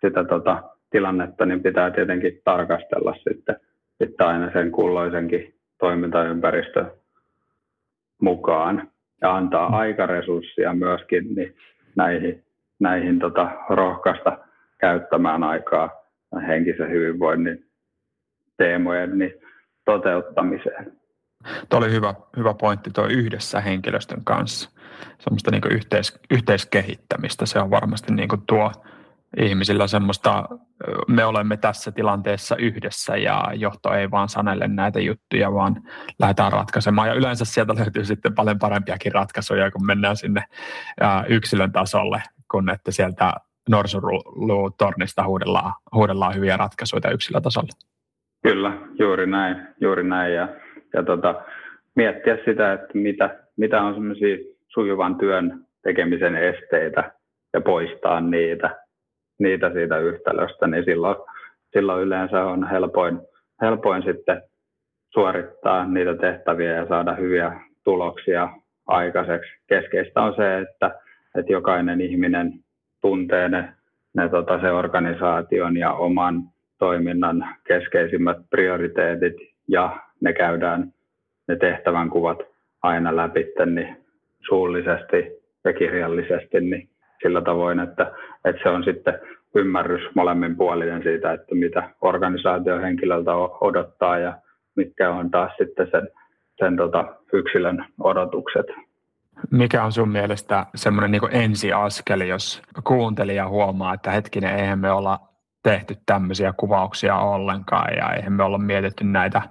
sitä 0.00 0.24
tota, 0.24 0.62
tilannetta 0.90 1.46
niin 1.46 1.62
pitää 1.62 1.90
tietenkin 1.90 2.40
tarkastella 2.44 3.14
sitten, 3.14 3.56
sitten 4.02 4.26
aina 4.26 4.52
sen 4.52 4.72
kulloisenkin 4.72 5.57
toimintaympäristön 5.78 6.90
mukaan 8.22 8.90
ja 9.20 9.36
antaa 9.36 9.76
aikaresurssia 9.76 10.74
myöskin 10.74 11.34
niin 11.34 11.56
näihin, 11.96 12.44
näihin 12.80 13.18
tota, 13.18 13.50
rohkaista 13.70 14.38
käyttämään 14.78 15.44
aikaa 15.44 15.90
henkisen 16.46 16.90
hyvinvoinnin 16.90 17.64
teemojen 18.56 19.18
niin 19.18 19.32
toteuttamiseen. 19.84 20.92
Tuo 21.68 21.78
oli 21.78 21.90
hyvä, 21.90 22.14
hyvä 22.36 22.54
pointti 22.54 22.90
tuo 22.90 23.06
yhdessä 23.06 23.60
henkilöstön 23.60 24.24
kanssa. 24.24 24.70
Semmoista 25.18 25.50
niin 25.50 25.72
yhteis, 25.72 26.20
yhteiskehittämistä. 26.30 27.46
Se 27.46 27.58
on 27.58 27.70
varmasti 27.70 28.14
niin 28.14 28.28
tuo 28.46 28.72
ihmisillä 29.36 29.86
semmoista, 29.86 30.44
me 31.08 31.24
olemme 31.24 31.56
tässä 31.56 31.92
tilanteessa 31.92 32.56
yhdessä 32.56 33.16
ja 33.16 33.44
johto 33.54 33.92
ei 33.92 34.10
vaan 34.10 34.28
sanelle 34.28 34.68
näitä 34.68 35.00
juttuja, 35.00 35.52
vaan 35.52 35.76
lähdetään 36.18 36.52
ratkaisemaan. 36.52 37.08
Ja 37.08 37.14
yleensä 37.14 37.44
sieltä 37.44 37.74
löytyy 37.78 38.04
sitten 38.04 38.34
paljon 38.34 38.58
parempiakin 38.58 39.12
ratkaisuja, 39.12 39.70
kun 39.70 39.86
mennään 39.86 40.16
sinne 40.16 40.44
yksilön 41.28 41.72
tasolle, 41.72 42.22
kun 42.50 42.70
että 42.70 42.90
sieltä 42.90 43.32
norsulutornista 43.68 45.26
huudellaan, 45.26 45.72
huudellaan 45.94 46.34
hyviä 46.34 46.56
ratkaisuja 46.56 47.10
yksilötasolla. 47.10 47.72
Kyllä, 48.42 48.72
juuri 48.98 49.26
näin. 49.26 49.56
Juuri 49.80 50.04
näin. 50.04 50.34
Ja, 50.34 50.48
ja 50.94 51.02
tota, 51.02 51.34
miettiä 51.94 52.38
sitä, 52.44 52.72
että 52.72 52.98
mitä, 52.98 53.38
mitä 53.56 53.82
on 53.82 53.94
semmoisia 53.94 54.36
sujuvan 54.68 55.16
työn 55.16 55.66
tekemisen 55.82 56.36
esteitä 56.36 57.12
ja 57.52 57.60
poistaa 57.60 58.20
niitä 58.20 58.87
niitä 59.38 59.72
siitä 59.72 59.98
yhtälöstä, 59.98 60.66
niin 60.66 60.84
silloin, 60.84 61.16
silloin 61.72 62.02
yleensä 62.02 62.44
on 62.44 62.70
helpoin, 62.70 63.20
helpoin 63.62 64.02
sitten 64.02 64.42
suorittaa 65.12 65.86
niitä 65.86 66.14
tehtäviä 66.14 66.72
ja 66.72 66.88
saada 66.88 67.14
hyviä 67.14 67.60
tuloksia 67.84 68.48
aikaiseksi. 68.86 69.50
Keskeistä 69.66 70.22
on 70.22 70.34
se, 70.36 70.58
että, 70.58 71.00
että 71.38 71.52
jokainen 71.52 72.00
ihminen 72.00 72.52
tuntee 73.00 73.48
ne, 73.48 73.68
ne 74.16 74.28
tota, 74.28 74.60
se 74.60 74.70
organisaation 74.70 75.76
ja 75.76 75.92
oman 75.92 76.42
toiminnan 76.78 77.46
keskeisimmät 77.66 78.36
prioriteetit 78.50 79.36
ja 79.68 79.96
ne 80.20 80.32
käydään 80.32 80.92
ne 81.48 81.56
tehtävän 81.56 82.10
kuvat 82.10 82.38
aina 82.82 83.16
läpi 83.16 83.46
niin 83.66 83.96
suullisesti 84.48 85.32
ja 85.64 85.72
kirjallisesti, 85.72 86.60
niin 86.60 86.88
sillä 87.22 87.40
tavoin, 87.40 87.80
että, 87.80 88.12
että 88.44 88.62
se 88.62 88.68
on 88.68 88.84
sitten 88.84 89.20
ymmärrys 89.54 90.14
molemmin 90.14 90.56
puolinen 90.56 91.02
siitä, 91.02 91.32
että 91.32 91.54
mitä 91.54 91.90
organisaatiohenkilöltä 92.00 93.34
odottaa 93.60 94.18
ja 94.18 94.38
mitkä 94.76 95.10
on 95.10 95.30
taas 95.30 95.52
sitten 95.58 95.88
sen, 95.90 96.08
sen 96.58 96.76
tota 96.76 97.04
yksilön 97.32 97.84
odotukset. 98.00 98.66
Mikä 99.50 99.84
on 99.84 99.92
sun 99.92 100.08
mielestä 100.08 100.66
semmoinen 100.74 101.10
niin 101.10 101.22
ensiaskel, 101.30 102.20
jos 102.20 102.62
kuuntelija 102.84 103.48
huomaa, 103.48 103.94
että 103.94 104.10
hetkinen, 104.10 104.56
eihän 104.56 104.78
me 104.78 104.92
olla 104.92 105.18
tehty 105.62 105.94
tämmöisiä 106.06 106.54
kuvauksia 106.56 107.18
ollenkaan 107.18 107.96
ja 107.96 108.12
eihän 108.12 108.32
me 108.32 108.42
olla 108.42 108.58
mietitty 108.58 109.04
näitä, 109.04 109.42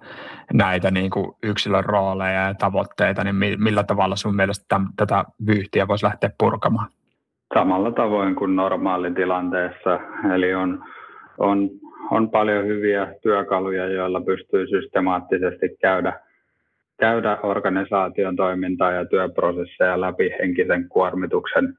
näitä 0.54 0.92
niin 0.92 1.10
kuin 1.10 1.36
yksilön 1.44 1.86
rooleja 1.86 2.48
ja 2.48 2.54
tavoitteita, 2.54 3.24
niin 3.24 3.36
millä 3.64 3.84
tavalla 3.84 4.16
sun 4.16 4.36
mielestä 4.36 4.66
täm, 4.68 4.88
tätä 4.96 5.26
vyyhtiä 5.48 5.88
voisi 5.88 6.06
lähteä 6.06 6.30
purkamaan? 6.38 6.88
Samalla 7.54 7.92
tavoin 7.92 8.36
kuin 8.36 8.56
normaalitilanteessa. 8.56 10.00
Eli 10.34 10.54
on, 10.54 10.84
on, 11.38 11.70
on 12.12 12.30
paljon 12.30 12.66
hyviä 12.66 13.14
työkaluja, 13.22 13.88
joilla 13.88 14.22
pystyy 14.22 14.68
systemaattisesti 14.68 15.78
käydä, 15.82 16.20
käydä 17.00 17.38
organisaation 17.44 18.36
toimintaa 18.36 18.92
ja 18.92 19.06
työprosesseja 19.06 20.02
läpi 20.02 20.30
henkisen 20.40 20.90
kuormituksen 20.90 21.74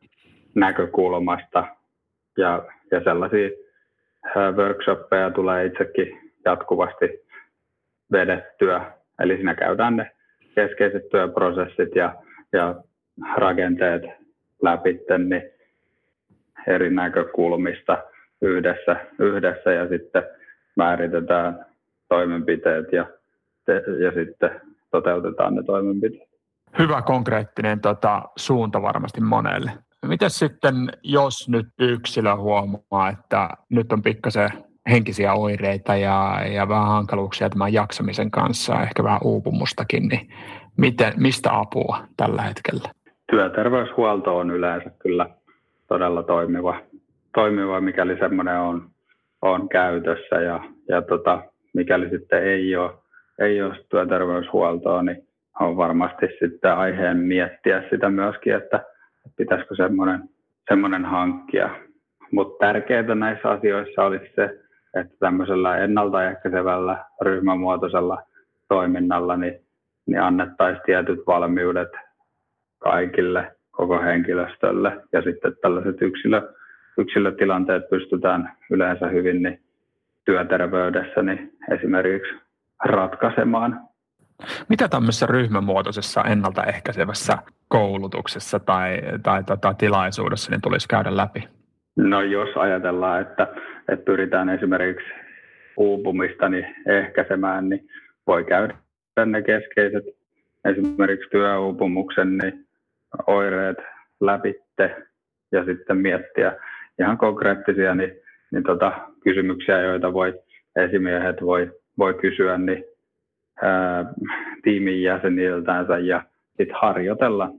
näkökulmasta. 0.55 1.65
Ja, 2.37 2.63
ja 2.91 3.05
sellaisia 3.05 3.51
workshoppeja 4.57 5.31
tulee 5.31 5.67
itsekin 5.67 6.33
jatkuvasti 6.45 7.09
vedettyä. 8.13 8.93
Eli 9.21 9.37
siinä 9.37 9.55
käydään 9.55 9.97
ne 9.97 10.11
keskeiset 10.55 11.09
työprosessit 11.09 11.97
ja, 11.97 12.15
ja 12.53 12.75
rakenteet 13.37 14.03
läpi, 14.63 15.01
niin 15.29 15.58
eri 16.69 16.91
näkökulmista 16.91 17.99
yhdessä, 18.43 18.97
yhdessä 19.19 19.73
ja 19.73 19.89
sitten 19.89 20.23
määritetään 20.77 21.67
toimenpiteet 22.09 22.93
ja, 22.93 23.07
ja 24.05 24.13
sitten 24.15 24.61
toteutetaan 24.91 25.55
ne 25.55 25.63
toimenpiteet. 25.63 26.29
Hyvä 26.79 27.03
konkreettinen 27.03 27.81
tota, 27.81 28.23
suunta 28.37 28.83
varmasti 28.83 29.21
monelle. 29.21 29.71
Miten 30.07 30.31
sitten, 30.31 30.75
jos 31.03 31.49
nyt 31.49 31.67
yksilö 31.79 32.37
huomaa, 32.37 33.09
että 33.09 33.49
nyt 33.69 33.93
on 33.93 34.03
pikkasen 34.03 34.49
henkisiä 34.91 35.35
oireita 35.35 35.97
ja, 35.97 36.41
ja 36.53 36.69
vähän 36.69 36.87
hankaluuksia 36.87 37.51
tämän 37.51 37.73
jaksamisen 37.73 38.31
kanssa, 38.31 38.83
ehkä 38.83 39.05
vähän 39.05 39.21
uupumustakin, 39.25 40.09
niin 40.09 40.29
miten, 40.77 41.13
mistä 41.17 41.59
apua 41.59 41.99
tällä 42.17 42.43
hetkellä? 42.43 42.89
Työterveyshuolto 43.31 44.39
on 44.39 44.51
yleensä 44.51 44.91
kyllä 44.99 45.29
todella 45.89 46.23
toimiva, 46.23 46.81
toimiva 47.35 47.81
mikäli 47.81 48.19
semmoinen 48.19 48.59
on, 48.59 48.91
on 49.43 49.69
käytössä 49.69 50.37
ja, 50.37 50.61
ja 50.89 51.03
tota, 51.03 51.43
mikäli 51.75 52.11
sitten 52.11 52.43
ei 52.45 52.77
ole, 52.77 52.91
ei 53.39 53.63
ole 53.63 53.77
työterveyshuoltoa, 53.89 55.03
niin 55.03 55.29
on 55.61 55.77
varmasti 55.77 56.27
sitten 56.39 56.77
aiheen 56.77 57.17
miettiä 57.17 57.85
sitä 57.91 58.11
myöskin, 58.11 58.55
että 58.55 58.85
pitäisikö 59.37 59.75
semmoinen, 59.77 60.23
semmoinen 60.69 61.05
hankkia. 61.05 61.71
Mutta 62.33 62.67
tärkeää 62.67 63.15
näissä 63.15 63.51
asioissa 63.51 64.05
olisi 64.05 64.33
se, 64.35 64.61
että 64.95 65.15
tämmöisellä 65.19 65.77
ennaltaehkäisevällä 65.77 67.05
ryhmämuotoisella 67.21 68.23
toiminnalla 68.69 69.37
niin, 69.37 69.61
niin 70.07 70.23
annettaisiin 70.23 70.83
tietyt 70.87 71.21
valmiudet 71.27 71.89
kaikille 72.79 73.58
koko 73.79 74.03
henkilöstölle. 74.03 74.93
Ja 75.13 75.23
sitten 75.23 75.57
tällaiset 75.63 76.03
yksilö, 76.03 76.55
yksilötilanteet 76.99 77.91
pystytään 77.91 78.53
yleensä 78.71 79.09
hyvin 79.09 79.43
niin 79.43 79.61
työterveydessä 80.25 81.23
niin 81.23 81.53
esimerkiksi 81.71 82.35
ratkaisemaan. 82.85 83.81
Mitä 84.69 84.89
tämmöisessä 84.89 85.27
ryhmämuotoisessa 85.27 86.25
ennaltaehkäisevässä 86.25 87.39
koulutuksessa 87.69 88.59
tai, 88.59 89.03
tai 89.23 89.45
tota, 89.45 89.75
tilaisuudessa 89.75 90.51
niin 90.51 90.61
tulisi 90.61 90.89
käydä 90.89 91.17
läpi? 91.17 91.49
No 91.97 92.23
jos 92.23 92.57
ajatellaan, 92.57 93.21
että, 93.21 93.47
että 93.89 94.05
pyritään 94.05 94.49
esimerkiksi 94.49 95.07
uupumista 95.77 96.49
niin 96.49 96.67
ehkäisemään, 96.87 97.69
niin 97.69 97.89
voi 98.27 98.45
käydä 98.45 98.75
ne 99.27 99.43
keskeiset 99.43 100.05
esimerkiksi 100.65 101.31
työuupumuksen 101.31 102.39
niin 102.39 102.68
oireet 103.27 103.77
läpitte 104.21 104.97
ja 105.53 105.65
sitten 105.65 105.97
miettiä 105.97 106.53
ihan 107.01 107.19
konkreettisia 107.19 107.95
niin, 107.95 108.13
niin 108.51 108.63
tota, 108.63 108.93
kysymyksiä, 109.25 109.81
joita 109.81 110.13
voi 110.13 110.35
esimiehet 110.77 111.37
voi, 111.43 111.73
voi 111.99 112.15
kysyä 112.15 112.59
niin, 112.59 112.85
ää, 113.63 114.05
tiimin 114.63 115.03
jäseniltänsä 115.03 115.99
ja 115.99 116.23
sitten 116.57 116.77
harjoitella, 116.81 117.51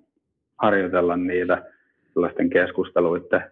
harjoitella 0.57 1.17
niitä 1.17 1.63
sellaisten 2.13 2.49
keskusteluiden 2.49 3.43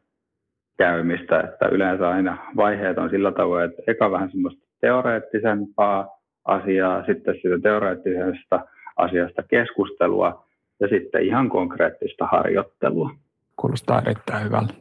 käymistä, 0.78 1.40
että 1.40 1.68
yleensä 1.68 2.10
aina 2.10 2.38
vaiheet 2.56 2.98
on 2.98 3.10
sillä 3.10 3.32
tavoin, 3.32 3.66
että 3.66 3.82
eka 3.88 4.12
vähän 4.12 4.32
semmoista 4.32 4.68
teoreettisempaa 4.82 6.08
asiaa, 6.46 7.06
sitten 7.06 7.36
siitä 7.42 7.60
teoreettisesta 7.64 8.60
asiasta 8.98 9.44
keskustelua 9.44 10.47
ja 10.80 10.88
sitten 10.88 11.26
ihan 11.26 11.50
konkreettista 11.50 12.26
harjoittelua. 12.26 13.12
Kuulostaa 13.56 14.02
erittäin 14.02 14.46
hyvältä. 14.46 14.74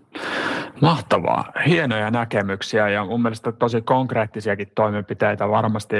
Mahtavaa. 0.81 1.53
Hienoja 1.67 2.11
näkemyksiä 2.11 2.89
ja 2.89 3.05
mun 3.05 3.23
mielestä 3.23 3.53
tosi 3.53 3.83
konkreettisiakin 3.83 4.69
toimenpiteitä 4.75 5.49
varmasti, 5.49 5.97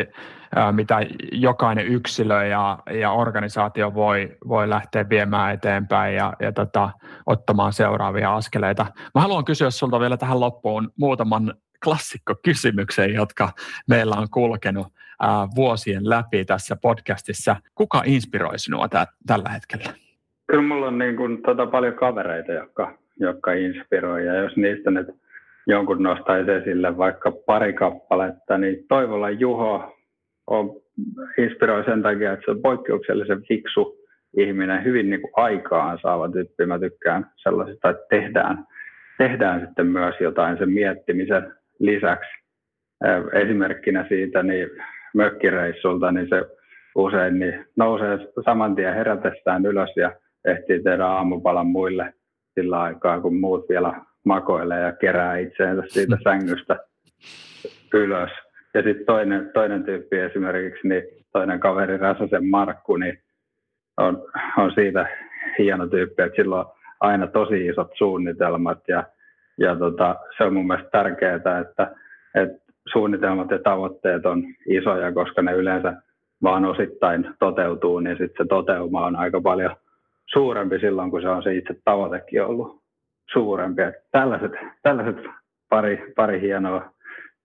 mitä 0.73 1.01
jokainen 1.33 1.87
yksilö 1.87 2.47
ja, 2.47 2.79
ja 2.91 3.13
organisaatio 3.13 3.95
voi, 3.95 4.37
voi 4.49 4.69
lähteä 4.69 5.09
viemään 5.09 5.55
eteenpäin 5.55 6.15
ja, 6.15 6.33
ja 6.41 6.53
tota, 6.53 6.91
ottamaan 7.27 7.73
seuraavia 7.73 8.35
askeleita. 8.35 8.87
Mä 9.15 9.21
haluan 9.21 9.45
kysyä 9.45 9.71
sulta 9.71 10.01
vielä 10.01 10.17
tähän 10.17 10.41
loppuun 10.41 10.93
muutaman 10.99 11.55
klassikkokysymyksen, 11.85 13.15
jotka 13.15 13.53
meillä 13.89 14.17
on 14.17 14.31
kulkenut 14.31 14.87
vuosien 15.57 16.09
läpi 16.11 16.45
tässä 16.45 16.77
podcastissa. 16.83 17.57
Kuka 17.75 18.03
inspiroi 18.07 18.59
sinua 18.59 18.89
tä- 18.89 19.07
tällä 19.27 19.49
hetkellä? 19.49 19.93
Kyllä 20.47 20.63
mulla 20.63 20.87
on 20.87 20.99
niin 20.99 21.17
kuin, 21.17 21.43
tota, 21.43 21.67
paljon 21.67 21.95
kavereita, 21.95 22.53
jotka 22.53 22.99
jotka 23.21 23.53
inspiroi. 23.53 24.27
Ja 24.27 24.35
jos 24.35 24.57
niistä 24.57 24.91
nyt 24.91 25.07
jonkun 25.67 26.03
nostaisi 26.03 26.51
esille 26.51 26.97
vaikka 26.97 27.33
pari 27.47 27.73
kappaletta, 27.73 28.59
niin 28.59 28.85
Toivolla 28.89 29.31
Juho 29.31 29.97
on, 30.47 30.71
inspiroi 31.39 31.85
sen 31.85 32.03
takia, 32.03 32.33
että 32.33 32.45
se 32.45 32.51
on 32.51 32.63
poikkeuksellisen 32.63 33.43
fiksu 33.43 33.97
ihminen, 34.37 34.85
hyvin 34.85 35.11
niin 35.11 35.21
kuin 35.21 35.33
aikaan 35.37 35.99
saava 36.03 36.29
tyyppi. 36.29 36.67
Mä 36.67 36.79
tykkään 36.79 37.31
sellaisesta, 37.37 37.91
että 37.91 38.07
tehdään, 38.11 38.67
tehdään 39.19 39.67
sitten 39.67 39.87
myös 39.87 40.15
jotain 40.21 40.59
sen 40.59 40.71
miettimisen 40.71 41.55
lisäksi. 41.79 42.31
Esimerkkinä 43.33 44.07
siitä 44.09 44.43
niin 44.43 44.71
mökkireissulta, 45.17 46.13
niin 46.13 46.29
se 46.29 46.45
usein 46.95 47.39
niin 47.39 47.67
nousee 47.77 48.19
saman 48.45 48.75
tien 48.75 48.95
herätestään 48.95 49.67
ylös 49.67 49.91
ja 49.97 50.13
ehtii 50.45 50.83
tehdä 50.83 51.07
aamupalan 51.07 51.67
muille 51.67 52.15
sillä 52.55 52.81
aikaa, 52.81 53.21
kun 53.21 53.41
muut 53.41 53.69
vielä 53.69 53.93
makoilee 54.25 54.81
ja 54.81 54.93
kerää 54.93 55.37
itseensä 55.37 55.83
siitä 55.87 56.17
sängystä 56.25 56.77
ylös. 57.95 58.31
Ja 58.75 58.83
sitten 58.83 59.07
toinen, 59.07 59.51
toinen 59.55 59.85
tyyppi 59.85 60.19
esimerkiksi, 60.19 60.89
niin 60.89 61.03
toinen 61.33 61.61
kaveri 61.61 61.97
Räsäsen 61.97 62.47
Markku, 62.47 62.97
niin 62.97 63.19
on, 63.97 64.23
on 64.59 64.73
siitä 64.75 65.07
hieno 65.59 65.87
tyyppi, 65.87 66.23
että 66.23 66.37
sillä 66.37 66.57
on 66.57 66.73
aina 67.01 67.27
tosi 67.27 67.67
isot 67.67 67.91
suunnitelmat 67.99 68.79
ja, 68.89 69.05
ja 69.59 69.77
tota, 69.77 70.17
se 70.37 70.45
on 70.45 70.55
mun 70.55 70.67
mielestä 70.67 70.91
tärkeää, 70.91 71.35
että, 71.35 71.95
että 72.35 72.66
suunnitelmat 72.97 73.51
ja 73.51 73.59
tavoitteet 73.59 74.27
on 74.27 74.45
isoja, 74.69 75.13
koska 75.13 75.43
ne 75.43 75.53
yleensä 75.53 75.93
vaan 76.43 76.65
osittain 76.65 77.35
toteutuu, 77.39 78.01
niin 78.01 78.17
sitten 78.17 78.45
se 78.45 78.49
toteuma 78.49 79.07
on 79.07 79.17
aika 79.17 79.41
paljon 79.41 79.77
suurempi 80.33 80.79
silloin, 80.79 81.11
kun 81.11 81.23
se 81.23 81.29
on 81.29 81.43
se 81.43 81.55
itse 81.55 81.75
tavoitekin 81.85 82.45
ollut 82.45 82.83
suurempi. 83.33 83.83
Tällaiset, 84.13 84.53
tällaiset 84.83 85.17
pari, 85.69 86.13
pari 86.17 86.41
hienoa 86.41 86.91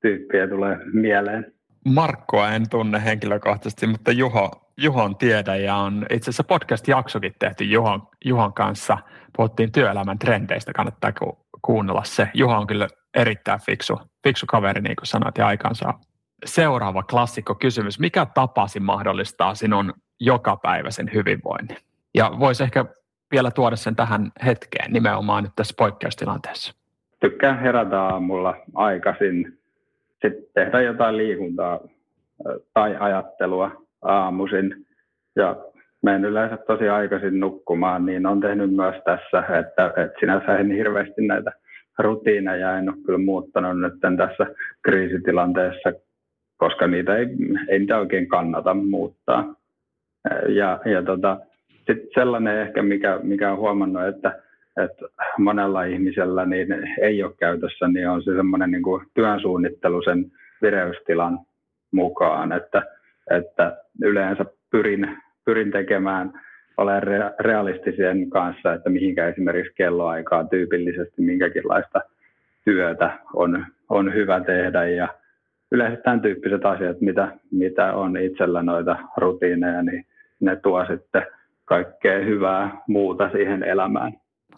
tyyppiä 0.02 0.47
tulee 0.47 0.78
mieleen. 0.93 1.54
Markkoa 1.86 2.52
en 2.52 2.70
tunne 2.70 3.04
henkilökohtaisesti, 3.06 3.88
mutta 3.88 4.12
Juho, 4.12 4.52
Juhon 4.78 5.16
tiedän 5.16 5.64
ja 5.64 5.76
on 5.76 6.06
itse 6.10 6.30
asiassa 6.30 6.43
podcast-jaksokin 6.43 7.34
tehty 7.39 7.64
Juhon, 7.64 8.02
Juhon 8.26 8.54
kanssa. 8.54 8.97
Puhuttiin 9.38 9.72
työelämän 9.72 10.20
trendeistä, 10.20 10.74
kannattaa 10.74 11.12
kuunnella 11.62 12.04
se. 12.04 12.30
Juho 12.34 12.58
on 12.58 12.68
kyllä 12.68 12.88
erittäin 13.16 13.59
fiksu, 13.66 13.99
fiksu 14.24 14.45
kaveri, 14.45 14.82
niin 14.82 14.95
kuin 14.95 15.07
sanoit, 15.07 15.38
ja 15.38 15.47
aikansa. 15.47 15.93
Seuraava 16.45 17.03
klassikko 17.03 17.55
kysymys. 17.55 17.99
Mikä 17.99 18.28
tapasi 18.34 18.80
mahdollistaa 18.80 19.55
sinun 19.55 19.93
jokapäiväisen 20.20 21.09
hyvinvoinnin? 21.14 21.78
Ja 22.14 22.32
voisi 22.39 22.64
ehkä 22.64 22.86
vielä 23.32 23.51
tuoda 23.51 23.76
sen 23.76 23.95
tähän 23.95 24.32
hetkeen 24.45 24.93
nimenomaan 24.93 25.43
nyt 25.43 25.51
tässä 25.55 25.74
poikkeustilanteessa. 25.78 26.74
Tykkään 27.20 27.59
herätä 27.59 28.01
aamulla 28.01 28.55
aikaisin, 28.76 29.59
sitten 30.12 30.43
tehdä 30.53 30.82
jotain 30.82 31.18
liikuntaa 31.18 31.80
tai 32.74 32.97
ajattelua 32.99 33.72
aamuisin 34.01 34.86
ja 35.36 35.55
menen 36.01 36.26
yleensä 36.26 36.57
tosi 36.57 36.89
aikaisin 36.89 37.39
nukkumaan, 37.39 38.05
niin 38.05 38.26
on 38.26 38.39
tehnyt 38.39 38.76
myös 38.76 38.95
tässä, 39.05 39.57
että, 39.59 39.88
että 39.88 40.20
sinänsä 40.20 40.57
en 40.57 40.72
hirveästi 40.72 41.28
näitä 41.28 41.51
rutiineja 41.99 42.77
en 42.77 42.89
ole 42.89 42.97
kyllä 43.05 43.19
muuttanut 43.19 43.79
nyt 43.79 44.17
tässä 44.17 44.45
kriisitilanteessa, 44.81 45.93
koska 46.57 46.87
niitä 46.87 47.17
ei, 47.17 47.27
ei 47.69 47.79
niitä 47.79 47.97
oikein 47.97 48.27
kannata 48.27 48.73
muuttaa. 48.73 49.55
Ja, 50.47 50.79
ja 50.85 51.03
tota, 51.03 51.39
sitten 51.75 52.07
sellainen 52.13 52.61
ehkä, 52.61 52.81
mikä, 52.83 53.19
mikä 53.23 53.51
on 53.51 53.57
huomannut, 53.57 54.03
että, 54.03 54.39
että 54.83 55.05
monella 55.37 55.83
ihmisellä 55.83 56.45
niin 56.45 56.67
ei 57.01 57.23
ole 57.23 57.33
käytössä, 57.39 57.87
niin 57.87 58.09
on 58.09 58.23
se 58.23 58.35
semmoinen 58.35 58.71
niin 58.71 58.83
kuin 58.83 59.05
työn 59.13 59.41
suunnittelu 59.41 60.01
sen 60.01 60.31
vireystilan 60.61 61.39
mukaan, 61.91 62.51
että, 62.51 62.83
että 63.31 63.77
yleensä 64.01 64.45
pyrin, 64.71 65.17
pyrin 65.45 65.71
tekemään, 65.71 66.41
olen 66.82 67.03
realistisen 67.39 68.29
kanssa, 68.29 68.73
että 68.73 68.89
mihinkä 68.89 69.27
esimerkiksi 69.27 69.73
kelloaikaa 69.75 70.43
tyypillisesti 70.43 71.21
minkäkinlaista 71.21 72.01
työtä 72.65 73.19
on, 73.34 73.65
on 73.89 74.13
hyvä 74.13 74.39
tehdä 74.39 74.88
ja 74.88 75.07
yleensä 75.71 76.01
tämän 76.01 76.21
tyyppiset 76.21 76.65
asiat, 76.65 77.01
mitä, 77.01 77.32
mitä 77.51 77.93
on 77.93 78.17
itsellä 78.17 78.63
noita 78.63 78.95
rutiineja, 79.17 79.82
niin 79.84 80.05
ne 80.39 80.55
tuo 80.55 80.86
sitten 80.86 81.25
kaikkea 81.65 82.19
hyvää 82.19 82.82
muuta 82.88 83.29
siihen 83.29 83.63
elämään. 83.63 84.13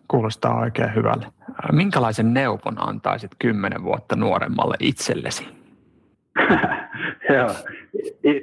Kuulostaa 0.07 0.59
oikein 0.59 0.95
hyvälle. 0.95 1.26
Minkälaisen 1.71 2.34
neuvon 2.34 2.76
antaisit 2.78 3.32
kymmenen 3.39 3.84
vuotta 3.84 4.15
nuoremmalle 4.15 4.76
itsellesi? 4.80 5.47
Joo, 7.36 7.49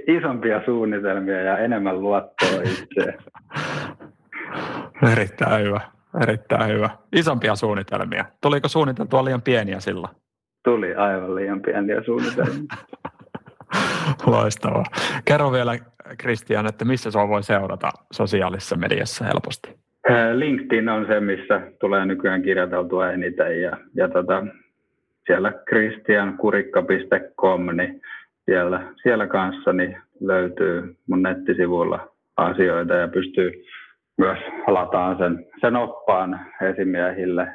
isompia 0.06 0.62
suunnitelmia 0.64 1.40
ja 1.40 1.58
enemmän 1.58 2.00
luottoa 2.00 2.62
itseen. 2.62 3.14
Erittäin 5.12 5.64
hyvä, 5.64 5.80
erittäin 6.22 6.74
hyvä. 6.74 6.90
Isompia 7.12 7.56
suunnitelmia. 7.56 8.24
Tuliko 8.40 8.68
suunniteltua 8.68 9.24
liian 9.24 9.42
pieniä 9.42 9.80
silloin? 9.80 10.14
Tuli 10.64 10.94
aivan 10.94 11.34
liian 11.34 11.62
pieniä 11.62 12.02
suunnitelmia. 12.02 12.62
Loistavaa. 14.26 14.84
Kerro 15.24 15.52
vielä 15.52 15.78
Kristian, 16.18 16.66
että 16.66 16.84
missä 16.84 17.10
sinua 17.10 17.28
voi 17.28 17.42
seurata 17.42 17.90
sosiaalisessa 18.12 18.76
mediassa 18.76 19.24
helposti? 19.24 19.80
LinkedIn 20.34 20.88
on 20.88 21.06
se, 21.06 21.20
missä 21.20 21.60
tulee 21.80 22.06
nykyään 22.06 22.42
kirjoiteltua 22.42 23.10
eniten 23.10 23.62
ja, 23.62 23.76
ja 23.94 24.08
tota, 24.08 24.46
siellä 25.26 25.52
kristiankurikka.com, 25.64 27.76
niin 27.76 28.02
siellä, 28.50 28.82
siellä 29.02 29.26
kanssa 29.26 29.72
niin 29.72 29.96
löytyy 30.20 30.96
mun 31.08 31.22
nettisivuilla 31.22 32.08
asioita 32.36 32.94
ja 32.94 33.08
pystyy 33.08 33.64
myös 34.18 34.38
lataan 34.66 35.18
sen, 35.18 35.46
sen 35.60 35.76
oppaan 35.76 36.40
esimiehille, 36.70 37.48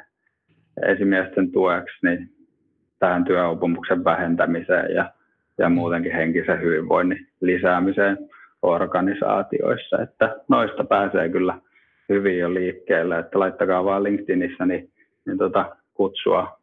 esimiesten 0.86 1.52
tueksi 1.52 1.96
niin 2.02 2.28
tähän 2.98 3.24
työopumuksen 3.24 4.04
vähentämiseen 4.04 4.94
ja, 4.94 5.10
ja 5.58 5.68
muutenkin 5.68 6.12
henkisen 6.12 6.60
hyvinvoinnin 6.60 7.26
lisäämiseen 7.40 8.18
organisaatioissa, 8.62 10.02
että 10.02 10.36
noista 10.48 10.84
pääsee 10.84 11.28
kyllä 11.28 11.58
hyvin 12.08 12.38
jo 12.38 12.54
liikkeelle, 12.54 13.18
että 13.18 13.38
laittakaa 13.38 13.84
vaan 13.84 14.02
LinkedInissä 14.02 14.66
niin, 14.66 14.90
niin 15.26 15.38
tota, 15.38 15.76
kutsua 15.94 16.58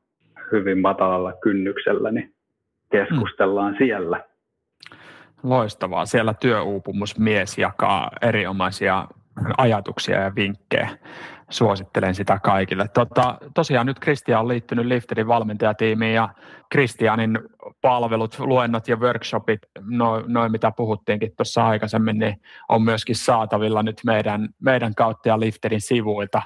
hyvin 0.52 0.80
matalalla 0.80 1.34
kynnyksellä, 1.34 2.12
niin 2.12 2.34
keskustellaan 2.94 3.72
mm. 3.72 3.78
siellä. 3.78 4.24
Loistavaa. 5.44 6.06
Siellä 6.06 6.34
työuupumusmies 6.34 7.58
jakaa 7.58 8.12
erinomaisia 8.22 9.08
ajatuksia 9.58 10.22
ja 10.22 10.36
vinkkejä 10.36 10.90
suosittelen 11.54 12.16
sitä 12.16 12.40
kaikille. 12.44 12.88
Tota, 12.88 13.38
tosiaan 13.54 13.86
nyt 13.86 14.00
Kristian 14.00 14.40
on 14.40 14.48
liittynyt 14.48 14.86
Lifterin 14.86 15.28
valmentajatiimiin 15.28 16.14
ja 16.14 16.30
Kristianin 16.70 17.40
palvelut, 17.82 18.40
luennot 18.40 18.88
ja 18.88 18.96
workshopit, 18.96 19.60
noin 19.82 20.24
no, 20.28 20.50
mitä 20.50 20.72
puhuttiinkin 20.72 21.36
tuossa 21.38 21.68
aikaisemmin, 21.68 22.20
niin 22.20 22.42
on 22.70 22.82
myöskin 22.82 23.16
saatavilla 23.16 23.84
nyt 23.84 24.02
meidän, 24.06 24.50
meidän 24.60 24.96
kautta 24.96 25.30
ja 25.30 25.40
Lifterin 25.40 25.82
sivuilta. 25.82 26.42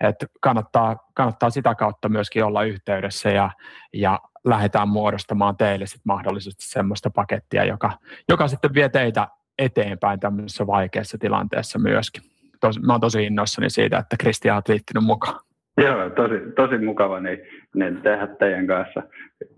Et 0.00 0.16
kannattaa, 0.40 0.96
kannattaa 1.14 1.50
sitä 1.50 1.74
kautta 1.74 2.08
myöskin 2.08 2.44
olla 2.44 2.62
yhteydessä 2.62 3.30
ja, 3.30 3.50
ja 3.94 4.20
lähdetään 4.44 4.88
muodostamaan 4.88 5.56
teille 5.56 5.86
sit 5.86 6.00
mahdollisesti 6.04 6.64
semmoista 6.64 7.10
pakettia, 7.10 7.64
joka, 7.64 7.92
joka 8.28 8.48
sitten 8.48 8.74
vie 8.74 8.88
teitä 8.88 9.28
eteenpäin 9.58 10.20
tämmöisessä 10.20 10.66
vaikeassa 10.66 11.18
tilanteessa 11.18 11.78
myöskin. 11.78 12.31
Tos, 12.62 12.80
mä 12.80 12.92
oon 12.92 13.00
tosi 13.00 13.24
innoissani 13.24 13.70
siitä, 13.70 13.98
että 13.98 14.16
Kristian 14.20 14.56
on 14.56 14.62
liittynyt 14.68 15.04
mukaan. 15.04 15.40
Joo, 15.76 16.10
tosi, 16.10 16.34
tosi 16.56 16.78
mukava 16.78 17.20
niin, 17.20 17.38
niin 17.74 17.96
tehdä 18.02 18.26
teidän 18.26 18.66
kanssa 18.66 19.02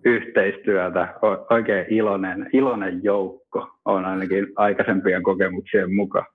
yhteistyötä. 0.05 1.15
O, 1.23 1.55
oikein 1.55 1.87
iloinen, 1.89 2.51
iloinen 2.53 3.01
joukko 3.05 3.69
on 3.85 4.05
ainakin 4.05 4.47
aikaisempien 4.57 5.23
kokemuksien 5.23 5.95
mukaan. 5.95 6.27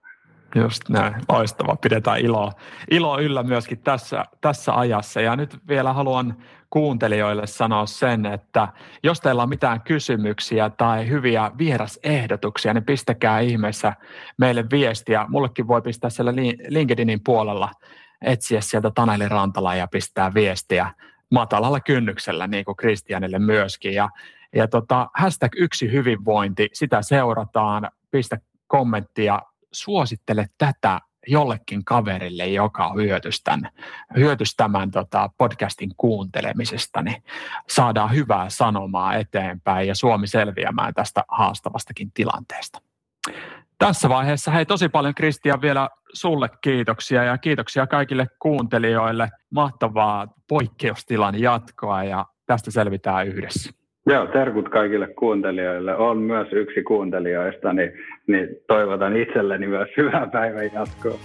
Just 0.55 0.89
näin, 0.89 1.13
loistava. 1.29 1.75
Pidetään 1.75 2.19
iloa, 2.19 2.51
ilo 2.91 3.19
yllä 3.19 3.43
myöskin 3.43 3.79
tässä, 3.83 4.25
tässä 4.41 4.73
ajassa. 4.73 5.21
Ja 5.21 5.35
nyt 5.35 5.57
vielä 5.67 5.93
haluan 5.93 6.35
kuuntelijoille 6.69 7.47
sanoa 7.47 7.85
sen, 7.85 8.25
että 8.25 8.67
jos 9.03 9.21
teillä 9.21 9.43
on 9.43 9.49
mitään 9.49 9.81
kysymyksiä 9.81 10.69
tai 10.69 11.09
hyviä 11.09 11.51
vierasehdotuksia, 11.57 12.73
niin 12.73 12.85
pistäkää 12.85 13.39
ihmeessä 13.39 13.93
meille 14.37 14.65
viestiä. 14.71 15.25
Mullekin 15.29 15.67
voi 15.67 15.81
pistää 15.81 16.09
siellä 16.09 16.33
LinkedInin 16.67 17.19
puolella 17.23 17.71
etsiä 18.21 18.61
sieltä 18.61 18.91
Taneli 18.95 19.29
Rantala 19.29 19.75
ja 19.75 19.87
pistää 19.87 20.33
viestiä 20.33 20.93
matalalla 21.31 21.79
kynnyksellä, 21.79 22.47
niin 22.47 22.65
kuin 22.65 22.75
Kristianille 22.75 23.39
myöskin. 23.39 23.93
Ja, 23.93 24.09
ja 24.55 24.67
tota, 24.67 25.09
hashtag 25.15 25.51
yksi 25.57 25.91
hyvinvointi, 25.91 26.69
sitä 26.73 27.01
seurataan, 27.01 27.91
pistä 28.11 28.37
kommenttia, 28.67 29.41
suosittele 29.71 30.45
tätä 30.57 30.99
jollekin 31.29 31.85
kaverille, 31.85 32.47
joka 32.47 32.93
hyötyisi 32.93 33.43
tämän, 33.43 33.69
hyötyisi 34.17 34.57
tämän 34.57 34.91
tota, 34.91 35.29
podcastin 35.37 35.91
kuuntelemisesta, 35.97 37.01
niin 37.01 37.23
saadaan 37.69 38.15
hyvää 38.15 38.45
sanomaa 38.49 39.15
eteenpäin 39.15 39.87
ja 39.87 39.95
Suomi 39.95 40.27
selviämään 40.27 40.93
tästä 40.93 41.23
haastavastakin 41.27 42.11
tilanteesta. 42.13 42.81
Tässä 43.77 44.09
vaiheessa 44.09 44.51
hei 44.51 44.65
tosi 44.65 44.89
paljon 44.89 45.15
Kristian 45.15 45.61
vielä 45.61 45.89
sulle 46.13 46.49
kiitoksia 46.61 47.23
ja 47.23 47.37
kiitoksia 47.37 47.87
kaikille 47.87 48.27
kuuntelijoille. 48.39 49.29
Mahtavaa 49.49 50.27
poikkeustilan 50.49 51.41
jatkoa 51.41 52.03
ja 52.03 52.25
tästä 52.45 52.71
selvitään 52.71 53.27
yhdessä. 53.27 53.71
Joo, 54.05 54.27
terkut 54.27 54.69
kaikille 54.69 55.07
kuuntelijoille. 55.07 55.95
Olen 55.95 56.17
myös 56.17 56.47
yksi 56.51 56.83
kuuntelijoista, 56.83 57.73
niin, 57.73 57.91
niin 58.29 58.47
toivotan 58.67 59.17
itselleni 59.17 59.67
myös 59.67 59.89
hyvää 59.97 60.27
päivän 60.31 60.69
jatkoa. 60.73 61.19